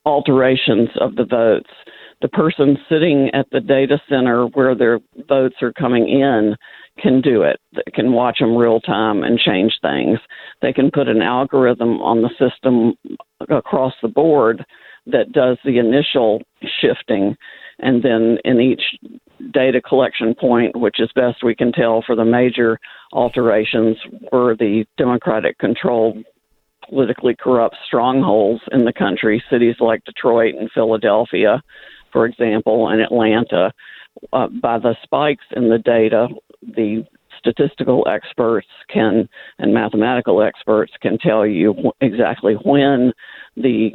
alterations 0.05 0.91
of 1.01 1.17
the 1.17 1.25
votes. 1.25 1.71
The 2.23 2.29
person 2.29 2.79
sitting 2.89 3.31
at 3.33 3.49
the 3.51 3.61
data 3.61 4.01
center 4.09 4.47
where 4.47 4.75
their 4.75 5.01
votes 5.29 5.57
are 5.63 5.73
coming 5.73 6.09
in 6.09 6.57
can 6.99 7.21
do 7.21 7.43
it. 7.43 7.61
They 7.75 7.91
can 7.93 8.13
watch 8.13 8.39
them 8.39 8.57
real 8.57 8.81
time 8.81 9.23
and 9.23 9.39
change 9.39 9.79
things. 9.83 10.19
They 10.63 10.73
can 10.73 10.91
put 10.91 11.09
an 11.09 11.23
algorithm 11.23 12.01
on 12.01 12.23
the 12.23 12.31
system 12.39 12.95
across 13.49 13.93
the 14.03 14.09
board 14.09 14.65
that 15.07 15.33
does 15.33 15.59
the 15.65 15.79
initial 15.79 16.43
shifting. 16.81 17.37
And 17.79 18.03
then 18.03 18.39
in 18.45 18.61
each 18.61 18.83
data 19.53 19.81
collection 19.81 20.35
point, 20.35 20.77
which 20.77 20.99
is 20.99 21.11
best 21.15 21.45
we 21.45 21.55
can 21.55 21.73
tell 21.73 22.03
for 22.05 22.17
the 22.17 22.25
major 22.25 22.79
alterations, 23.13 23.97
were 24.33 24.57
the 24.57 24.85
Democratic 24.97 25.59
controlled 25.59 26.25
politically 26.89 27.35
corrupt 27.39 27.77
strongholds 27.87 28.63
in 28.73 28.85
the 28.85 28.93
country, 28.93 29.43
cities 29.51 29.77
like 29.81 30.05
Detroit 30.05 30.55
and 30.55 30.71
Philadelphia, 30.73 31.63
for 32.13 32.27
example, 32.27 32.89
and 32.89 33.01
Atlanta. 33.01 33.73
Uh, 34.33 34.49
by 34.49 34.79
the 34.79 34.97
spikes 35.03 35.45
in 35.55 35.69
the 35.69 35.79
data, 35.79 36.29
the 36.63 37.05
statistical 37.39 38.07
experts 38.11 38.67
can 38.89 39.29
and 39.59 39.75
mathematical 39.75 40.43
experts 40.43 40.93
can 41.01 41.17
tell 41.19 41.47
you 41.47 41.93
exactly 42.01 42.55
when 42.65 43.13
the 43.57 43.95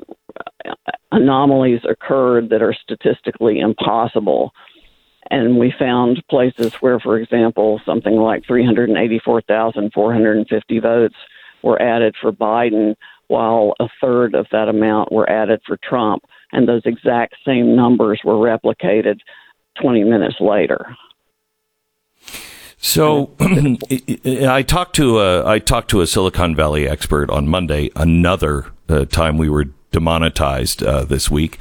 anomalies 1.11 1.81
occurred 1.89 2.49
that 2.49 2.61
are 2.61 2.73
statistically 2.73 3.59
impossible. 3.59 4.51
And 5.29 5.57
we 5.57 5.73
found 5.77 6.23
places 6.29 6.73
where, 6.75 6.97
for 6.99 7.17
example, 7.17 7.81
something 7.85 8.15
like 8.15 8.45
384,450 8.45 10.79
votes 10.79 11.15
were 11.63 11.81
added 11.81 12.15
for 12.19 12.31
Biden, 12.31 12.95
while 13.27 13.73
a 13.79 13.87
third 14.01 14.33
of 14.35 14.47
that 14.51 14.67
amount 14.67 15.11
were 15.11 15.29
added 15.29 15.61
for 15.65 15.77
Trump. 15.87 16.23
And 16.51 16.67
those 16.67 16.81
exact 16.85 17.35
same 17.45 17.75
numbers 17.75 18.19
were 18.25 18.33
replicated 18.33 19.19
20 19.81 20.03
minutes 20.03 20.35
later. 20.41 20.97
So 22.81 23.29
I 23.39 24.63
talked 24.63 24.95
to 24.95 25.19
a 25.19 25.47
I 25.47 25.59
talked 25.59 25.91
to 25.91 26.01
a 26.01 26.07
Silicon 26.07 26.55
Valley 26.55 26.89
expert 26.89 27.29
on 27.29 27.47
Monday. 27.47 27.91
Another 27.95 28.65
uh, 28.89 29.05
time 29.05 29.37
we 29.37 29.49
were 29.49 29.65
demonetized 29.91 30.83
uh, 30.83 31.05
this 31.05 31.29
week, 31.29 31.59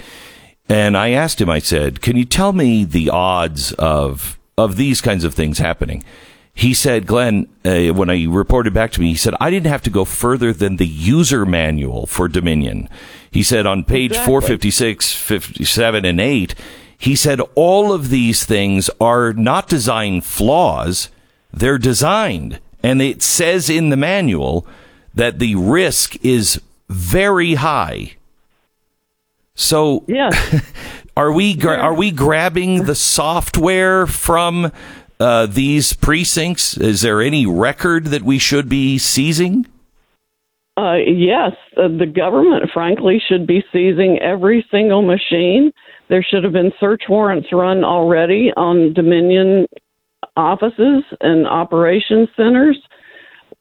and 0.68 0.96
I 0.96 1.10
asked 1.10 1.40
him. 1.40 1.50
I 1.50 1.58
said, 1.58 2.00
"Can 2.00 2.16
you 2.16 2.24
tell 2.24 2.54
me 2.54 2.84
the 2.84 3.10
odds 3.10 3.72
of 3.74 4.38
of 4.56 4.76
these 4.76 5.02
kinds 5.02 5.22
of 5.22 5.34
things 5.34 5.58
happening?" 5.58 6.02
He 6.54 6.72
said, 6.72 7.06
"Glenn, 7.06 7.48
uh, 7.66 7.88
when 7.88 8.08
I 8.08 8.24
reported 8.24 8.72
back 8.72 8.90
to 8.92 9.00
me, 9.02 9.08
he 9.08 9.14
said 9.14 9.34
I 9.40 9.50
didn't 9.50 9.70
have 9.70 9.82
to 9.82 9.90
go 9.90 10.06
further 10.06 10.54
than 10.54 10.76
the 10.76 10.86
user 10.86 11.44
manual 11.44 12.06
for 12.06 12.28
Dominion." 12.28 12.88
He 13.30 13.42
said 13.42 13.66
on 13.66 13.84
page 13.84 14.12
Exactly. 14.12 14.26
456, 14.26 15.12
57, 15.12 16.04
and 16.04 16.20
8, 16.20 16.54
he 17.00 17.16
said 17.16 17.40
all 17.54 17.94
of 17.94 18.10
these 18.10 18.44
things 18.44 18.90
are 19.00 19.32
not 19.32 19.68
design 19.68 20.20
flaws, 20.20 21.08
they're 21.50 21.78
designed. 21.78 22.60
And 22.82 23.00
it 23.00 23.22
says 23.22 23.70
in 23.70 23.88
the 23.88 23.96
manual 23.96 24.66
that 25.14 25.38
the 25.38 25.54
risk 25.54 26.22
is 26.22 26.60
very 26.90 27.54
high. 27.54 28.16
So 29.54 30.04
Yes. 30.06 30.62
are 31.16 31.32
we 31.32 31.54
gra- 31.54 31.78
are 31.78 31.94
we 31.94 32.10
grabbing 32.10 32.84
the 32.84 32.94
software 32.94 34.06
from 34.06 34.70
uh, 35.18 35.46
these 35.46 35.94
precincts? 35.94 36.76
Is 36.76 37.00
there 37.00 37.22
any 37.22 37.46
record 37.46 38.06
that 38.08 38.22
we 38.22 38.38
should 38.38 38.68
be 38.68 38.98
seizing? 38.98 39.66
Uh, 40.76 40.96
yes, 40.96 41.52
uh, 41.78 41.88
the 41.88 42.06
government, 42.06 42.70
frankly, 42.74 43.22
should 43.26 43.46
be 43.46 43.64
seizing 43.72 44.18
every 44.18 44.66
single 44.70 45.02
machine. 45.02 45.72
There 46.10 46.26
should 46.28 46.42
have 46.42 46.52
been 46.52 46.72
search 46.80 47.04
warrants 47.08 47.52
run 47.52 47.84
already 47.84 48.52
on 48.56 48.92
Dominion 48.94 49.66
offices 50.36 51.04
and 51.20 51.46
operations 51.46 52.28
centers. 52.36 52.76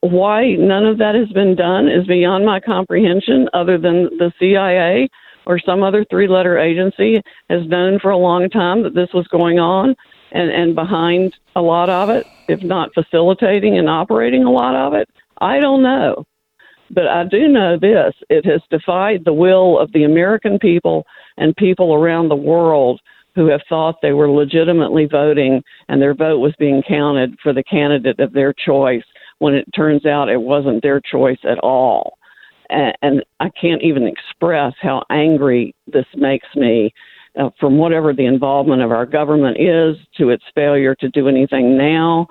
Why 0.02 0.56
none 0.56 0.84
of 0.86 0.98
that 0.98 1.14
has 1.14 1.30
been 1.30 1.56
done 1.56 1.88
is 1.88 2.08
beyond 2.08 2.48
my 2.48 2.60
comprehension, 2.60 3.48
other 3.54 3.78
than 3.78 4.06
the 4.18 4.34
CIA 4.40 5.08
or 5.46 5.60
some 5.60 5.84
other 5.84 6.04
three 6.10 6.28
letter 6.28 6.58
agency 6.58 7.22
has 7.52 7.68
known 7.68 8.00
for 8.00 8.10
a 8.10 8.18
long 8.18 8.50
time 8.50 8.82
that 8.82 8.96
this 8.96 9.10
was 9.14 9.28
going 9.28 9.60
on 9.60 9.96
and, 10.32 10.50
and 10.50 10.74
behind 10.74 11.36
a 11.56 11.62
lot 11.62 11.92
of 11.92 12.10
it, 12.10 12.26
if 12.48 12.64
not 12.64 12.90
facilitating 12.96 13.78
and 13.78 13.88
operating 13.88 14.44
a 14.44 14.52
lot 14.52 14.76
of 14.76 14.96
it. 14.96 15.08
I 15.40 15.60
don't 15.60 15.84
know. 15.84 16.26
But 16.92 17.08
I 17.08 17.24
do 17.26 17.48
know 17.48 17.78
this 17.78 18.14
it 18.30 18.46
has 18.46 18.62
defied 18.70 19.24
the 19.26 19.34
will 19.34 19.80
of 19.80 19.92
the 19.92 20.04
American 20.04 20.60
people 20.60 21.06
and 21.38 21.56
people 21.56 21.94
around 21.94 22.30
the 22.30 22.36
world 22.36 23.00
who 23.36 23.48
have 23.48 23.62
thought 23.70 24.02
they 24.02 24.12
were 24.12 24.30
legitimately 24.30 25.06
voting 25.06 25.64
and 25.88 26.02
their 26.02 26.16
vote 26.16 26.40
was 26.40 26.54
being 26.60 26.82
counted 26.88 27.38
for 27.42 27.54
the 27.54 27.64
candidate 27.64 28.20
of 28.20 28.34
their 28.34 28.54
choice 28.54 29.04
when 29.38 29.54
it 29.54 29.66
turns 29.74 30.06
out 30.06 30.30
it 30.30 30.42
wasn't 30.42 30.82
their 30.82 31.00
choice 31.00 31.40
at 31.44 31.60
all. 31.60 32.18
And, 32.70 32.94
and 33.02 33.24
I 33.40 33.50
can't 33.50 33.82
even 33.82 34.06
express 34.06 34.74
how 34.82 35.04
angry 35.10 35.74
this 35.88 36.06
makes 36.16 36.48
me 36.56 36.94
uh, 37.40 37.50
from 37.60 37.78
whatever 37.78 38.14
the 38.14 38.26
involvement 38.26 38.82
of 38.82 38.92
our 38.92 39.06
government 39.06 39.58
is 39.60 39.96
to 40.18 40.30
its 40.30 40.44
failure 40.56 40.96
to 40.96 41.10
do 41.10 41.28
anything 41.28 41.78
now 41.78 42.28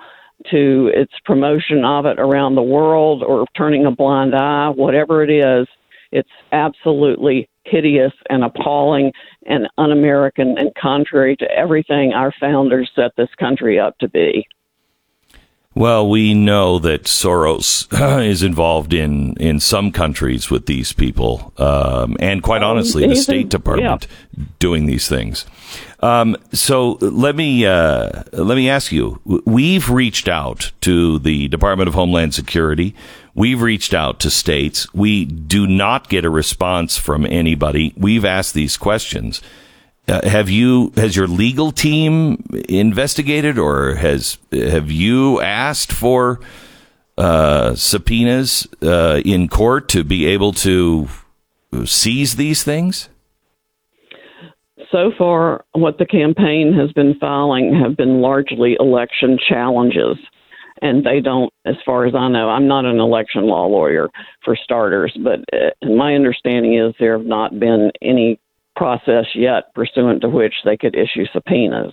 to 0.51 0.91
its 0.93 1.13
promotion 1.25 1.83
of 1.83 2.05
it 2.05 2.19
around 2.19 2.55
the 2.55 2.61
world 2.61 3.23
or 3.23 3.45
turning 3.55 3.85
a 3.85 3.91
blind 3.91 4.33
eye, 4.35 4.69
whatever 4.69 5.23
it 5.23 5.29
is, 5.29 5.67
it's 6.11 6.29
absolutely 6.51 7.47
hideous 7.65 8.13
and 8.29 8.43
appalling 8.43 9.11
and 9.45 9.67
un 9.77 9.91
American 9.91 10.57
and 10.57 10.71
contrary 10.75 11.35
to 11.37 11.51
everything 11.51 12.13
our 12.13 12.33
founders 12.39 12.89
set 12.95 13.11
this 13.15 13.29
country 13.39 13.79
up 13.79 13.97
to 13.99 14.09
be. 14.09 14.45
Well, 15.75 16.09
we 16.09 16.33
know 16.33 16.79
that 16.79 17.03
Soros 17.03 17.87
is 18.25 18.41
involved 18.41 18.91
in, 18.91 19.33
in 19.35 19.59
some 19.59 19.91
countries 19.91 20.49
with 20.49 20.65
these 20.65 20.93
people, 20.93 21.53
um, 21.57 22.17
and 22.19 22.41
quite 22.41 22.63
honestly, 22.63 23.07
the 23.07 23.15
State 23.15 23.49
Department 23.49 24.07
doing 24.57 24.87
these 24.87 25.07
things. 25.07 25.45
Um, 25.99 26.35
so 26.51 26.93
let 27.01 27.35
me 27.35 27.67
uh, 27.67 28.23
let 28.33 28.55
me 28.55 28.67
ask 28.67 28.91
you: 28.91 29.21
We've 29.45 29.89
reached 29.89 30.27
out 30.27 30.71
to 30.81 31.19
the 31.19 31.47
Department 31.49 31.87
of 31.87 31.93
Homeland 31.93 32.33
Security. 32.33 32.95
We've 33.35 33.61
reached 33.61 33.93
out 33.93 34.19
to 34.21 34.31
states. 34.31 34.91
We 34.93 35.23
do 35.23 35.67
not 35.67 36.09
get 36.09 36.25
a 36.25 36.29
response 36.31 36.97
from 36.97 37.27
anybody. 37.27 37.93
We've 37.95 38.25
asked 38.25 38.55
these 38.55 38.75
questions. 38.75 39.39
Uh, 40.09 40.27
have 40.27 40.49
you 40.49 40.91
has 40.95 41.15
your 41.15 41.27
legal 41.27 41.71
team 41.71 42.43
investigated 42.67 43.59
or 43.59 43.93
has 43.93 44.39
have 44.51 44.89
you 44.89 45.39
asked 45.39 45.91
for 45.91 46.39
uh, 47.17 47.75
subpoenas 47.75 48.67
uh, 48.81 49.21
in 49.23 49.47
court 49.47 49.87
to 49.89 50.03
be 50.03 50.25
able 50.25 50.51
to 50.51 51.07
seize 51.85 52.37
these 52.37 52.63
things? 52.63 53.09
So 54.91 55.11
far, 55.15 55.65
what 55.73 55.99
the 55.99 56.05
campaign 56.07 56.73
has 56.73 56.91
been 56.93 57.13
filing 57.19 57.79
have 57.83 57.95
been 57.95 58.21
largely 58.21 58.75
election 58.79 59.37
challenges. 59.47 60.17
And 60.81 61.05
they 61.05 61.19
don't, 61.19 61.53
as 61.65 61.75
far 61.85 62.05
as 62.05 62.15
I 62.15 62.29
know, 62.29 62.49
I'm 62.49 62.67
not 62.67 62.85
an 62.85 62.99
election 62.99 63.43
law 63.43 63.65
lawyer 63.65 64.09
for 64.45 64.55
starters, 64.55 65.15
but 65.21 65.41
uh, 65.51 65.71
my 65.85 66.15
understanding 66.15 66.75
is 66.79 66.95
there 66.99 67.17
have 67.17 67.27
not 67.27 67.59
been 67.59 67.91
any 68.01 68.39
process 68.79 69.25
yet 69.35 69.73
pursuant 69.75 70.21
to 70.21 70.29
which 70.29 70.53
they 70.63 70.77
could 70.77 70.95
issue 70.95 71.25
subpoenas. 71.33 71.91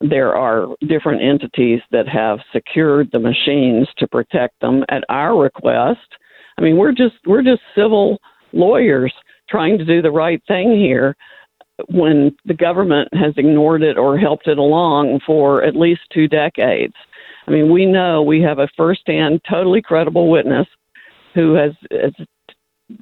There 0.00 0.34
are 0.34 0.66
different 0.88 1.22
entities 1.22 1.80
that 1.92 2.08
have 2.08 2.40
secured 2.52 3.10
the 3.12 3.20
machines 3.20 3.86
to 3.98 4.08
protect 4.08 4.60
them 4.60 4.84
at 4.88 5.04
our 5.08 5.40
request. 5.40 6.00
I 6.58 6.62
mean, 6.62 6.76
we're 6.76 6.92
just 6.92 7.14
we're 7.26 7.44
just 7.44 7.62
civil 7.76 8.18
lawyers 8.52 9.14
trying 9.48 9.78
to 9.78 9.84
do 9.84 10.02
the 10.02 10.10
right 10.10 10.42
thing 10.48 10.72
here 10.72 11.16
when 11.88 12.36
the 12.44 12.54
government 12.54 13.08
has 13.12 13.32
ignored 13.36 13.82
it 13.82 13.96
or 13.96 14.18
helped 14.18 14.48
it 14.48 14.58
along 14.58 15.20
for 15.24 15.62
at 15.62 15.76
least 15.76 16.00
two 16.12 16.26
decades. 16.26 16.94
I 17.46 17.52
mean, 17.52 17.72
we 17.72 17.86
know 17.86 18.20
we 18.20 18.42
have 18.42 18.58
a 18.58 18.68
firsthand, 18.76 19.40
totally 19.48 19.80
credible 19.80 20.28
witness 20.28 20.66
who 21.34 21.54
has, 21.54 21.72
has 21.92 22.12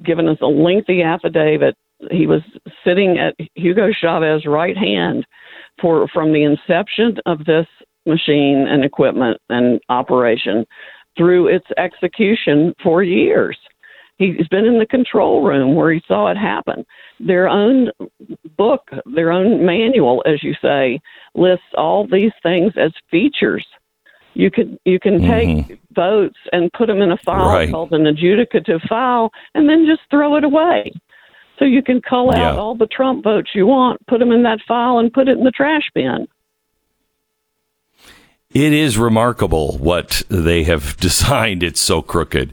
given 0.05 0.27
us 0.27 0.37
a 0.41 0.45
lengthy 0.45 1.01
affidavit. 1.01 1.75
He 2.11 2.27
was 2.27 2.41
sitting 2.85 3.17
at 3.17 3.35
Hugo 3.55 3.89
Chavez's 3.91 4.45
right 4.45 4.77
hand 4.77 5.25
for 5.81 6.07
from 6.07 6.31
the 6.31 6.43
inception 6.43 7.17
of 7.25 7.45
this 7.45 7.67
machine 8.05 8.65
and 8.67 8.83
equipment 8.85 9.39
and 9.49 9.79
operation 9.89 10.65
through 11.17 11.47
its 11.47 11.65
execution 11.77 12.73
for 12.81 13.03
years. 13.03 13.57
He's 14.17 14.47
been 14.49 14.65
in 14.65 14.79
the 14.79 14.85
control 14.85 15.43
room 15.43 15.75
where 15.75 15.93
he 15.93 16.01
saw 16.07 16.27
it 16.27 16.37
happen. 16.37 16.85
Their 17.21 17.47
own 17.47 17.89
book, 18.57 18.89
their 19.05 19.31
own 19.31 19.65
manual, 19.65 20.21
as 20.25 20.43
you 20.43 20.53
say, 20.61 20.99
lists 21.35 21.65
all 21.77 22.05
these 22.05 22.33
things 22.43 22.73
as 22.75 22.91
features. 23.09 23.65
You 24.33 24.51
can 24.51 24.77
you 24.85 24.99
can 24.99 25.21
Mhm. 25.21 25.67
take 25.67 25.79
votes 25.93 26.37
and 26.53 26.71
put 26.73 26.87
them 26.87 27.01
in 27.01 27.11
a 27.11 27.17
file 27.17 27.49
Right. 27.49 27.71
called 27.71 27.93
an 27.93 28.03
adjudicative 28.03 28.81
file, 28.87 29.31
and 29.55 29.67
then 29.67 29.85
just 29.85 30.01
throw 30.09 30.35
it 30.35 30.43
away. 30.43 30.91
So 31.59 31.65
you 31.65 31.83
can 31.83 32.01
cull 32.01 32.31
Yeah. 32.33 32.51
out 32.51 32.57
all 32.57 32.73
the 32.73 32.87
Trump 32.87 33.23
votes 33.23 33.49
you 33.53 33.67
want, 33.67 34.05
put 34.07 34.19
them 34.19 34.31
in 34.31 34.43
that 34.43 34.59
file, 34.67 34.97
and 34.97 35.11
put 35.13 35.27
it 35.27 35.37
in 35.37 35.43
the 35.43 35.51
trash 35.51 35.83
bin. 35.93 36.25
It 38.51 38.73
is 38.73 38.97
remarkable 38.97 39.77
what 39.77 40.23
they 40.29 40.63
have 40.63 40.97
designed. 41.01 41.61
It's 41.61 41.81
so 41.81 42.01
crooked. 42.01 42.51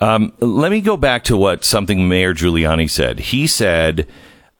Um, 0.00 0.32
let 0.40 0.70
me 0.72 0.80
go 0.80 0.96
back 0.96 1.24
to 1.24 1.36
what 1.36 1.64
something 1.64 2.08
Mayor 2.08 2.34
Giuliani 2.34 2.90
said. 2.90 3.18
He 3.20 3.46
said, 3.46 4.06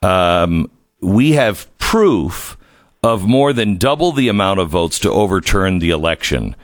um, 0.02 0.70
We 1.00 1.32
have 1.32 1.66
proof 1.78 2.56
of 3.02 3.26
more 3.26 3.52
than 3.52 3.76
double 3.76 4.12
the 4.12 4.28
amount 4.28 4.60
of 4.60 4.68
votes 4.70 4.98
to 5.00 5.10
overturn 5.10 5.78
the 5.78 5.90
election. 5.90 6.54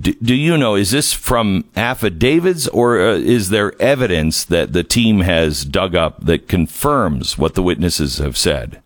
Do, 0.00 0.12
do 0.14 0.34
you 0.34 0.56
know, 0.56 0.74
is 0.74 0.90
this 0.90 1.12
from 1.12 1.64
affidavits 1.76 2.66
or 2.68 3.00
uh, 3.00 3.14
is 3.14 3.50
there 3.50 3.80
evidence 3.80 4.44
that 4.44 4.72
the 4.72 4.82
team 4.82 5.20
has 5.20 5.64
dug 5.64 5.94
up 5.94 6.24
that 6.24 6.48
confirms 6.48 7.38
what 7.38 7.54
the 7.54 7.62
witnesses 7.62 8.18
have 8.18 8.36
said? 8.36 8.82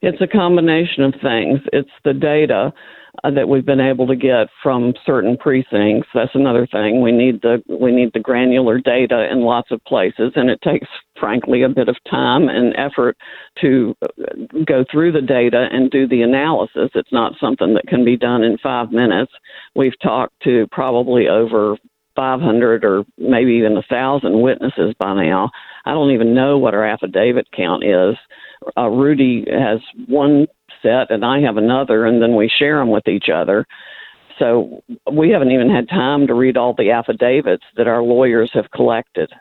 It's 0.00 0.20
a 0.20 0.26
combination 0.26 1.02
of 1.02 1.14
things. 1.20 1.60
It's 1.72 1.90
the 2.04 2.14
data 2.14 2.72
uh, 3.22 3.30
that 3.30 3.48
we've 3.48 3.64
been 3.64 3.80
able 3.80 4.06
to 4.06 4.16
get 4.16 4.48
from 4.62 4.92
certain 5.06 5.36
precincts. 5.36 6.08
That's 6.14 6.34
another 6.34 6.66
thing. 6.66 7.00
We 7.00 7.12
need 7.12 7.42
the 7.42 7.62
we 7.68 7.92
need 7.92 8.12
the 8.12 8.20
granular 8.20 8.78
data 8.78 9.28
in 9.30 9.42
lots 9.42 9.70
of 9.70 9.84
places, 9.84 10.32
and 10.34 10.50
it 10.50 10.60
takes, 10.62 10.88
frankly, 11.18 11.62
a 11.62 11.68
bit 11.68 11.88
of 11.88 11.96
time 12.10 12.48
and 12.48 12.74
effort 12.76 13.16
to 13.60 13.94
uh, 14.02 14.64
go 14.66 14.84
through 14.90 15.12
the 15.12 15.22
data 15.22 15.68
and 15.70 15.90
do 15.90 16.08
the 16.08 16.22
analysis. 16.22 16.90
It's 16.94 17.12
not 17.12 17.34
something 17.40 17.74
that 17.74 17.86
can 17.86 18.04
be 18.04 18.16
done 18.16 18.42
in 18.42 18.58
five 18.58 18.90
minutes. 18.90 19.32
We've 19.74 19.98
talked 20.02 20.34
to 20.44 20.66
probably 20.72 21.28
over 21.28 21.76
500 22.16 22.84
or 22.84 23.04
maybe 23.18 23.52
even 23.52 23.72
a 23.72 23.82
1,000 23.88 24.40
witnesses 24.40 24.94
by 24.98 25.14
now. 25.14 25.50
I 25.84 25.92
don't 25.92 26.12
even 26.12 26.34
know 26.34 26.58
what 26.58 26.74
our 26.74 26.84
affidavit 26.84 27.48
count 27.52 27.84
is. 27.84 28.16
Uh, 28.76 28.88
Rudy 28.88 29.44
has 29.50 29.80
one 30.06 30.46
set 30.84 31.10
and 31.10 31.24
I 31.24 31.40
have 31.40 31.56
another, 31.56 32.04
and 32.06 32.22
then 32.22 32.36
we 32.36 32.48
share 32.48 32.78
them 32.78 32.90
with 32.90 33.08
each 33.08 33.28
other. 33.34 33.66
So 34.38 34.82
we 35.10 35.30
haven't 35.30 35.50
even 35.52 35.70
had 35.70 35.88
time 35.88 36.26
to 36.28 36.34
read 36.34 36.56
all 36.56 36.74
the 36.74 36.90
affidavits 36.90 37.64
that 37.76 37.88
our 37.88 38.02
lawyers 38.02 38.50
have 38.54 38.70
collected. 38.70 39.32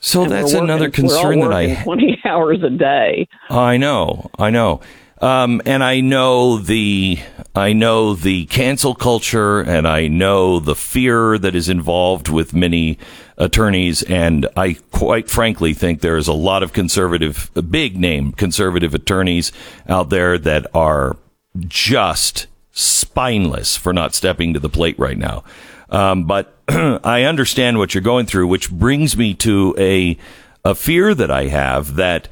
So 0.00 0.22
And 0.22 0.32
that's 0.32 0.52
working- 0.52 0.68
another 0.70 0.90
concern 0.90 1.40
that 1.40 1.52
I 1.52 1.82
20 1.82 2.20
hours 2.26 2.62
a 2.62 2.70
day. 2.70 3.26
I 3.50 3.76
know, 3.78 4.30
I 4.38 4.50
know, 4.50 4.80
um, 5.24 5.62
and 5.64 5.82
I 5.82 6.00
know 6.00 6.58
the 6.58 7.18
I 7.54 7.72
know 7.72 8.12
the 8.12 8.44
cancel 8.44 8.94
culture, 8.94 9.60
and 9.60 9.88
I 9.88 10.06
know 10.06 10.60
the 10.60 10.74
fear 10.74 11.38
that 11.38 11.54
is 11.54 11.70
involved 11.70 12.28
with 12.28 12.52
many 12.52 12.98
attorneys, 13.38 14.02
and 14.02 14.46
I 14.54 14.74
quite 14.92 15.30
frankly 15.30 15.72
think 15.72 16.02
there 16.02 16.18
is 16.18 16.28
a 16.28 16.34
lot 16.34 16.62
of 16.62 16.74
conservative, 16.74 17.50
big 17.70 17.96
name 17.96 18.32
conservative 18.32 18.94
attorneys 18.94 19.50
out 19.88 20.10
there 20.10 20.36
that 20.36 20.66
are 20.74 21.16
just 21.68 22.46
spineless 22.72 23.78
for 23.78 23.94
not 23.94 24.14
stepping 24.14 24.52
to 24.52 24.60
the 24.60 24.68
plate 24.68 24.98
right 24.98 25.16
now. 25.16 25.42
Um, 25.88 26.24
but 26.24 26.54
I 26.68 27.22
understand 27.22 27.78
what 27.78 27.94
you're 27.94 28.02
going 28.02 28.26
through, 28.26 28.48
which 28.48 28.70
brings 28.70 29.16
me 29.16 29.32
to 29.36 29.74
a 29.78 30.18
a 30.66 30.74
fear 30.74 31.14
that 31.14 31.30
I 31.30 31.44
have 31.46 31.96
that 31.96 32.28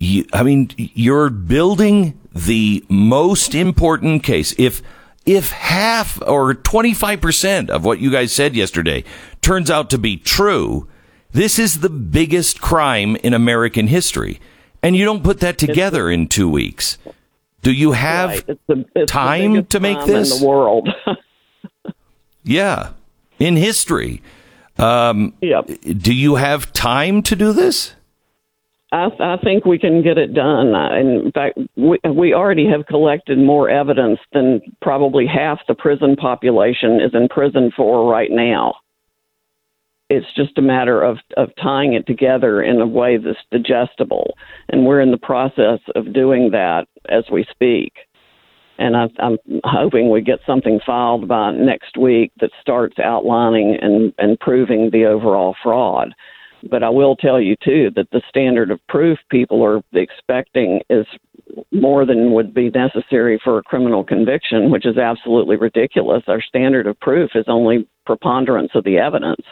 you, 0.00 0.24
I 0.32 0.42
mean, 0.42 0.70
you're 0.76 1.30
building 1.30 2.18
the 2.34 2.84
most 2.88 3.54
important 3.54 4.24
case. 4.24 4.54
If 4.58 4.82
if 5.26 5.50
half 5.50 6.20
or 6.26 6.54
25% 6.54 7.68
of 7.68 7.84
what 7.84 8.00
you 8.00 8.10
guys 8.10 8.32
said 8.32 8.56
yesterday 8.56 9.04
turns 9.42 9.70
out 9.70 9.90
to 9.90 9.98
be 9.98 10.16
true, 10.16 10.88
this 11.32 11.58
is 11.58 11.80
the 11.80 11.90
biggest 11.90 12.62
crime 12.62 13.16
in 13.16 13.34
American 13.34 13.86
history. 13.86 14.40
And 14.82 14.96
you 14.96 15.04
don't 15.04 15.22
put 15.22 15.40
that 15.40 15.58
together 15.58 16.10
in 16.10 16.26
2 16.26 16.48
weeks. 16.48 16.96
Do 17.60 17.70
you 17.70 17.92
have 17.92 18.30
Right. 18.30 18.44
It's 18.48 18.60
the, 18.66 18.84
it's 18.94 19.12
time 19.12 19.66
to 19.66 19.80
make 19.80 20.02
this? 20.06 20.32
in 20.32 20.40
the 20.40 20.46
world. 20.46 20.88
yeah, 22.42 22.92
in 23.38 23.56
history. 23.56 24.22
Um, 24.78 25.34
yep. 25.42 25.70
do 25.82 26.14
you 26.14 26.36
have 26.36 26.72
time 26.72 27.22
to 27.24 27.36
do 27.36 27.52
this? 27.52 27.92
I, 28.92 29.08
I 29.20 29.36
think 29.42 29.64
we 29.64 29.78
can 29.78 30.02
get 30.02 30.18
it 30.18 30.34
done. 30.34 30.74
In 30.74 31.30
fact, 31.32 31.58
we, 31.76 31.98
we 32.12 32.34
already 32.34 32.68
have 32.68 32.86
collected 32.86 33.38
more 33.38 33.70
evidence 33.70 34.18
than 34.32 34.60
probably 34.82 35.26
half 35.26 35.60
the 35.68 35.74
prison 35.74 36.16
population 36.16 37.00
is 37.00 37.12
in 37.14 37.28
prison 37.28 37.70
for 37.76 38.10
right 38.10 38.30
now. 38.30 38.74
It's 40.08 40.26
just 40.34 40.58
a 40.58 40.62
matter 40.62 41.02
of, 41.02 41.18
of 41.36 41.50
tying 41.62 41.94
it 41.94 42.04
together 42.04 42.60
in 42.60 42.80
a 42.80 42.86
way 42.86 43.16
that's 43.16 43.38
digestible. 43.52 44.34
And 44.68 44.84
we're 44.84 45.00
in 45.00 45.12
the 45.12 45.18
process 45.18 45.78
of 45.94 46.12
doing 46.12 46.50
that 46.50 46.86
as 47.08 47.24
we 47.30 47.46
speak. 47.48 47.92
And 48.76 48.96
I, 48.96 49.06
I'm 49.20 49.38
hoping 49.62 50.10
we 50.10 50.20
get 50.20 50.40
something 50.44 50.80
filed 50.84 51.28
by 51.28 51.52
next 51.52 51.96
week 51.96 52.32
that 52.40 52.50
starts 52.60 52.98
outlining 52.98 53.76
and, 53.80 54.12
and 54.18 54.40
proving 54.40 54.90
the 54.90 55.04
overall 55.04 55.54
fraud. 55.62 56.12
But 56.68 56.82
I 56.82 56.90
will 56.90 57.16
tell 57.16 57.40
you 57.40 57.56
too 57.64 57.90
that 57.96 58.10
the 58.10 58.22
standard 58.28 58.70
of 58.70 58.86
proof 58.88 59.18
people 59.30 59.62
are 59.64 59.82
expecting 59.92 60.80
is 60.90 61.06
more 61.72 62.04
than 62.04 62.32
would 62.32 62.54
be 62.54 62.70
necessary 62.70 63.40
for 63.42 63.58
a 63.58 63.62
criminal 63.62 64.04
conviction, 64.04 64.70
which 64.70 64.86
is 64.86 64.98
absolutely 64.98 65.56
ridiculous. 65.56 66.22
Our 66.26 66.42
standard 66.42 66.86
of 66.86 66.98
proof 67.00 67.30
is 67.34 67.46
only 67.48 67.88
preponderance 68.06 68.72
of 68.74 68.84
the 68.84 68.98
evidence, 68.98 69.42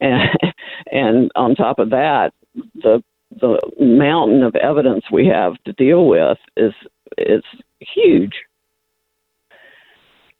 and, 0.00 0.30
and 0.92 1.30
on 1.34 1.54
top 1.54 1.78
of 1.78 1.90
that, 1.90 2.32
the 2.74 3.02
the 3.40 3.58
mountain 3.78 4.42
of 4.42 4.54
evidence 4.54 5.04
we 5.12 5.26
have 5.26 5.54
to 5.64 5.72
deal 5.72 6.06
with 6.06 6.38
is 6.56 6.72
is 7.18 7.42
huge. 7.80 8.32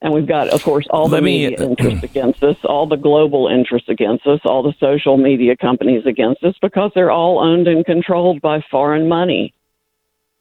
And 0.03 0.13
we've 0.13 0.27
got, 0.27 0.49
of 0.49 0.63
course, 0.63 0.87
all 0.91 1.09
the 1.09 1.15
Let 1.17 1.23
me- 1.25 1.49
media 1.49 1.67
uh, 1.67 1.71
interest 1.71 2.05
against 2.11 2.43
us, 2.43 2.57
all 2.65 2.87
the 2.87 2.97
global 2.97 3.49
interest 3.49 3.89
against 3.89 4.27
us, 4.27 4.41
all 4.45 4.63
the 4.63 4.75
social 4.79 5.17
media 5.17 5.57
companies 5.57 6.05
against 6.07 6.45
us, 6.45 6.55
because 6.61 6.91
they're 6.95 7.11
all 7.11 7.39
owned 7.39 7.67
and 7.67 7.85
controlled 7.85 8.41
by 8.41 8.63
foreign 8.71 9.09
money. 9.09 9.55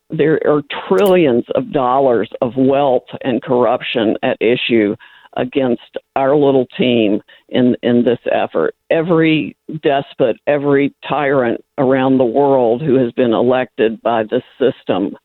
There 0.10 0.40
are 0.46 0.62
trillions 0.88 1.46
of 1.56 1.72
dollars 1.72 2.30
of 2.42 2.54
wealth 2.58 3.08
and 3.22 3.42
corruption 3.42 4.18
at 4.22 4.38
issue 4.40 4.96
against 5.38 5.98
our 6.16 6.36
little 6.36 6.66
team 6.78 7.22
in, 7.50 7.76
in 7.82 8.04
this 8.04 8.20
effort. 8.32 8.76
Every 8.90 9.58
despot, 9.82 10.38
every 10.48 10.94
tyrant 11.08 11.64
around 11.78 12.18
the 12.18 12.26
world 12.26 12.82
who 12.82 12.96
has 12.96 13.12
been 13.14 13.34
elected 13.34 14.02
by 14.02 14.24
this 14.24 14.44
system 14.60 15.18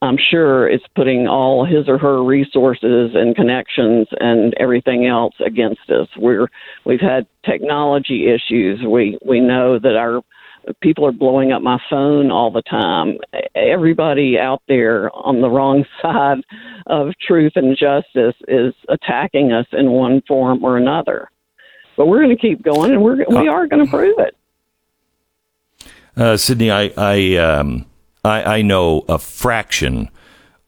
I'm 0.00 0.16
sure 0.30 0.68
it's 0.68 0.84
putting 0.94 1.26
all 1.26 1.64
his 1.64 1.88
or 1.88 1.98
her 1.98 2.22
resources 2.22 3.12
and 3.14 3.34
connections 3.34 4.06
and 4.20 4.54
everything 4.58 5.06
else 5.06 5.34
against 5.44 5.90
us. 5.90 6.06
We're 6.16 6.48
we've 6.84 7.00
had 7.00 7.26
technology 7.44 8.28
issues. 8.28 8.80
We 8.86 9.18
we 9.24 9.40
know 9.40 9.78
that 9.78 9.96
our 9.96 10.22
people 10.80 11.04
are 11.06 11.12
blowing 11.12 11.50
up 11.52 11.62
my 11.62 11.78
phone 11.90 12.30
all 12.30 12.50
the 12.50 12.62
time. 12.62 13.18
Everybody 13.54 14.38
out 14.38 14.62
there 14.68 15.10
on 15.16 15.40
the 15.40 15.50
wrong 15.50 15.84
side 16.02 16.38
of 16.86 17.12
truth 17.26 17.52
and 17.56 17.76
justice 17.76 18.36
is 18.46 18.74
attacking 18.88 19.52
us 19.52 19.66
in 19.72 19.90
one 19.90 20.22
form 20.28 20.62
or 20.64 20.76
another. 20.76 21.28
But 21.96 22.06
we're 22.06 22.22
going 22.22 22.36
to 22.36 22.40
keep 22.40 22.62
going, 22.62 22.92
and 22.92 23.02
we're 23.02 23.24
we 23.28 23.48
are 23.48 23.66
going 23.66 23.84
to 23.84 23.90
prove 23.90 24.18
it. 24.18 24.36
Uh, 26.16 26.36
Sidney, 26.36 26.70
I 26.70 26.92
I, 26.96 27.34
um, 27.36 27.86
I 28.24 28.58
I 28.58 28.62
know 28.62 29.04
a 29.08 29.18
fraction 29.18 30.10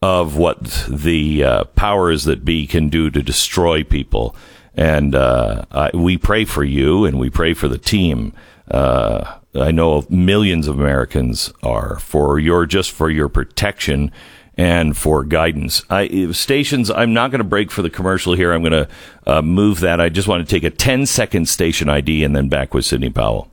of 0.01 0.35
what 0.35 0.87
the 0.89 1.43
uh, 1.43 1.63
powers 1.65 2.23
that 2.23 2.43
be 2.43 2.65
can 2.65 2.89
do 2.89 3.09
to 3.11 3.21
destroy 3.21 3.83
people, 3.83 4.35
and 4.75 5.15
uh, 5.15 5.65
I, 5.71 5.91
we 5.93 6.17
pray 6.17 6.45
for 6.45 6.63
you 6.63 7.05
and 7.05 7.19
we 7.19 7.29
pray 7.29 7.53
for 7.53 7.67
the 7.67 7.77
team. 7.77 8.33
Uh, 8.69 9.37
I 9.53 9.71
know 9.71 10.05
millions 10.09 10.67
of 10.67 10.79
Americans 10.79 11.51
are 11.61 11.99
for 11.99 12.39
your 12.39 12.65
just 12.65 12.91
for 12.91 13.09
your 13.09 13.27
protection 13.27 14.11
and 14.57 14.95
for 14.95 15.23
guidance. 15.23 15.83
I, 15.89 16.31
stations, 16.31 16.91
I'm 16.91 17.13
not 17.13 17.31
going 17.31 17.39
to 17.39 17.47
break 17.47 17.71
for 17.71 17.81
the 17.81 17.89
commercial 17.89 18.33
here. 18.33 18.53
I'm 18.53 18.61
going 18.61 18.85
to 18.85 18.87
uh, 19.25 19.41
move 19.41 19.79
that. 19.79 19.99
I 19.99 20.09
just 20.09 20.27
want 20.27 20.47
to 20.47 20.49
take 20.49 20.63
a 20.63 20.69
10 20.69 21.05
second 21.05 21.47
station 21.47 21.89
ID 21.89 22.23
and 22.23 22.35
then 22.35 22.49
back 22.49 22.73
with 22.73 22.85
Sidney 22.85 23.09
Powell. 23.09 23.49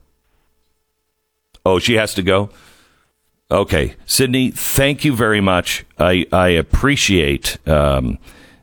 Oh, 1.64 1.78
she 1.78 1.94
has 1.94 2.14
to 2.14 2.22
go? 2.22 2.50
Okay. 3.50 3.94
Sidney, 4.04 4.50
thank 4.50 5.04
you 5.04 5.14
very 5.16 5.40
much. 5.40 5.84
I, 5.98 6.26
I 6.32 6.48
appreciate 6.48 7.56
um, 7.66 8.18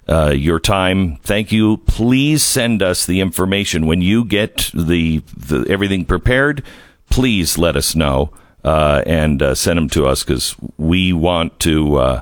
uh, 0.08 0.30
your 0.30 0.60
time. 0.60 1.18
Thank 1.18 1.52
you. 1.52 1.78
Please 1.78 2.44
send 2.44 2.84
us 2.84 3.06
the 3.06 3.20
information 3.20 3.88
when 3.88 4.02
you 4.02 4.24
get 4.24 4.70
the, 4.74 5.24
the 5.36 5.66
everything 5.68 6.06
prepared. 6.06 6.64
Please 7.10 7.58
let 7.58 7.76
us 7.76 7.96
know 7.96 8.32
uh, 8.64 9.02
and 9.06 9.42
uh, 9.42 9.56
send 9.56 9.78
them 9.78 9.90
to 9.90 10.06
us 10.06 10.24
because 10.24 10.56
we 10.78 11.14
want 11.14 11.60
to 11.62 11.96
uh, 11.98 12.22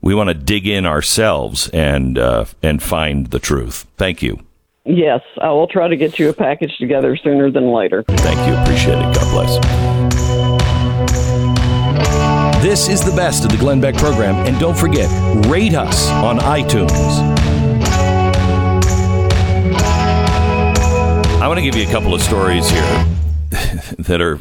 we 0.00 0.14
want 0.14 0.28
to 0.28 0.34
dig 0.34 0.66
in 0.66 0.84
ourselves 0.84 1.68
and 1.68 2.18
uh, 2.18 2.44
and 2.62 2.82
find 2.82 3.28
the 3.28 3.38
truth. 3.38 3.86
Thank 3.96 4.22
you. 4.22 4.40
Yes, 4.84 5.20
I 5.40 5.50
will 5.50 5.68
try 5.68 5.86
to 5.86 5.96
get 5.96 6.18
you 6.18 6.28
a 6.28 6.32
package 6.32 6.76
together 6.78 7.16
sooner 7.16 7.50
than 7.50 7.72
later. 7.72 8.04
Thank 8.08 8.46
you. 8.48 8.54
Appreciate 8.54 8.98
it. 8.98 9.14
God 9.14 9.46
bless. 9.46 9.91
This 12.62 12.88
is 12.88 13.02
the 13.02 13.10
best 13.10 13.44
of 13.44 13.50
the 13.50 13.56
Glenn 13.56 13.80
Beck 13.80 13.96
program, 13.96 14.36
and 14.46 14.56
don't 14.60 14.78
forget, 14.78 15.10
rate 15.48 15.74
us 15.74 16.08
on 16.10 16.38
iTunes. 16.38 16.92
I 21.42 21.48
want 21.48 21.58
to 21.58 21.64
give 21.64 21.74
you 21.74 21.88
a 21.88 21.90
couple 21.90 22.14
of 22.14 22.22
stories 22.22 22.70
here 22.70 22.82
that 23.98 24.20
are 24.20 24.38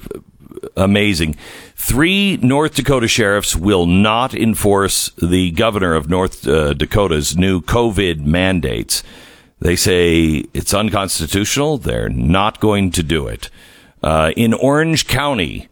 amazing. 0.77 1.35
Three 1.75 2.37
North 2.37 2.75
Dakota 2.75 3.07
sheriffs 3.07 3.55
will 3.55 3.87
not 3.87 4.35
enforce 4.35 5.09
the 5.19 5.49
governor 5.49 5.95
of 5.95 6.07
North 6.07 6.47
uh, 6.47 6.75
Dakota's 6.75 7.35
new 7.35 7.59
COVID 7.59 8.19
mandates. 8.19 9.01
They 9.61 9.75
say 9.75 10.45
it's 10.53 10.75
unconstitutional. 10.75 11.79
They're 11.79 12.07
not 12.07 12.59
going 12.59 12.91
to 12.91 13.01
do 13.01 13.25
it. 13.25 13.49
Uh, 14.03 14.31
in 14.37 14.53
Orange 14.53 15.07
County, 15.07 15.69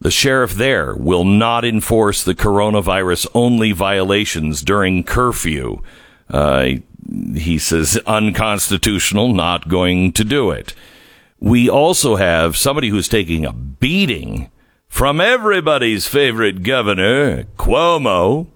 the 0.00 0.10
sheriff 0.10 0.52
there 0.52 0.94
will 0.94 1.24
not 1.24 1.64
enforce 1.64 2.22
the 2.22 2.34
coronavirus 2.34 3.26
only 3.34 3.72
violations 3.72 4.62
during 4.62 5.02
curfew. 5.02 5.82
Uh, 6.30 6.68
he 7.34 7.58
says 7.58 7.98
unconstitutional, 8.06 9.32
not 9.32 9.68
going 9.68 10.12
to 10.12 10.24
do 10.24 10.50
it. 10.50 10.74
We 11.40 11.68
also 11.68 12.16
have 12.16 12.56
somebody 12.56 12.88
who's 12.88 13.08
taking 13.08 13.44
a 13.44 13.52
beating 13.52 14.50
from 14.88 15.20
everybody's 15.20 16.06
favorite 16.06 16.62
governor, 16.62 17.44
Cuomo. 17.56 18.48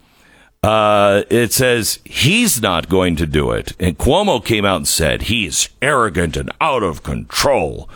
Uh, 0.63 1.25
it 1.29 1.53
says 1.53 1.99
he's 2.05 2.63
not 2.63 2.89
going 2.89 3.17
to 3.17 3.27
do 3.27 3.51
it. 3.51 3.73
And 3.81 3.99
Cuomo 3.99 4.45
came 4.45 4.65
out 4.65 4.77
and 4.77 4.89
said 4.89 5.23
he's 5.23 5.69
arrogant 5.81 6.37
and 6.37 6.51
out 6.61 6.83
of 6.83 7.03
control. 7.03 7.89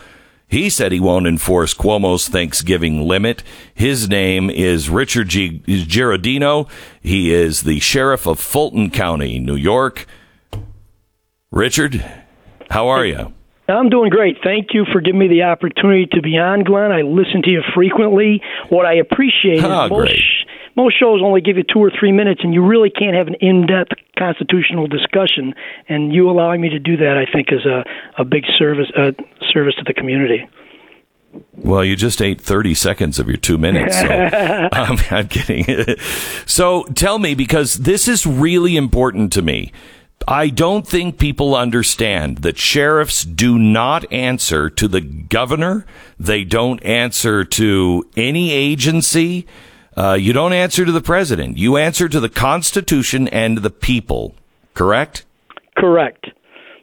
He 0.49 0.69
said 0.69 0.91
he 0.93 0.99
won't 1.01 1.27
enforce 1.27 1.73
Cuomo's 1.73 2.29
Thanksgiving 2.29 3.05
limit. 3.05 3.43
His 3.73 4.07
name 4.07 4.49
is 4.49 4.89
Richard 4.89 5.27
G- 5.27 5.59
Giardino. 5.67 6.69
He 7.01 7.33
is 7.33 7.63
the 7.63 7.79
sheriff 7.79 8.25
of 8.25 8.39
Fulton 8.39 8.89
County, 8.89 9.39
New 9.39 9.55
York. 9.57 10.05
Richard, 11.51 12.03
how 12.69 12.87
are 12.87 13.05
you? 13.05 13.33
I'm 13.69 13.89
doing 13.89 14.09
great. 14.09 14.37
Thank 14.41 14.67
you 14.73 14.85
for 14.93 15.01
giving 15.01 15.19
me 15.19 15.27
the 15.27 15.43
opportunity 15.43 16.05
to 16.13 16.21
be 16.21 16.37
on, 16.37 16.63
Glenn. 16.63 16.93
I 16.93 17.01
listen 17.01 17.41
to 17.43 17.49
you 17.49 17.61
frequently. 17.75 18.41
What 18.69 18.85
I 18.85 18.93
appreciate 18.95 19.61
Oh, 19.61 19.85
is 19.85 19.89
most, 19.89 19.99
great. 19.99 20.21
Most 20.77 20.97
shows 20.97 21.21
only 21.23 21.41
give 21.41 21.57
you 21.57 21.63
two 21.63 21.79
or 21.79 21.91
three 21.99 22.11
minutes, 22.11 22.41
and 22.43 22.53
you 22.53 22.63
really 22.63 22.91
can't 22.91 23.15
have 23.15 23.27
an 23.27 23.35
in-depth 23.41 23.93
constitutional 24.17 24.87
discussion. 24.87 25.55
And 25.89 26.13
you 26.13 26.29
allowing 26.29 26.61
me 26.61 26.69
to 26.69 26.79
do 26.79 26.95
that, 26.97 27.17
I 27.17 27.29
think, 27.29 27.47
is 27.51 27.65
a, 27.65 27.83
a 28.17 28.23
big 28.23 28.43
service 28.57 28.87
uh, 28.95 29.11
service 29.51 29.73
to 29.79 29.83
the 29.85 29.93
community. 29.93 30.47
Well, 31.55 31.83
you 31.83 31.95
just 31.95 32.21
ate 32.21 32.39
30 32.39 32.75
seconds 32.75 33.19
of 33.19 33.27
your 33.27 33.37
two 33.37 33.57
minutes. 33.57 33.99
So 33.99 34.07
um, 34.71 34.97
I'm 35.11 35.27
kidding. 35.27 35.97
so 36.45 36.83
tell 36.95 37.19
me, 37.19 37.33
because 37.33 37.75
this 37.75 38.07
is 38.07 38.25
really 38.25 38.77
important 38.77 39.33
to 39.33 39.41
me. 39.41 39.71
I 40.27 40.49
don't 40.49 40.87
think 40.87 41.19
people 41.19 41.55
understand 41.55 42.39
that 42.39 42.57
sheriffs 42.57 43.23
do 43.23 43.57
not 43.57 44.11
answer 44.11 44.69
to 44.69 44.87
the 44.87 45.01
governor. 45.01 45.85
They 46.19 46.43
don't 46.43 46.83
answer 46.83 47.43
to 47.45 48.09
any 48.15 48.51
agency. 48.51 49.45
Uh, 49.97 50.13
you 50.13 50.31
don't 50.31 50.53
answer 50.53 50.85
to 50.85 50.91
the 50.91 51.01
president. 51.01 51.57
You 51.57 51.75
answer 51.75 52.07
to 52.07 52.19
the 52.19 52.29
Constitution 52.29 53.27
and 53.29 53.57
the 53.57 53.71
people. 53.71 54.35
Correct? 54.75 55.25
Correct. 55.75 56.27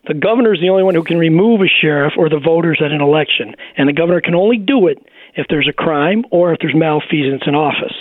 The 0.08 0.14
governor 0.14 0.52
is 0.52 0.60
the 0.60 0.68
only 0.68 0.82
one 0.82 0.96
who 0.96 1.04
can 1.04 1.16
remove 1.16 1.60
a 1.60 1.68
sheriff 1.80 2.14
or 2.18 2.28
the 2.28 2.40
voters 2.40 2.82
at 2.84 2.90
an 2.90 3.00
election, 3.00 3.54
and 3.76 3.88
the 3.88 3.92
governor 3.92 4.20
can 4.20 4.34
only 4.34 4.58
do 4.58 4.88
it 4.88 4.98
if 5.36 5.46
there's 5.48 5.68
a 5.68 5.72
crime 5.72 6.24
or 6.32 6.52
if 6.52 6.58
there's 6.60 6.74
malfeasance 6.74 7.42
in 7.46 7.54
office. 7.54 7.94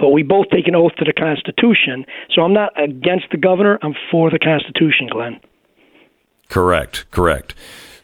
But 0.00 0.10
we 0.10 0.24
both 0.24 0.50
take 0.50 0.66
an 0.66 0.74
oath 0.74 0.94
to 0.98 1.04
the 1.04 1.12
Constitution, 1.12 2.04
so 2.34 2.42
I'm 2.42 2.52
not 2.52 2.72
against 2.78 3.26
the 3.30 3.38
governor. 3.38 3.78
I'm 3.82 3.94
for 4.10 4.30
the 4.30 4.38
Constitution, 4.38 5.08
Glenn. 5.10 5.40
Correct, 6.48 7.10
correct. 7.10 7.54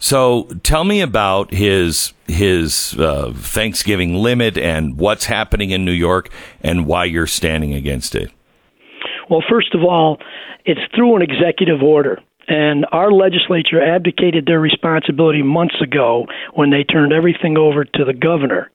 So 0.03 0.49
tell 0.65 0.83
me 0.83 1.01
about 1.01 1.55
his 1.55 2.13
his 2.27 2.99
uh, 2.99 3.33
Thanksgiving 3.37 4.17
limit 4.17 4.59
and 4.59 4.99
what's 4.99 5.27
happening 5.27 5.71
in 5.71 5.85
New 5.85 5.93
York 5.93 6.29
and 6.61 6.87
why 6.87 7.05
you're 7.05 7.29
standing 7.29 7.73
against 7.73 8.17
it. 8.17 8.33
Well, 9.31 9.45
first 9.49 9.77
of 9.77 9.83
all, 9.85 10.19
it's 10.65 10.81
through 10.93 11.15
an 11.15 11.23
executive 11.23 11.83
order. 11.85 12.19
And 12.49 12.85
our 12.91 13.13
legislature 13.13 13.81
abdicated 13.81 14.45
their 14.45 14.59
responsibility 14.59 15.41
months 15.41 15.81
ago 15.81 16.27
when 16.55 16.71
they 16.71 16.83
turned 16.83 17.13
everything 17.13 17.57
over 17.57 17.85
to 17.85 18.05
the 18.05 18.13
governor. 18.13 18.73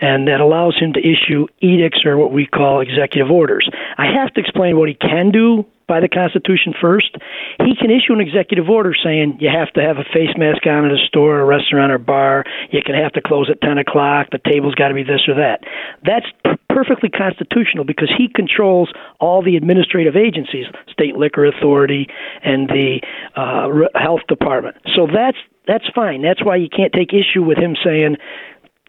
And 0.00 0.26
that 0.26 0.40
allows 0.40 0.76
him 0.76 0.92
to 0.94 0.98
issue 0.98 1.46
edicts 1.60 2.04
or 2.04 2.16
what 2.16 2.32
we 2.32 2.46
call 2.46 2.80
executive 2.80 3.30
orders. 3.30 3.70
I 3.96 4.06
have 4.06 4.34
to 4.34 4.40
explain 4.40 4.76
what 4.76 4.88
he 4.88 4.96
can 4.96 5.30
do 5.30 5.66
by 5.86 6.00
the 6.00 6.08
Constitution 6.08 6.74
first. 6.80 7.14
He 7.60 7.76
can 7.76 7.90
issue 7.90 8.12
an 8.12 8.20
executive 8.20 8.68
order 8.68 8.94
saying 8.94 9.38
you 9.40 9.50
have 9.50 9.72
to 9.74 9.82
have 9.82 9.98
a 9.98 10.04
face 10.12 10.32
mask 10.36 10.66
on 10.66 10.84
at 10.84 10.92
a 10.92 11.06
store, 11.06 11.40
a 11.40 11.44
restaurant, 11.44 11.92
or 11.92 11.98
bar. 11.98 12.44
You 12.70 12.80
can 12.84 12.94
have 12.94 13.12
to 13.12 13.22
close 13.22 13.50
at 13.50 13.60
10 13.60 13.78
o'clock. 13.78 14.28
The 14.32 14.38
table's 14.38 14.74
got 14.74 14.88
to 14.88 14.94
be 14.94 15.02
this 15.02 15.28
or 15.28 15.34
that. 15.34 15.60
That's 16.02 16.26
perfectly 16.68 17.08
constitutional 17.08 17.84
because 17.84 18.10
he 18.16 18.28
controls 18.28 18.92
all 19.20 19.42
the 19.42 19.56
administrative 19.56 20.16
agencies, 20.16 20.66
state 20.90 21.16
liquor 21.16 21.46
authority 21.46 22.08
and 22.42 22.68
the 22.68 23.00
uh, 23.36 23.68
health 23.98 24.22
department. 24.28 24.76
So 24.94 25.06
that's 25.06 25.38
that's 25.66 25.84
fine. 25.94 26.20
That's 26.20 26.44
why 26.44 26.56
you 26.56 26.68
can't 26.68 26.92
take 26.92 27.14
issue 27.14 27.42
with 27.42 27.56
him 27.56 27.74
saying 27.82 28.16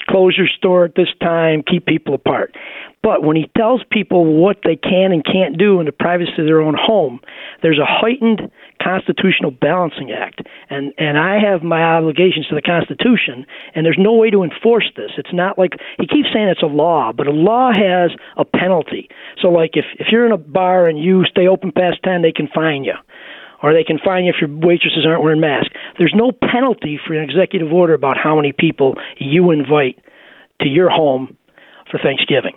close 0.08 0.36
your 0.38 0.48
store 0.48 0.86
at 0.86 0.96
this 0.96 1.10
time, 1.22 1.64
keep 1.66 1.86
people 1.86 2.14
apart. 2.14 2.56
But 3.06 3.22
when 3.22 3.36
he 3.36 3.52
tells 3.56 3.84
people 3.92 4.26
what 4.26 4.58
they 4.64 4.76
can 4.76 5.12
and 5.12 5.24
can't 5.24 5.60
do 5.60 5.80
in 5.80 5.86
the 5.86 5.92
privacy 5.92 6.32
of 6.40 6.48
their 6.48 6.62
own 6.62 6.76
home, 6.76 7.20
there's 7.62 7.78
a 7.78 7.86
heightened 7.86 8.50
constitutional 8.82 9.52
balancing 9.52 10.12
act. 10.12 10.42
And 10.72 10.92
and 10.98 11.18
I 11.18 11.38
have 11.40 11.62
my 11.62 11.84
obligations 11.84 12.48
to 12.48 12.56
the 12.56 12.64
Constitution 12.64 13.46
and 13.76 13.86
there's 13.86 14.00
no 14.00 14.14
way 14.14 14.32
to 14.32 14.42
enforce 14.42 14.90
this. 14.98 15.12
It's 15.18 15.34
not 15.34 15.60
like 15.60 15.74
he 16.00 16.08
keeps 16.08 16.30
saying 16.34 16.48
it's 16.48 16.64
a 16.64 16.66
law, 16.66 17.12
but 17.16 17.28
a 17.28 17.32
law 17.32 17.72
has 17.72 18.10
a 18.38 18.46
penalty. 18.46 19.08
So 19.40 19.50
like 19.50 19.72
if 19.74 19.86
if 20.00 20.08
you're 20.12 20.26
in 20.26 20.32
a 20.32 20.38
bar 20.38 20.88
and 20.88 20.98
you 20.98 21.26
stay 21.26 21.48
open 21.48 21.72
past 21.72 22.02
10, 22.04 22.24
they 22.24 22.32
can 22.32 22.48
fine 22.54 22.84
you 22.84 22.96
or 23.62 23.74
they 23.74 23.84
can 23.84 24.00
fine 24.04 24.26
you 24.26 24.34
if 24.36 24.42
your 24.42 24.50
waitresses 24.50 25.06
aren't 25.06 25.24
wearing 25.24 25.42
masks. 25.42 25.74
There's 25.98 26.14
no 26.16 26.32
penalty 26.32 27.00
for 27.06 27.14
an 27.14 27.28
executive 27.28 27.72
order 27.72 27.94
about 27.94 28.18
how 28.18 28.36
many 28.36 28.52
people 28.52 28.96
you 29.18 29.52
invite 29.52 30.00
to 30.62 30.68
your 30.68 30.90
home 30.90 31.38
for 31.90 32.00
Thanksgiving. 32.00 32.56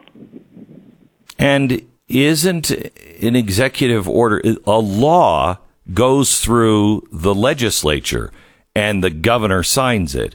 And 1.39 1.87
isn't 2.09 2.71
an 2.71 3.37
executive 3.37 4.09
order 4.09 4.43
a 4.67 4.79
law 4.79 5.59
goes 5.93 6.41
through 6.41 7.07
the 7.13 7.35
legislature 7.35 8.33
and 8.75 9.03
the 9.03 9.11
governor 9.11 9.63
signs 9.63 10.15
it? 10.15 10.35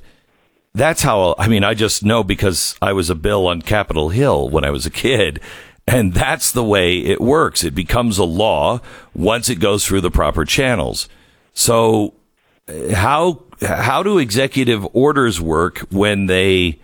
That's 0.73 1.03
how 1.03 1.35
I 1.37 1.47
mean 1.47 1.63
I 1.63 1.73
just 1.73 2.03
know 2.03 2.23
because 2.23 2.75
I 2.81 2.93
was 2.93 3.09
a 3.09 3.15
bill 3.15 3.47
on 3.47 3.61
Capitol 3.61 4.09
Hill 4.09 4.49
when 4.49 4.63
I 4.63 4.71
was 4.71 4.85
a 4.85 4.91
kid 4.91 5.39
and 5.87 6.13
that's 6.13 6.51
the 6.51 6.63
way 6.63 6.97
it 6.99 7.21
works. 7.21 7.63
It 7.63 7.75
becomes 7.75 8.17
a 8.17 8.23
law 8.23 8.81
once 9.13 9.49
it 9.49 9.59
goes 9.59 9.85
through 9.85 10.01
the 10.01 10.11
proper 10.11 10.45
channels. 10.45 11.09
So 11.53 12.13
uh, 12.67 12.93
how 12.93 13.43
how 13.61 14.03
do 14.03 14.17
executive 14.17 14.85
orders 14.93 15.39
work 15.39 15.79
when 15.91 16.25
they 16.27 16.79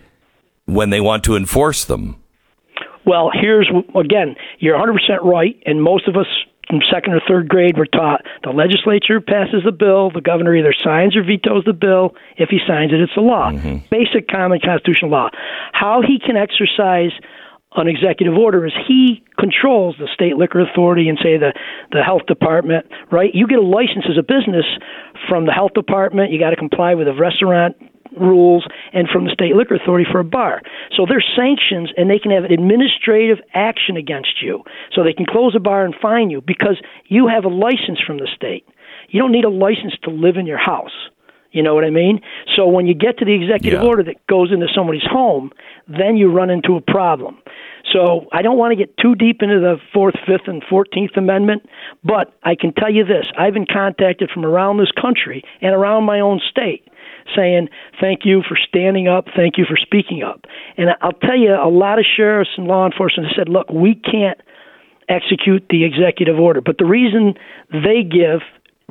when 0.66 0.90
they 0.90 1.00
want 1.00 1.24
to 1.24 1.36
enforce 1.36 1.84
them? 1.84 2.16
Well, 3.06 3.30
here's 3.32 3.70
again, 3.94 4.36
you're 4.58 4.78
100% 4.78 5.24
right, 5.24 5.60
and 5.66 5.82
most 5.82 6.06
of 6.06 6.16
us 6.16 6.26
from 6.68 6.80
second 6.92 7.14
or 7.14 7.20
third 7.26 7.48
grade 7.48 7.76
were 7.76 7.86
taught 7.86 8.22
the 8.44 8.50
legislature 8.50 9.20
passes 9.20 9.62
the 9.64 9.72
bill, 9.72 10.10
the 10.10 10.20
governor 10.20 10.54
either 10.54 10.72
signs 10.84 11.16
or 11.16 11.24
vetoes 11.24 11.64
the 11.66 11.72
bill. 11.72 12.14
If 12.36 12.50
he 12.50 12.60
signs 12.66 12.92
it, 12.92 13.00
it's 13.00 13.16
a 13.16 13.20
law. 13.20 13.50
Basic 13.90 14.28
common 14.28 14.60
constitutional 14.64 15.10
law. 15.10 15.30
How 15.72 16.00
he 16.00 16.20
can 16.24 16.36
exercise 16.36 17.10
an 17.76 17.86
executive 17.86 18.34
order 18.34 18.66
is 18.66 18.72
he 18.88 19.22
controls 19.38 19.94
the 19.98 20.08
state 20.12 20.36
liquor 20.36 20.60
authority 20.60 21.08
and 21.08 21.18
say 21.22 21.38
the 21.38 21.52
the 21.92 22.02
health 22.02 22.26
department 22.26 22.86
right? 23.10 23.30
You 23.34 23.46
get 23.46 23.58
a 23.58 23.62
license 23.62 24.06
as 24.08 24.18
a 24.18 24.22
business 24.22 24.66
from 25.28 25.46
the 25.46 25.52
health 25.52 25.72
department. 25.74 26.32
You 26.32 26.38
got 26.38 26.50
to 26.50 26.56
comply 26.56 26.94
with 26.94 27.06
the 27.06 27.14
restaurant 27.14 27.76
rules 28.18 28.66
and 28.92 29.08
from 29.08 29.24
the 29.24 29.30
state 29.30 29.54
liquor 29.54 29.76
authority 29.76 30.06
for 30.10 30.20
a 30.20 30.24
bar. 30.24 30.62
So 30.96 31.06
there's 31.06 31.26
sanctions 31.36 31.90
and 31.96 32.10
they 32.10 32.18
can 32.18 32.32
have 32.32 32.44
administrative 32.44 33.38
action 33.54 33.96
against 33.96 34.42
you. 34.42 34.64
So 34.92 35.04
they 35.04 35.12
can 35.12 35.26
close 35.26 35.54
a 35.54 35.60
bar 35.60 35.84
and 35.84 35.94
fine 36.00 36.30
you 36.30 36.40
because 36.40 36.80
you 37.06 37.28
have 37.28 37.44
a 37.44 37.48
license 37.48 38.00
from 38.04 38.18
the 38.18 38.28
state. 38.34 38.66
You 39.10 39.20
don't 39.20 39.32
need 39.32 39.44
a 39.44 39.50
license 39.50 39.94
to 40.04 40.10
live 40.10 40.36
in 40.36 40.46
your 40.46 40.58
house. 40.58 40.94
You 41.52 41.62
know 41.62 41.74
what 41.74 41.84
I 41.84 41.90
mean? 41.90 42.20
So 42.56 42.66
when 42.66 42.86
you 42.86 42.94
get 42.94 43.18
to 43.18 43.24
the 43.24 43.34
executive 43.34 43.82
Yeah. 43.82 43.88
order 43.88 44.02
that 44.04 44.24
goes 44.26 44.52
into 44.52 44.68
somebody's 44.74 45.04
home, 45.04 45.52
then 45.88 46.16
you 46.16 46.30
run 46.30 46.50
into 46.50 46.76
a 46.76 46.80
problem. 46.80 47.38
So 47.92 48.28
I 48.32 48.42
don't 48.42 48.56
want 48.56 48.72
to 48.72 48.76
get 48.76 48.96
too 48.98 49.14
deep 49.14 49.42
into 49.42 49.58
the 49.58 49.80
Fourth, 49.92 50.14
Fifth, 50.26 50.46
and 50.46 50.62
Fourteenth 50.64 51.16
Amendment, 51.16 51.68
but 52.04 52.32
I 52.44 52.54
can 52.54 52.72
tell 52.72 52.90
you 52.90 53.04
this: 53.04 53.26
I've 53.36 53.54
been 53.54 53.66
contacted 53.66 54.30
from 54.30 54.44
around 54.44 54.76
this 54.76 54.92
country 54.92 55.42
and 55.60 55.74
around 55.74 56.04
my 56.04 56.20
own 56.20 56.40
state 56.50 56.86
saying 57.34 57.68
thank 58.00 58.24
you 58.24 58.42
for 58.46 58.56
standing 58.56 59.08
up, 59.08 59.26
thank 59.36 59.58
you 59.58 59.64
for 59.64 59.76
speaking 59.76 60.22
up. 60.22 60.46
And 60.76 60.90
I'll 61.00 61.12
tell 61.12 61.36
you, 61.36 61.54
a 61.54 61.68
lot 61.68 61.98
of 61.98 62.04
sheriffs 62.04 62.50
and 62.56 62.66
law 62.66 62.86
enforcement 62.86 63.28
have 63.28 63.36
said, 63.36 63.48
look, 63.48 63.70
we 63.70 63.94
can't 63.94 64.40
execute 65.08 65.64
the 65.70 65.84
executive 65.84 66.38
order, 66.38 66.60
but 66.60 66.78
the 66.78 66.84
reason 66.84 67.34
they 67.70 68.02
give 68.02 68.40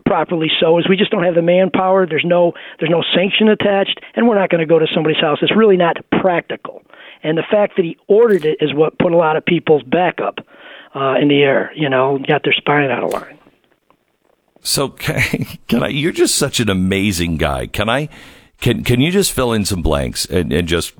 properly 0.09 0.49
so 0.59 0.79
is 0.79 0.89
we 0.89 0.97
just 0.97 1.11
don't 1.11 1.23
have 1.23 1.35
the 1.35 1.41
manpower 1.41 2.07
there's 2.07 2.25
no 2.25 2.53
there's 2.79 2.89
no 2.89 3.03
sanction 3.13 3.47
attached 3.47 3.99
and 4.15 4.27
we're 4.27 4.39
not 4.39 4.49
going 4.49 4.59
to 4.59 4.65
go 4.65 4.79
to 4.79 4.87
somebody's 4.93 5.21
house 5.21 5.37
it's 5.41 5.55
really 5.55 5.77
not 5.77 5.97
practical 6.19 6.81
and 7.21 7.37
the 7.37 7.43
fact 7.51 7.75
that 7.75 7.85
he 7.85 7.95
ordered 8.07 8.43
it 8.45 8.57
is 8.59 8.73
what 8.73 8.97
put 8.97 9.11
a 9.11 9.17
lot 9.17 9.35
of 9.35 9.45
people's 9.45 9.83
back 9.83 10.19
up 10.19 10.39
uh, 10.95 11.13
in 11.21 11.27
the 11.27 11.43
air 11.43 11.71
you 11.75 11.87
know 11.87 12.17
got 12.27 12.43
their 12.43 12.53
spine 12.53 12.89
out 12.89 13.03
of 13.03 13.13
line 13.13 13.37
So 14.61 14.89
can, 15.05 15.45
can 15.67 15.83
I? 15.83 15.87
You're 15.87 16.11
just 16.11 16.35
such 16.35 16.59
an 16.59 16.69
amazing 16.69 17.37
guy. 17.37 17.67
Can 17.67 17.89
I? 17.89 18.09
Can 18.61 18.83
Can 18.83 19.01
you 19.01 19.11
just 19.11 19.31
fill 19.31 19.53
in 19.53 19.65
some 19.65 19.81
blanks 19.81 20.25
and, 20.25 20.51
and 20.51 20.67
just? 20.67 20.93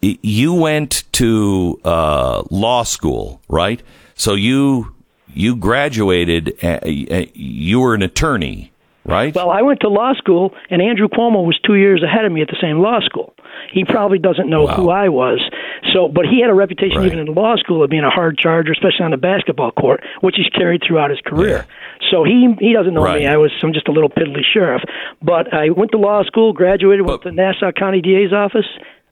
You 0.00 0.52
went 0.52 1.04
to 1.12 1.80
uh, 1.84 2.42
law 2.50 2.82
school, 2.82 3.40
right? 3.48 3.82
So 4.14 4.34
you 4.34 4.93
you 5.34 5.56
graduated. 5.56 6.54
Uh, 6.64 6.80
you 6.84 7.80
were 7.80 7.94
an 7.94 8.02
attorney, 8.02 8.72
right? 9.04 9.34
Well, 9.34 9.50
I 9.50 9.62
went 9.62 9.80
to 9.80 9.88
law 9.88 10.14
school, 10.14 10.54
and 10.70 10.80
Andrew 10.80 11.08
Cuomo 11.08 11.44
was 11.44 11.58
two 11.66 11.74
years 11.74 12.02
ahead 12.02 12.24
of 12.24 12.32
me 12.32 12.40
at 12.42 12.48
the 12.48 12.56
same 12.60 12.78
law 12.80 13.00
school. 13.00 13.34
He 13.72 13.84
probably 13.84 14.18
doesn't 14.18 14.48
know 14.48 14.64
Wow. 14.64 14.74
who 14.74 14.90
I 14.90 15.08
was. 15.08 15.40
So, 15.92 16.08
but 16.08 16.26
he 16.26 16.40
had 16.40 16.50
a 16.50 16.54
reputation 16.54 16.98
Right. 16.98 17.06
even 17.06 17.18
in 17.20 17.26
law 17.34 17.56
school 17.56 17.82
of 17.84 17.90
being 17.90 18.02
a 18.04 18.10
hard 18.10 18.36
charger, 18.38 18.72
especially 18.72 19.04
on 19.04 19.10
the 19.12 19.16
basketball 19.16 19.70
court, 19.70 20.02
which 20.20 20.36
he's 20.36 20.48
carried 20.48 20.82
throughout 20.86 21.10
his 21.10 21.20
career. 21.20 21.66
So 22.10 22.24
he 22.24 22.54
he 22.60 22.72
doesn't 22.72 22.94
know 22.94 23.04
Right. 23.04 23.20
me. 23.20 23.26
I 23.26 23.36
was 23.36 23.52
I'm 23.62 23.72
just 23.72 23.88
a 23.88 23.92
little 23.92 24.10
piddly 24.10 24.42
sheriff. 24.44 24.82
But 25.22 25.52
I 25.54 25.70
went 25.70 25.92
to 25.92 25.98
law 25.98 26.22
school, 26.24 26.52
graduated, 26.52 27.06
But- 27.06 27.22
to 27.22 27.32
Nassau 27.32 27.72
County 27.72 28.00
DA's 28.00 28.32
office. 28.32 28.66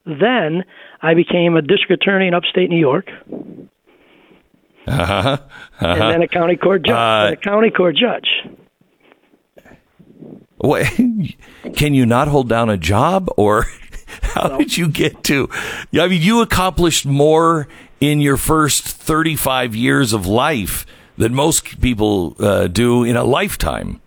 Then 0.05 0.65
I 1.01 1.15
became 1.15 1.57
a 1.57 1.63
district 1.63 2.03
attorney 2.03 2.27
in 2.27 2.35
upstate 2.35 2.69
New 2.69 2.79
York, 2.79 3.11
Uh-huh. 4.87 5.39
and 5.81 6.01
then 6.01 6.23
a 6.23 6.29
county 6.29 6.57
court 6.57 6.83
judge. 6.83 6.95
Uh, 6.95 7.33
a 7.33 7.37
county 7.37 7.71
court 7.71 7.97
judge. 7.97 8.29
What, 10.59 10.87
can 11.77 11.95
you 11.95 12.07
not 12.07 12.29
hold 12.29 12.49
down 12.49 12.71
a 12.71 12.77
job, 12.77 13.29
or 13.37 13.67
how 14.23 14.59
did 14.59 14.77
you 14.77 14.89
get 14.89 15.25
to? 15.25 15.49
I 15.95 16.09
mean, 16.09 16.23
you 16.23 16.41
accomplished 16.41 17.07
more 17.07 17.69
in 18.01 18.21
your 18.21 18.37
first 18.37 18.85
thirty-five 18.85 19.75
years 19.75 20.13
of 20.13 20.27
life 20.27 20.85
than 21.17 21.35
most 21.35 21.81
people 21.81 22.37
uh, 22.39 22.67
do 22.67 23.05
in 23.05 23.17
a 23.17 23.25
lifetime. 23.25 24.02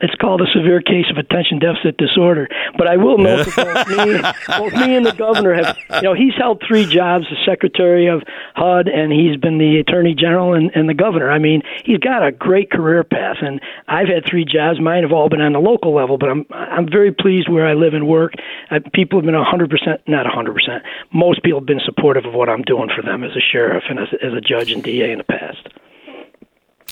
It's 0.00 0.14
called 0.16 0.42
a 0.42 0.46
severe 0.52 0.80
case 0.80 1.06
of 1.10 1.16
attention 1.16 1.58
deficit 1.58 1.96
disorder. 1.96 2.48
But 2.76 2.86
I 2.86 2.96
will 2.96 3.18
note 3.18 3.46
that 3.46 3.86
both 3.86 3.88
me, 3.88 4.58
both 4.58 4.72
me 4.74 4.96
and 4.96 5.06
the 5.06 5.12
governor 5.12 5.54
have, 5.54 5.76
you 5.96 6.02
know, 6.02 6.14
he's 6.14 6.34
held 6.36 6.62
three 6.66 6.84
jobs: 6.86 7.26
the 7.30 7.36
secretary 7.44 8.06
of 8.08 8.22
HUD, 8.54 8.88
and 8.88 9.12
he's 9.12 9.36
been 9.36 9.58
the 9.58 9.78
attorney 9.78 10.14
general 10.14 10.54
and, 10.54 10.70
and 10.74 10.88
the 10.88 10.94
governor. 10.94 11.30
I 11.30 11.38
mean, 11.38 11.62
he's 11.84 11.98
got 11.98 12.26
a 12.26 12.32
great 12.32 12.70
career 12.70 13.04
path, 13.04 13.36
and 13.40 13.60
I've 13.88 14.08
had 14.08 14.24
three 14.28 14.44
jobs. 14.44 14.80
Mine 14.80 15.02
have 15.02 15.12
all 15.12 15.28
been 15.28 15.40
on 15.40 15.52
the 15.52 15.60
local 15.60 15.94
level, 15.94 16.18
but 16.18 16.28
I'm 16.28 16.46
I'm 16.50 16.88
very 16.90 17.12
pleased 17.12 17.48
where 17.48 17.66
I 17.66 17.74
live 17.74 17.94
and 17.94 18.06
work. 18.06 18.34
Uh, 18.70 18.80
people 18.92 19.18
have 19.18 19.24
been 19.24 19.34
100 19.34 19.70
percent, 19.70 20.00
not 20.06 20.24
100 20.24 20.54
percent. 20.54 20.82
Most 21.12 21.42
people 21.42 21.60
have 21.60 21.66
been 21.66 21.80
supportive 21.84 22.24
of 22.26 22.34
what 22.34 22.48
I'm 22.48 22.62
doing 22.62 22.90
for 22.94 23.02
them 23.02 23.24
as 23.24 23.32
a 23.36 23.40
sheriff 23.40 23.84
and 23.88 23.98
as, 23.98 24.08
as 24.22 24.32
a 24.32 24.40
judge 24.40 24.72
and 24.72 24.82
DA 24.82 25.12
in 25.12 25.18
the 25.18 25.24
past. 25.24 25.68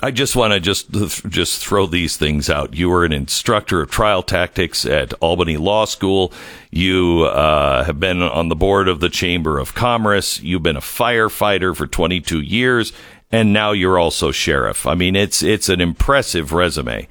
I 0.03 0.11
just 0.11 0.35
want 0.35 0.53
to 0.53 0.61
just 0.61 0.91
just 1.29 1.65
throw 1.65 1.87
these 1.87 2.17
things 2.17 2.51
out. 2.51 2.75
You 2.75 2.91
were 2.91 3.05
an 3.05 3.13
instructor 3.13 3.81
of 3.83 3.91
trial 3.91 4.23
tactics 4.23 4.85
at 4.85 5.13
Albany 5.15 5.57
Law 5.57 5.85
School. 5.85 6.33
You 6.71 7.25
uh, 7.25 7.85
have 7.85 8.01
been 8.01 8.21
on 8.21 8.49
the 8.49 8.57
board 8.57 8.89
of 8.89 9.01
the 9.01 9.09
Chamber 9.09 9.59
of 9.59 9.75
Commerce. 9.75 10.41
You've 10.41 10.65
been 10.65 10.77
a 10.77 10.81
firefighter 10.81 11.77
for 11.77 11.87
22 11.87 12.41
years, 12.41 12.93
and 13.31 13.53
now 13.53 13.71
you're 13.71 13.99
also 13.99 14.33
sheriff. 14.33 14.85
I 14.85 14.95
mean, 14.95 15.15
it's 15.15 15.43
it's 15.43 15.69
an 15.69 15.81
impressive 15.81 16.53
resume. 16.53 17.07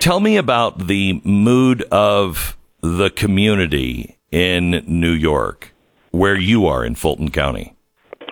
Tell 0.00 0.18
me 0.18 0.36
about 0.36 0.88
the 0.88 1.20
mood 1.24 1.82
of 1.92 2.56
the 2.82 3.10
community 3.10 4.18
in 4.32 4.82
New 4.88 5.12
York, 5.12 5.72
where 6.10 6.36
you 6.36 6.66
are 6.66 6.84
in 6.84 6.96
Fulton 6.96 7.30
County. 7.30 7.74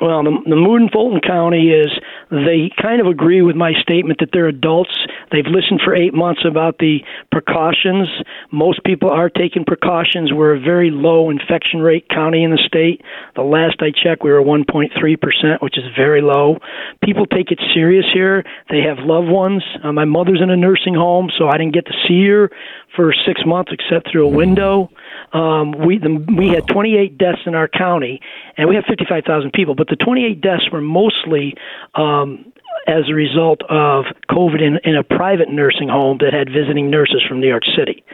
Well, 0.00 0.24
the, 0.24 0.36
the 0.46 0.56
mood 0.56 0.82
in 0.82 0.88
Fulton 0.88 1.20
County 1.20 1.70
is 1.70 1.90
they 2.32 2.70
kind 2.80 2.98
of 2.98 3.06
agree 3.06 3.42
with 3.42 3.56
my 3.56 3.72
statement 3.82 4.20
that 4.20 4.30
they're 4.32 4.48
adults. 4.48 4.96
They've 5.30 5.46
listened 5.46 5.82
for 5.84 5.94
eight 5.94 6.14
months 6.14 6.40
about 6.48 6.78
the 6.78 7.00
precautions. 7.30 8.08
Most 8.50 8.82
people 8.84 9.10
are 9.10 9.28
taking 9.28 9.66
precautions. 9.66 10.32
We're 10.32 10.56
a 10.56 10.60
very 10.60 10.90
low 10.90 11.28
infection 11.28 11.80
rate 11.80 12.08
county 12.08 12.42
in 12.42 12.50
the 12.50 12.62
state. 12.66 13.02
The 13.36 13.42
last 13.42 13.76
I 13.80 13.90
checked, 13.92 14.24
we 14.24 14.30
were 14.30 14.40
1.3%, 14.40 15.62
which 15.62 15.76
is 15.76 15.84
very 15.94 16.22
low. 16.22 16.56
People 17.04 17.26
take 17.26 17.50
it 17.50 17.60
serious 17.74 18.06
here. 18.14 18.44
They 18.70 18.80
have 18.80 18.98
loved 19.00 19.28
ones. 19.28 19.62
Uh, 19.84 19.92
my 19.92 20.06
mother's 20.06 20.40
in 20.42 20.48
a 20.48 20.56
nursing 20.56 20.94
home, 20.94 21.30
so 21.36 21.48
I 21.48 21.58
didn't 21.58 21.74
get 21.74 21.84
to 21.86 21.94
see 22.08 22.26
her 22.28 22.50
for 22.96 23.12
six 23.26 23.42
months 23.44 23.72
except 23.72 24.10
through 24.10 24.26
a 24.26 24.30
window. 24.30 24.88
Um, 25.32 25.72
we 25.72 25.98
the, 25.98 26.24
we 26.36 26.48
had 26.48 26.66
28 26.68 27.18
deaths 27.18 27.40
in 27.46 27.54
our 27.54 27.68
county, 27.68 28.20
and 28.56 28.68
we 28.68 28.74
have 28.74 28.84
55,000 28.88 29.52
people. 29.52 29.74
But 29.74 29.88
the 29.88 29.96
28 29.96 30.40
deaths 30.40 30.68
were 30.70 30.80
mostly 30.80 31.54
um, 31.94 32.51
as 32.86 33.08
a 33.08 33.14
result 33.14 33.62
of 33.68 34.06
COVID 34.30 34.60
in, 34.60 34.78
in 34.84 34.96
a 34.96 35.04
private 35.04 35.48
nursing 35.48 35.88
home 35.88 36.18
that 36.20 36.32
had 36.32 36.48
visiting 36.48 36.90
nurses 36.90 37.22
from 37.28 37.40
New 37.40 37.48
York 37.48 37.62
City. 37.76 38.04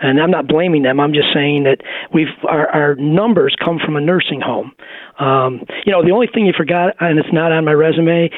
And 0.00 0.20
I'm 0.20 0.30
not 0.30 0.48
blaming 0.48 0.82
them. 0.82 0.98
I'm 0.98 1.12
just 1.12 1.28
saying 1.34 1.64
that 1.64 1.78
we've 2.12 2.32
our, 2.48 2.68
our 2.68 2.94
numbers 2.96 3.54
come 3.62 3.78
from 3.84 3.96
a 3.96 4.00
nursing 4.00 4.40
home. 4.40 4.72
Um, 5.18 5.64
you 5.86 5.92
know, 5.92 6.02
the 6.02 6.10
only 6.10 6.26
thing 6.26 6.46
you 6.46 6.52
forgot, 6.56 6.96
and 6.98 7.18
it's 7.18 7.32
not 7.32 7.52
on 7.52 7.64
my 7.64 7.72
resume, 7.72 8.30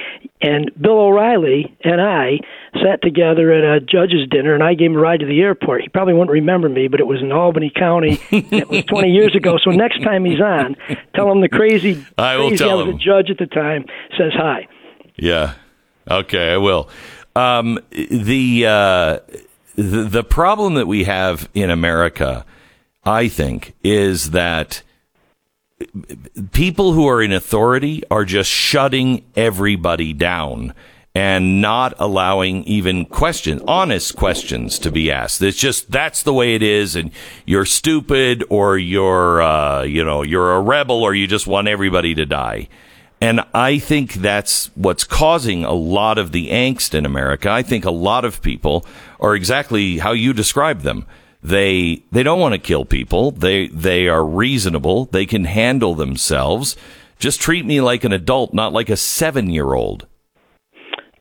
and 0.42 0.70
Bill 0.80 0.98
O'Reilly 0.98 1.74
and 1.82 2.00
I 2.00 2.38
sat 2.84 3.00
together 3.00 3.52
at 3.52 3.64
a 3.64 3.80
judge's 3.80 4.28
dinner, 4.28 4.52
and 4.54 4.62
I 4.62 4.74
gave 4.74 4.90
him 4.90 4.96
a 4.96 5.00
ride 5.00 5.20
to 5.20 5.26
the 5.26 5.40
airport. 5.40 5.82
He 5.82 5.88
probably 5.88 6.12
wouldn't 6.12 6.30
remember 6.30 6.68
me, 6.68 6.88
but 6.88 7.00
it 7.00 7.06
was 7.06 7.22
in 7.22 7.32
Albany 7.32 7.72
County. 7.74 8.20
it 8.30 8.68
was 8.68 8.84
20 8.88 9.08
years 9.08 9.34
ago. 9.34 9.56
So 9.64 9.70
next 9.70 10.02
time 10.02 10.26
he's 10.26 10.40
on, 10.40 10.76
tell 11.14 11.32
him 11.32 11.40
the 11.40 11.48
crazy, 11.48 12.04
I 12.18 12.36
will 12.36 12.48
crazy 12.48 12.64
tell 12.64 12.82
him. 12.82 12.88
a 12.90 12.98
judge 12.98 13.30
at 13.30 13.38
the 13.38 13.46
time 13.46 13.86
says 14.18 14.32
hi. 14.34 14.68
Yeah. 15.16 15.54
Okay, 16.11 16.52
I 16.52 16.57
will. 16.57 16.88
Um, 17.34 17.78
the, 17.90 18.66
uh, 18.66 19.18
the 19.74 20.04
the 20.04 20.24
problem 20.24 20.74
that 20.74 20.86
we 20.86 21.04
have 21.04 21.48
in 21.52 21.70
America, 21.70 22.46
I 23.04 23.28
think, 23.28 23.74
is 23.84 24.30
that 24.30 24.82
people 26.52 26.92
who 26.92 27.07
are 27.07 27.20
in 27.20 27.32
authority 27.32 28.02
are 28.11 28.24
just 28.24 28.50
shutting 28.50 29.24
everybody 29.34 30.12
down 30.12 30.72
and 31.14 31.62
not 31.62 31.94
allowing 31.98 32.62
even 32.64 33.04
questions, 33.07 33.62
honest 33.66 34.16
questions 34.16 34.78
to 34.78 34.90
be 34.90 35.11
asked. 35.11 35.40
It's 35.40 35.57
just 35.59 35.90
that's 35.90 36.22
the 36.22 36.32
way 36.32 36.54
it 36.54 36.62
is, 36.62 36.94
and 36.94 37.11
you're 37.46 37.64
stupid, 37.64 38.44
or 38.50 38.76
you're, 38.76 39.40
uh, 39.40 39.82
you 39.82 40.04
know, 40.04 40.22
you're 40.22 40.52
a 40.52 40.61
rebel, 40.61 41.02
or 41.02 41.14
you 41.14 41.26
just 41.26 41.46
want 41.46 41.68
everybody 41.68 42.14
to 42.14 42.26
die. 42.26 42.68
And 43.20 43.40
I 43.54 43.78
think 43.78 44.14
that's 44.14 44.66
what's 44.74 45.04
causing 45.04 45.64
a 45.64 45.72
lot 45.72 46.18
of 46.18 46.32
the 46.32 46.48
angst 46.48 46.94
in 46.94 47.06
America. 47.06 47.50
I 47.50 47.62
think 47.62 47.84
a 47.84 47.90
lot 47.90 48.24
of 48.26 48.42
people 48.42 48.84
are 49.20 49.34
exactly 49.34 49.98
how 49.98 50.12
you 50.12 50.32
describe 50.34 50.82
them. 50.82 51.06
They 51.42 52.02
they 52.12 52.22
don't 52.22 52.40
want 52.40 52.54
to 52.54 52.58
kill 52.58 52.84
people. 52.84 53.30
They 53.30 53.68
they 53.68 54.08
are 54.08 54.24
reasonable. 54.24 55.06
They 55.06 55.26
can 55.26 55.44
handle 55.44 55.94
themselves. 55.94 56.76
Just 57.18 57.40
treat 57.40 57.64
me 57.64 57.80
like 57.80 58.04
an 58.04 58.12
adult, 58.12 58.52
not 58.52 58.72
like 58.72 58.90
a 58.90 58.96
seven 58.96 59.48
year 59.50 59.72
old. 59.72 60.06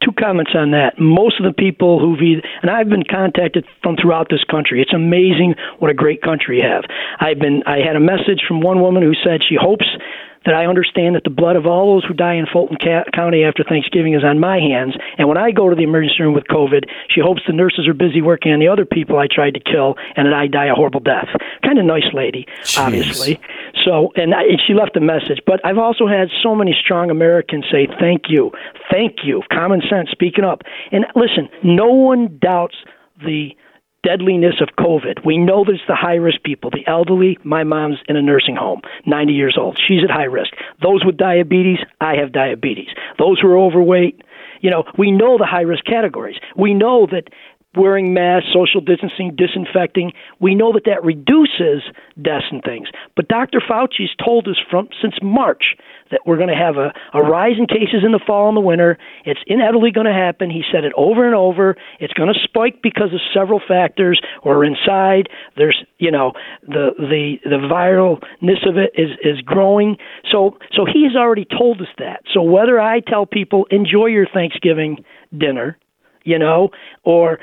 two 0.03 0.11
comments 0.19 0.51
on 0.55 0.71
that. 0.71 0.99
Most 0.99 1.39
of 1.39 1.45
the 1.45 1.53
people 1.53 1.99
who've 1.99 2.21
either, 2.21 2.41
and 2.61 2.69
I've 2.69 2.89
been 2.89 3.03
contacted 3.09 3.65
from 3.81 3.95
throughout 3.97 4.27
this 4.29 4.43
country. 4.49 4.81
It's 4.81 4.93
amazing 4.93 5.55
what 5.79 5.89
a 5.89 5.93
great 5.93 6.21
country 6.21 6.57
you 6.57 6.63
have. 6.63 6.83
I've 7.19 7.39
been, 7.39 7.63
I 7.65 7.77
had 7.85 7.95
a 7.95 7.99
message 7.99 8.41
from 8.47 8.61
one 8.61 8.81
woman 8.81 9.03
who 9.03 9.13
said 9.23 9.41
she 9.47 9.55
hopes 9.59 9.85
that 10.45 10.53
I 10.53 10.65
understand 10.65 11.15
that 11.15 11.23
the 11.23 11.29
blood 11.29 11.55
of 11.55 11.65
all 11.65 11.93
those 11.93 12.05
who 12.05 12.13
die 12.13 12.35
in 12.35 12.45
Fulton 12.51 12.77
County 13.13 13.43
after 13.43 13.63
Thanksgiving 13.63 14.13
is 14.13 14.23
on 14.23 14.39
my 14.39 14.59
hands. 14.59 14.95
And 15.17 15.27
when 15.27 15.37
I 15.37 15.51
go 15.51 15.69
to 15.69 15.75
the 15.75 15.83
emergency 15.83 16.23
room 16.23 16.33
with 16.33 16.45
COVID, 16.45 16.85
she 17.09 17.21
hopes 17.21 17.41
the 17.47 17.53
nurses 17.53 17.87
are 17.87 17.93
busy 17.93 18.21
working 18.21 18.51
on 18.51 18.59
the 18.59 18.67
other 18.67 18.85
people 18.85 19.17
I 19.17 19.27
tried 19.27 19.55
to 19.55 19.59
kill 19.59 19.95
and 20.15 20.27
that 20.27 20.33
I 20.33 20.47
die 20.47 20.67
a 20.67 20.75
horrible 20.75 20.99
death. 20.99 21.27
Kind 21.63 21.79
of 21.79 21.85
nice 21.85 22.13
lady, 22.13 22.47
obviously. 22.77 23.39
So, 23.83 24.11
and, 24.15 24.33
I, 24.33 24.43
and 24.43 24.61
she 24.65 24.73
left 24.73 24.95
a 24.95 25.01
message. 25.01 25.41
But 25.45 25.59
I've 25.65 25.77
also 25.77 26.07
had 26.07 26.29
so 26.41 26.55
many 26.55 26.75
strong 26.79 27.09
Americans 27.09 27.65
say, 27.71 27.87
thank 27.99 28.23
you, 28.29 28.51
thank 28.91 29.17
you, 29.23 29.41
common 29.51 29.81
sense, 29.89 30.09
speaking 30.11 30.43
up. 30.43 30.61
And 30.91 31.05
listen, 31.15 31.49
no 31.63 31.87
one 31.87 32.37
doubts 32.41 32.75
the 33.23 33.55
deadliness 34.05 34.61
of 34.61 34.69
COVID. 34.79 35.25
We 35.25 35.37
know 35.37 35.65
there's 35.65 35.81
the 35.87 35.95
high 35.95 36.15
risk 36.15 36.43
people, 36.43 36.69
the 36.69 36.85
elderly. 36.87 37.37
My 37.43 37.63
mom's 37.63 37.97
in 38.07 38.15
a 38.15 38.21
nursing 38.21 38.55
home, 38.55 38.81
90 39.05 39.33
years 39.33 39.57
old. 39.59 39.79
She's 39.85 40.03
at 40.03 40.11
high 40.11 40.25
risk. 40.25 40.53
Those 40.81 41.03
with 41.03 41.17
diabetes, 41.17 41.79
I 41.99 42.15
have 42.15 42.31
diabetes. 42.31 42.89
Those 43.17 43.39
who 43.39 43.47
are 43.47 43.57
overweight, 43.57 44.21
you 44.61 44.69
know, 44.69 44.83
we 44.97 45.11
know 45.11 45.37
the 45.37 45.45
high 45.45 45.61
risk 45.61 45.85
categories. 45.85 46.37
We 46.55 46.73
know 46.73 47.07
that 47.07 47.29
wearing 47.75 48.13
masks, 48.13 48.49
social 48.53 48.81
distancing, 48.81 49.35
disinfecting, 49.35 50.11
we 50.39 50.55
know 50.55 50.71
that 50.73 50.85
that 50.85 51.03
reduces 51.03 51.83
deaths 52.21 52.45
and 52.51 52.61
things. 52.63 52.87
But 53.15 53.27
Dr. 53.27 53.61
Fauci's 53.61 54.11
told 54.23 54.47
us 54.47 54.57
from 54.69 54.89
since 55.01 55.15
March 55.21 55.75
that 56.11 56.21
we're 56.25 56.37
going 56.37 56.49
to 56.49 56.55
have 56.55 56.77
a, 56.77 56.93
a 57.17 57.21
rise 57.21 57.55
in 57.57 57.65
cases 57.65 58.03
in 58.05 58.11
the 58.11 58.19
fall 58.25 58.47
and 58.47 58.57
the 58.57 58.61
winter. 58.61 58.97
It's 59.25 59.39
inevitably 59.47 59.91
going 59.91 60.05
to 60.05 60.13
happen. 60.13 60.49
He 60.49 60.63
said 60.71 60.83
it 60.83 60.93
over 60.95 61.25
and 61.25 61.35
over. 61.35 61.75
It's 61.99 62.13
going 62.13 62.31
to 62.31 62.39
spike 62.43 62.81
because 62.83 63.13
of 63.13 63.19
several 63.33 63.61
factors. 63.65 64.21
We're 64.43 64.63
inside. 64.63 65.29
There's, 65.57 65.83
you 65.97 66.11
know, 66.11 66.33
the 66.61 66.91
the 66.97 67.37
the 67.43 67.57
viralness 67.57 68.67
of 68.67 68.77
it 68.77 68.91
is 68.95 69.11
is 69.23 69.41
growing. 69.41 69.97
So 70.31 70.57
so 70.71 70.85
he 70.85 71.03
has 71.03 71.15
already 71.15 71.45
told 71.45 71.81
us 71.81 71.87
that. 71.97 72.21
So 72.33 72.41
whether 72.41 72.79
I 72.79 72.99
tell 72.99 73.25
people 73.25 73.65
enjoy 73.71 74.07
your 74.07 74.27
Thanksgiving 74.31 75.03
dinner, 75.35 75.77
you 76.23 76.39
know, 76.39 76.69
or 77.03 77.39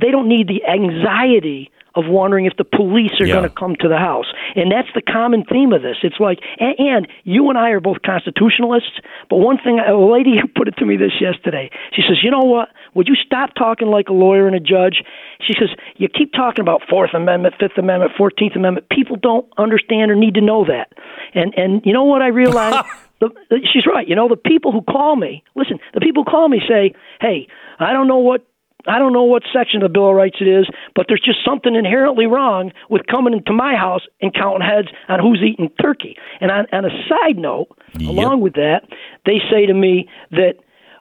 they 0.00 0.10
don't 0.10 0.28
need 0.28 0.48
the 0.48 0.64
anxiety 0.66 1.70
of 1.96 2.04
wondering 2.06 2.46
if 2.46 2.56
the 2.56 2.62
police 2.64 3.10
are 3.20 3.26
Yeah. 3.26 3.34
going 3.34 3.48
to 3.48 3.54
come 3.54 3.74
to 3.80 3.88
the 3.88 3.98
house. 3.98 4.26
And 4.54 4.70
that's 4.70 4.86
the 4.94 5.02
common 5.02 5.44
theme 5.44 5.72
of 5.72 5.82
this. 5.82 5.96
It's 6.04 6.20
like, 6.20 6.38
and, 6.60 6.78
and 6.78 7.08
you 7.24 7.48
and 7.50 7.58
I 7.58 7.70
are 7.70 7.80
both 7.80 8.02
constitutionalists, 8.02 9.00
but 9.28 9.38
one 9.38 9.58
thing, 9.58 9.80
a 9.80 9.96
lady 9.98 10.36
put 10.54 10.68
it 10.68 10.76
to 10.78 10.86
me 10.86 10.96
this 10.96 11.20
yesterday. 11.20 11.68
She 11.92 12.02
says, 12.06 12.18
you 12.22 12.30
know 12.30 12.44
what? 12.44 12.68
Would 12.94 13.08
you 13.08 13.16
stop 13.16 13.54
talking 13.56 13.88
like 13.88 14.08
a 14.08 14.12
lawyer 14.12 14.46
and 14.46 14.54
a 14.54 14.60
judge? 14.60 15.02
She 15.44 15.52
says, 15.58 15.70
you 15.96 16.08
keep 16.08 16.32
talking 16.32 16.62
about 16.62 16.82
Fourth 16.88 17.12
Amendment, 17.12 17.54
Fifth 17.58 17.76
Amendment, 17.76 18.12
Fourteenth 18.16 18.54
Amendment. 18.54 18.88
People 18.88 19.16
don't 19.16 19.46
understand 19.58 20.12
or 20.12 20.14
need 20.14 20.34
to 20.34 20.40
know 20.40 20.64
that. 20.66 20.92
And 21.34 21.54
and 21.56 21.82
you 21.84 21.92
know 21.92 22.04
what 22.04 22.22
I 22.22 22.28
realized? 22.28 22.86
the, 23.20 23.30
she's 23.72 23.86
right. 23.86 24.06
You 24.08 24.14
know, 24.14 24.28
the 24.28 24.36
people 24.36 24.70
who 24.72 24.82
call 24.82 25.16
me, 25.16 25.42
listen, 25.54 25.78
the 25.94 26.00
people 26.00 26.24
who 26.24 26.30
call 26.30 26.48
me 26.48 26.60
say, 26.68 26.94
hey, 27.20 27.48
I 27.78 27.92
don't 27.92 28.06
know 28.08 28.18
what 28.18 28.46
I 28.86 28.98
don't 28.98 29.12
know 29.12 29.24
what 29.24 29.42
section 29.52 29.82
of 29.82 29.88
the 29.88 29.92
Bill 29.92 30.08
of 30.10 30.16
Rights 30.16 30.36
it 30.40 30.48
is, 30.48 30.68
but 30.94 31.06
there's 31.08 31.22
just 31.24 31.44
something 31.44 31.74
inherently 31.74 32.26
wrong 32.26 32.72
with 32.88 33.06
coming 33.06 33.34
into 33.34 33.52
my 33.52 33.74
house 33.74 34.02
and 34.20 34.34
counting 34.34 34.66
heads 34.66 34.88
on 35.08 35.20
who's 35.20 35.42
eating 35.42 35.70
turkey. 35.80 36.16
And 36.40 36.50
on, 36.50 36.66
on 36.72 36.84
a 36.84 36.90
side 37.08 37.36
note, 37.36 37.68
along 38.08 38.40
with 38.40 38.54
that, 38.54 38.82
they 39.26 39.38
say 39.50 39.66
to 39.66 39.74
me 39.74 40.08
that 40.30 40.54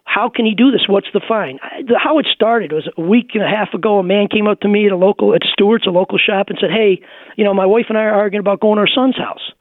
how 0.09 0.27
can 0.27 0.45
he 0.45 0.55
do 0.55 0.71
this? 0.71 0.88
What's 0.88 1.07
the 1.13 1.21
fine? 1.25 1.59
I, 1.61 1.84
the, 1.84 1.99
how 2.01 2.17
it 2.17 2.25
started 2.34 2.71
was 2.71 2.89
a 2.97 3.01
week 3.01 3.32
and 3.36 3.43
a 3.43 3.47
half 3.47 3.75
ago. 3.75 3.99
A 3.99 4.03
man 4.03 4.27
came 4.27 4.47
up 4.47 4.59
to 4.61 4.67
me 4.67 4.88
at 4.88 4.91
a 4.91 4.97
local 4.97 5.36
at 5.36 5.41
Stewart's, 5.53 5.86
a 5.86 5.91
local 5.91 6.17
shop, 6.17 6.47
and 6.49 6.57
said, 6.59 6.71
"Hey, 6.71 6.99
you 7.38 7.43
know, 7.43 7.53
my 7.53 7.67
wife 7.67 7.86
and 7.89 7.97
I 7.97 8.01
are 8.01 8.15
arguing 8.15 8.39
about 8.39 8.59
going 8.59 8.77
to 8.77 8.82
our 8.82 8.88
son's 8.88 9.17
house. 9.17 9.51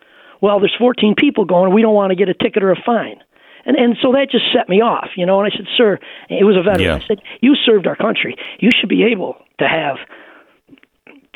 Well, 0.40 0.58
there's 0.58 0.74
14 0.78 1.16
people 1.18 1.44
going. 1.44 1.74
We 1.74 1.82
don't 1.82 1.94
want 1.94 2.12
to 2.12 2.16
get 2.16 2.30
a 2.30 2.34
ticket 2.34 2.62
or 2.62 2.70
a 2.70 2.80
fine." 2.80 3.20
And 3.68 3.76
and 3.76 3.96
so 4.00 4.12
that 4.12 4.30
just 4.30 4.46
set 4.52 4.68
me 4.68 4.80
off, 4.80 5.10
you 5.14 5.26
know. 5.26 5.38
And 5.40 5.52
I 5.52 5.54
said, 5.54 5.66
"Sir, 5.76 6.00
it 6.30 6.44
was 6.44 6.56
a 6.56 6.62
veteran." 6.62 6.88
Yeah. 6.88 7.04
I 7.04 7.06
said, 7.06 7.20
"You 7.40 7.54
served 7.54 7.86
our 7.86 7.96
country. 7.96 8.34
You 8.58 8.70
should 8.72 8.88
be 8.88 9.04
able 9.04 9.36
to 9.58 9.68
have 9.68 9.98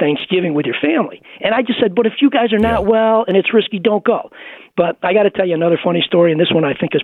Thanksgiving 0.00 0.54
with 0.54 0.64
your 0.64 0.74
family." 0.80 1.20
And 1.42 1.54
I 1.54 1.60
just 1.60 1.78
said, 1.78 1.94
"But 1.94 2.06
if 2.06 2.14
you 2.22 2.30
guys 2.30 2.52
are 2.54 2.58
not 2.58 2.86
well 2.86 3.26
and 3.28 3.36
it's 3.36 3.52
risky, 3.52 3.78
don't 3.78 4.02
go." 4.02 4.30
But 4.76 4.96
I 5.02 5.12
got 5.12 5.24
to 5.24 5.30
tell 5.30 5.46
you 5.46 5.54
another 5.54 5.78
funny 5.84 6.00
story, 6.00 6.32
and 6.32 6.40
this 6.40 6.50
one 6.50 6.64
I 6.64 6.72
think 6.72 6.94
is 6.94 7.02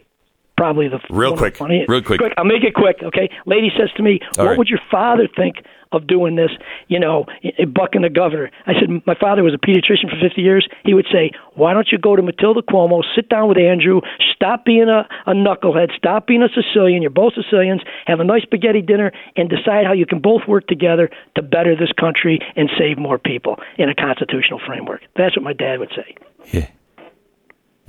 probably 0.59 0.89
the 0.89 1.01
Real 1.09 1.31
one 1.31 1.33
of 1.33 1.39
the 1.39 1.43
quick. 1.43 1.57
funniest- 1.57 1.89
Real 1.89 2.03
quick. 2.03 2.19
quick. 2.21 2.35
I'll 2.37 2.45
make 2.45 2.65
it 2.65 2.75
quick, 2.75 2.99
okay? 3.03 3.31
Lady 3.47 3.71
says 3.79 3.89
to 3.97 4.03
me, 4.03 4.21
All 4.37 4.45
"What 4.45 4.51
right. 4.51 4.59
would 4.59 4.69
your 4.69 4.81
father 4.91 5.27
think 5.35 5.63
of 5.93 6.07
doing 6.07 6.35
this?" 6.37 6.51
You 6.89 6.99
know, 7.01 7.25
bucking 7.69 8.03
the 8.03 8.11
governor. 8.11 8.51
I 8.67 8.75
said, 8.75 8.91
"My 9.07 9.15
father 9.15 9.43
was 9.43 9.55
a 9.55 9.59
pediatrician 9.59 10.11
for 10.11 10.17
50 10.21 10.43
years. 10.43 10.69
He 10.85 10.93
would 10.95 11.07
say, 11.11 11.31
"Why 11.55 11.73
don't 11.73 11.91
you 11.91 11.97
go 11.99 12.15
to 12.17 12.23
Matilda 12.23 12.61
Cuomo, 12.63 13.03
sit 13.15 13.29
down 13.31 13.49
with 13.49 13.57
Andrew, 13.59 14.01
stop 14.35 14.65
being 14.67 14.89
a, 14.89 15.09
a 15.27 15.33
knucklehead, 15.33 15.97
stop 15.97 16.27
being 16.27 16.43
a 16.43 16.49
Sicilian. 16.51 17.01
You're 17.03 17.11
both 17.11 17.33
Sicilians. 17.35 17.81
Have 18.07 18.21
a 18.21 18.25
nice 18.25 18.43
spaghetti 18.43 18.83
dinner, 18.83 19.13
and 19.37 19.49
decide 19.49 19.87
how 19.87 19.93
you 19.93 20.05
can 20.07 20.19
both 20.19 20.43
work 20.47 20.67
together 20.67 21.09
to 21.37 21.43
better 21.43 21.75
this 21.77 21.93
country 21.93 22.41
and 22.57 22.69
save 22.79 22.99
more 22.99 23.19
people 23.19 23.59
in 23.79 23.89
a 23.89 23.95
constitutional 23.95 24.59
framework." 24.67 25.01
That's 25.17 25.37
what 25.37 25.45
my 25.45 25.53
dad 25.55 25.79
would 25.79 25.93
say. 25.97 26.15
Yeah. 26.53 26.67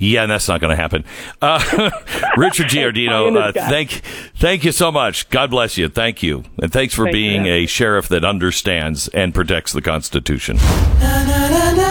Yeah, 0.00 0.22
and 0.22 0.32
that's 0.32 0.48
not 0.48 0.60
going 0.60 0.70
to 0.70 0.76
happen. 0.82 1.04
Uh, 1.42 1.60
Richard 2.36 2.66
Giardino, 2.70 3.36
uh, 3.36 3.52
thank 3.52 3.90
thank 4.34 4.64
you 4.64 4.72
so 4.72 4.90
much. 4.90 5.28
God 5.28 5.50
bless 5.50 5.76
you. 5.76 5.88
Thank 5.88 6.22
you, 6.22 6.44
and 6.60 6.72
thanks 6.72 6.94
for 6.94 7.04
Thank 7.04 7.12
being 7.12 7.42
man. 7.42 7.52
a 7.52 7.66
sheriff 7.66 8.08
that 8.08 8.24
understands 8.24 9.08
and 9.08 9.34
protects 9.34 9.72
the 9.72 9.82
Constitution. 9.82 10.56
Na 10.56 11.24
na 11.24 11.48
na 11.48 11.89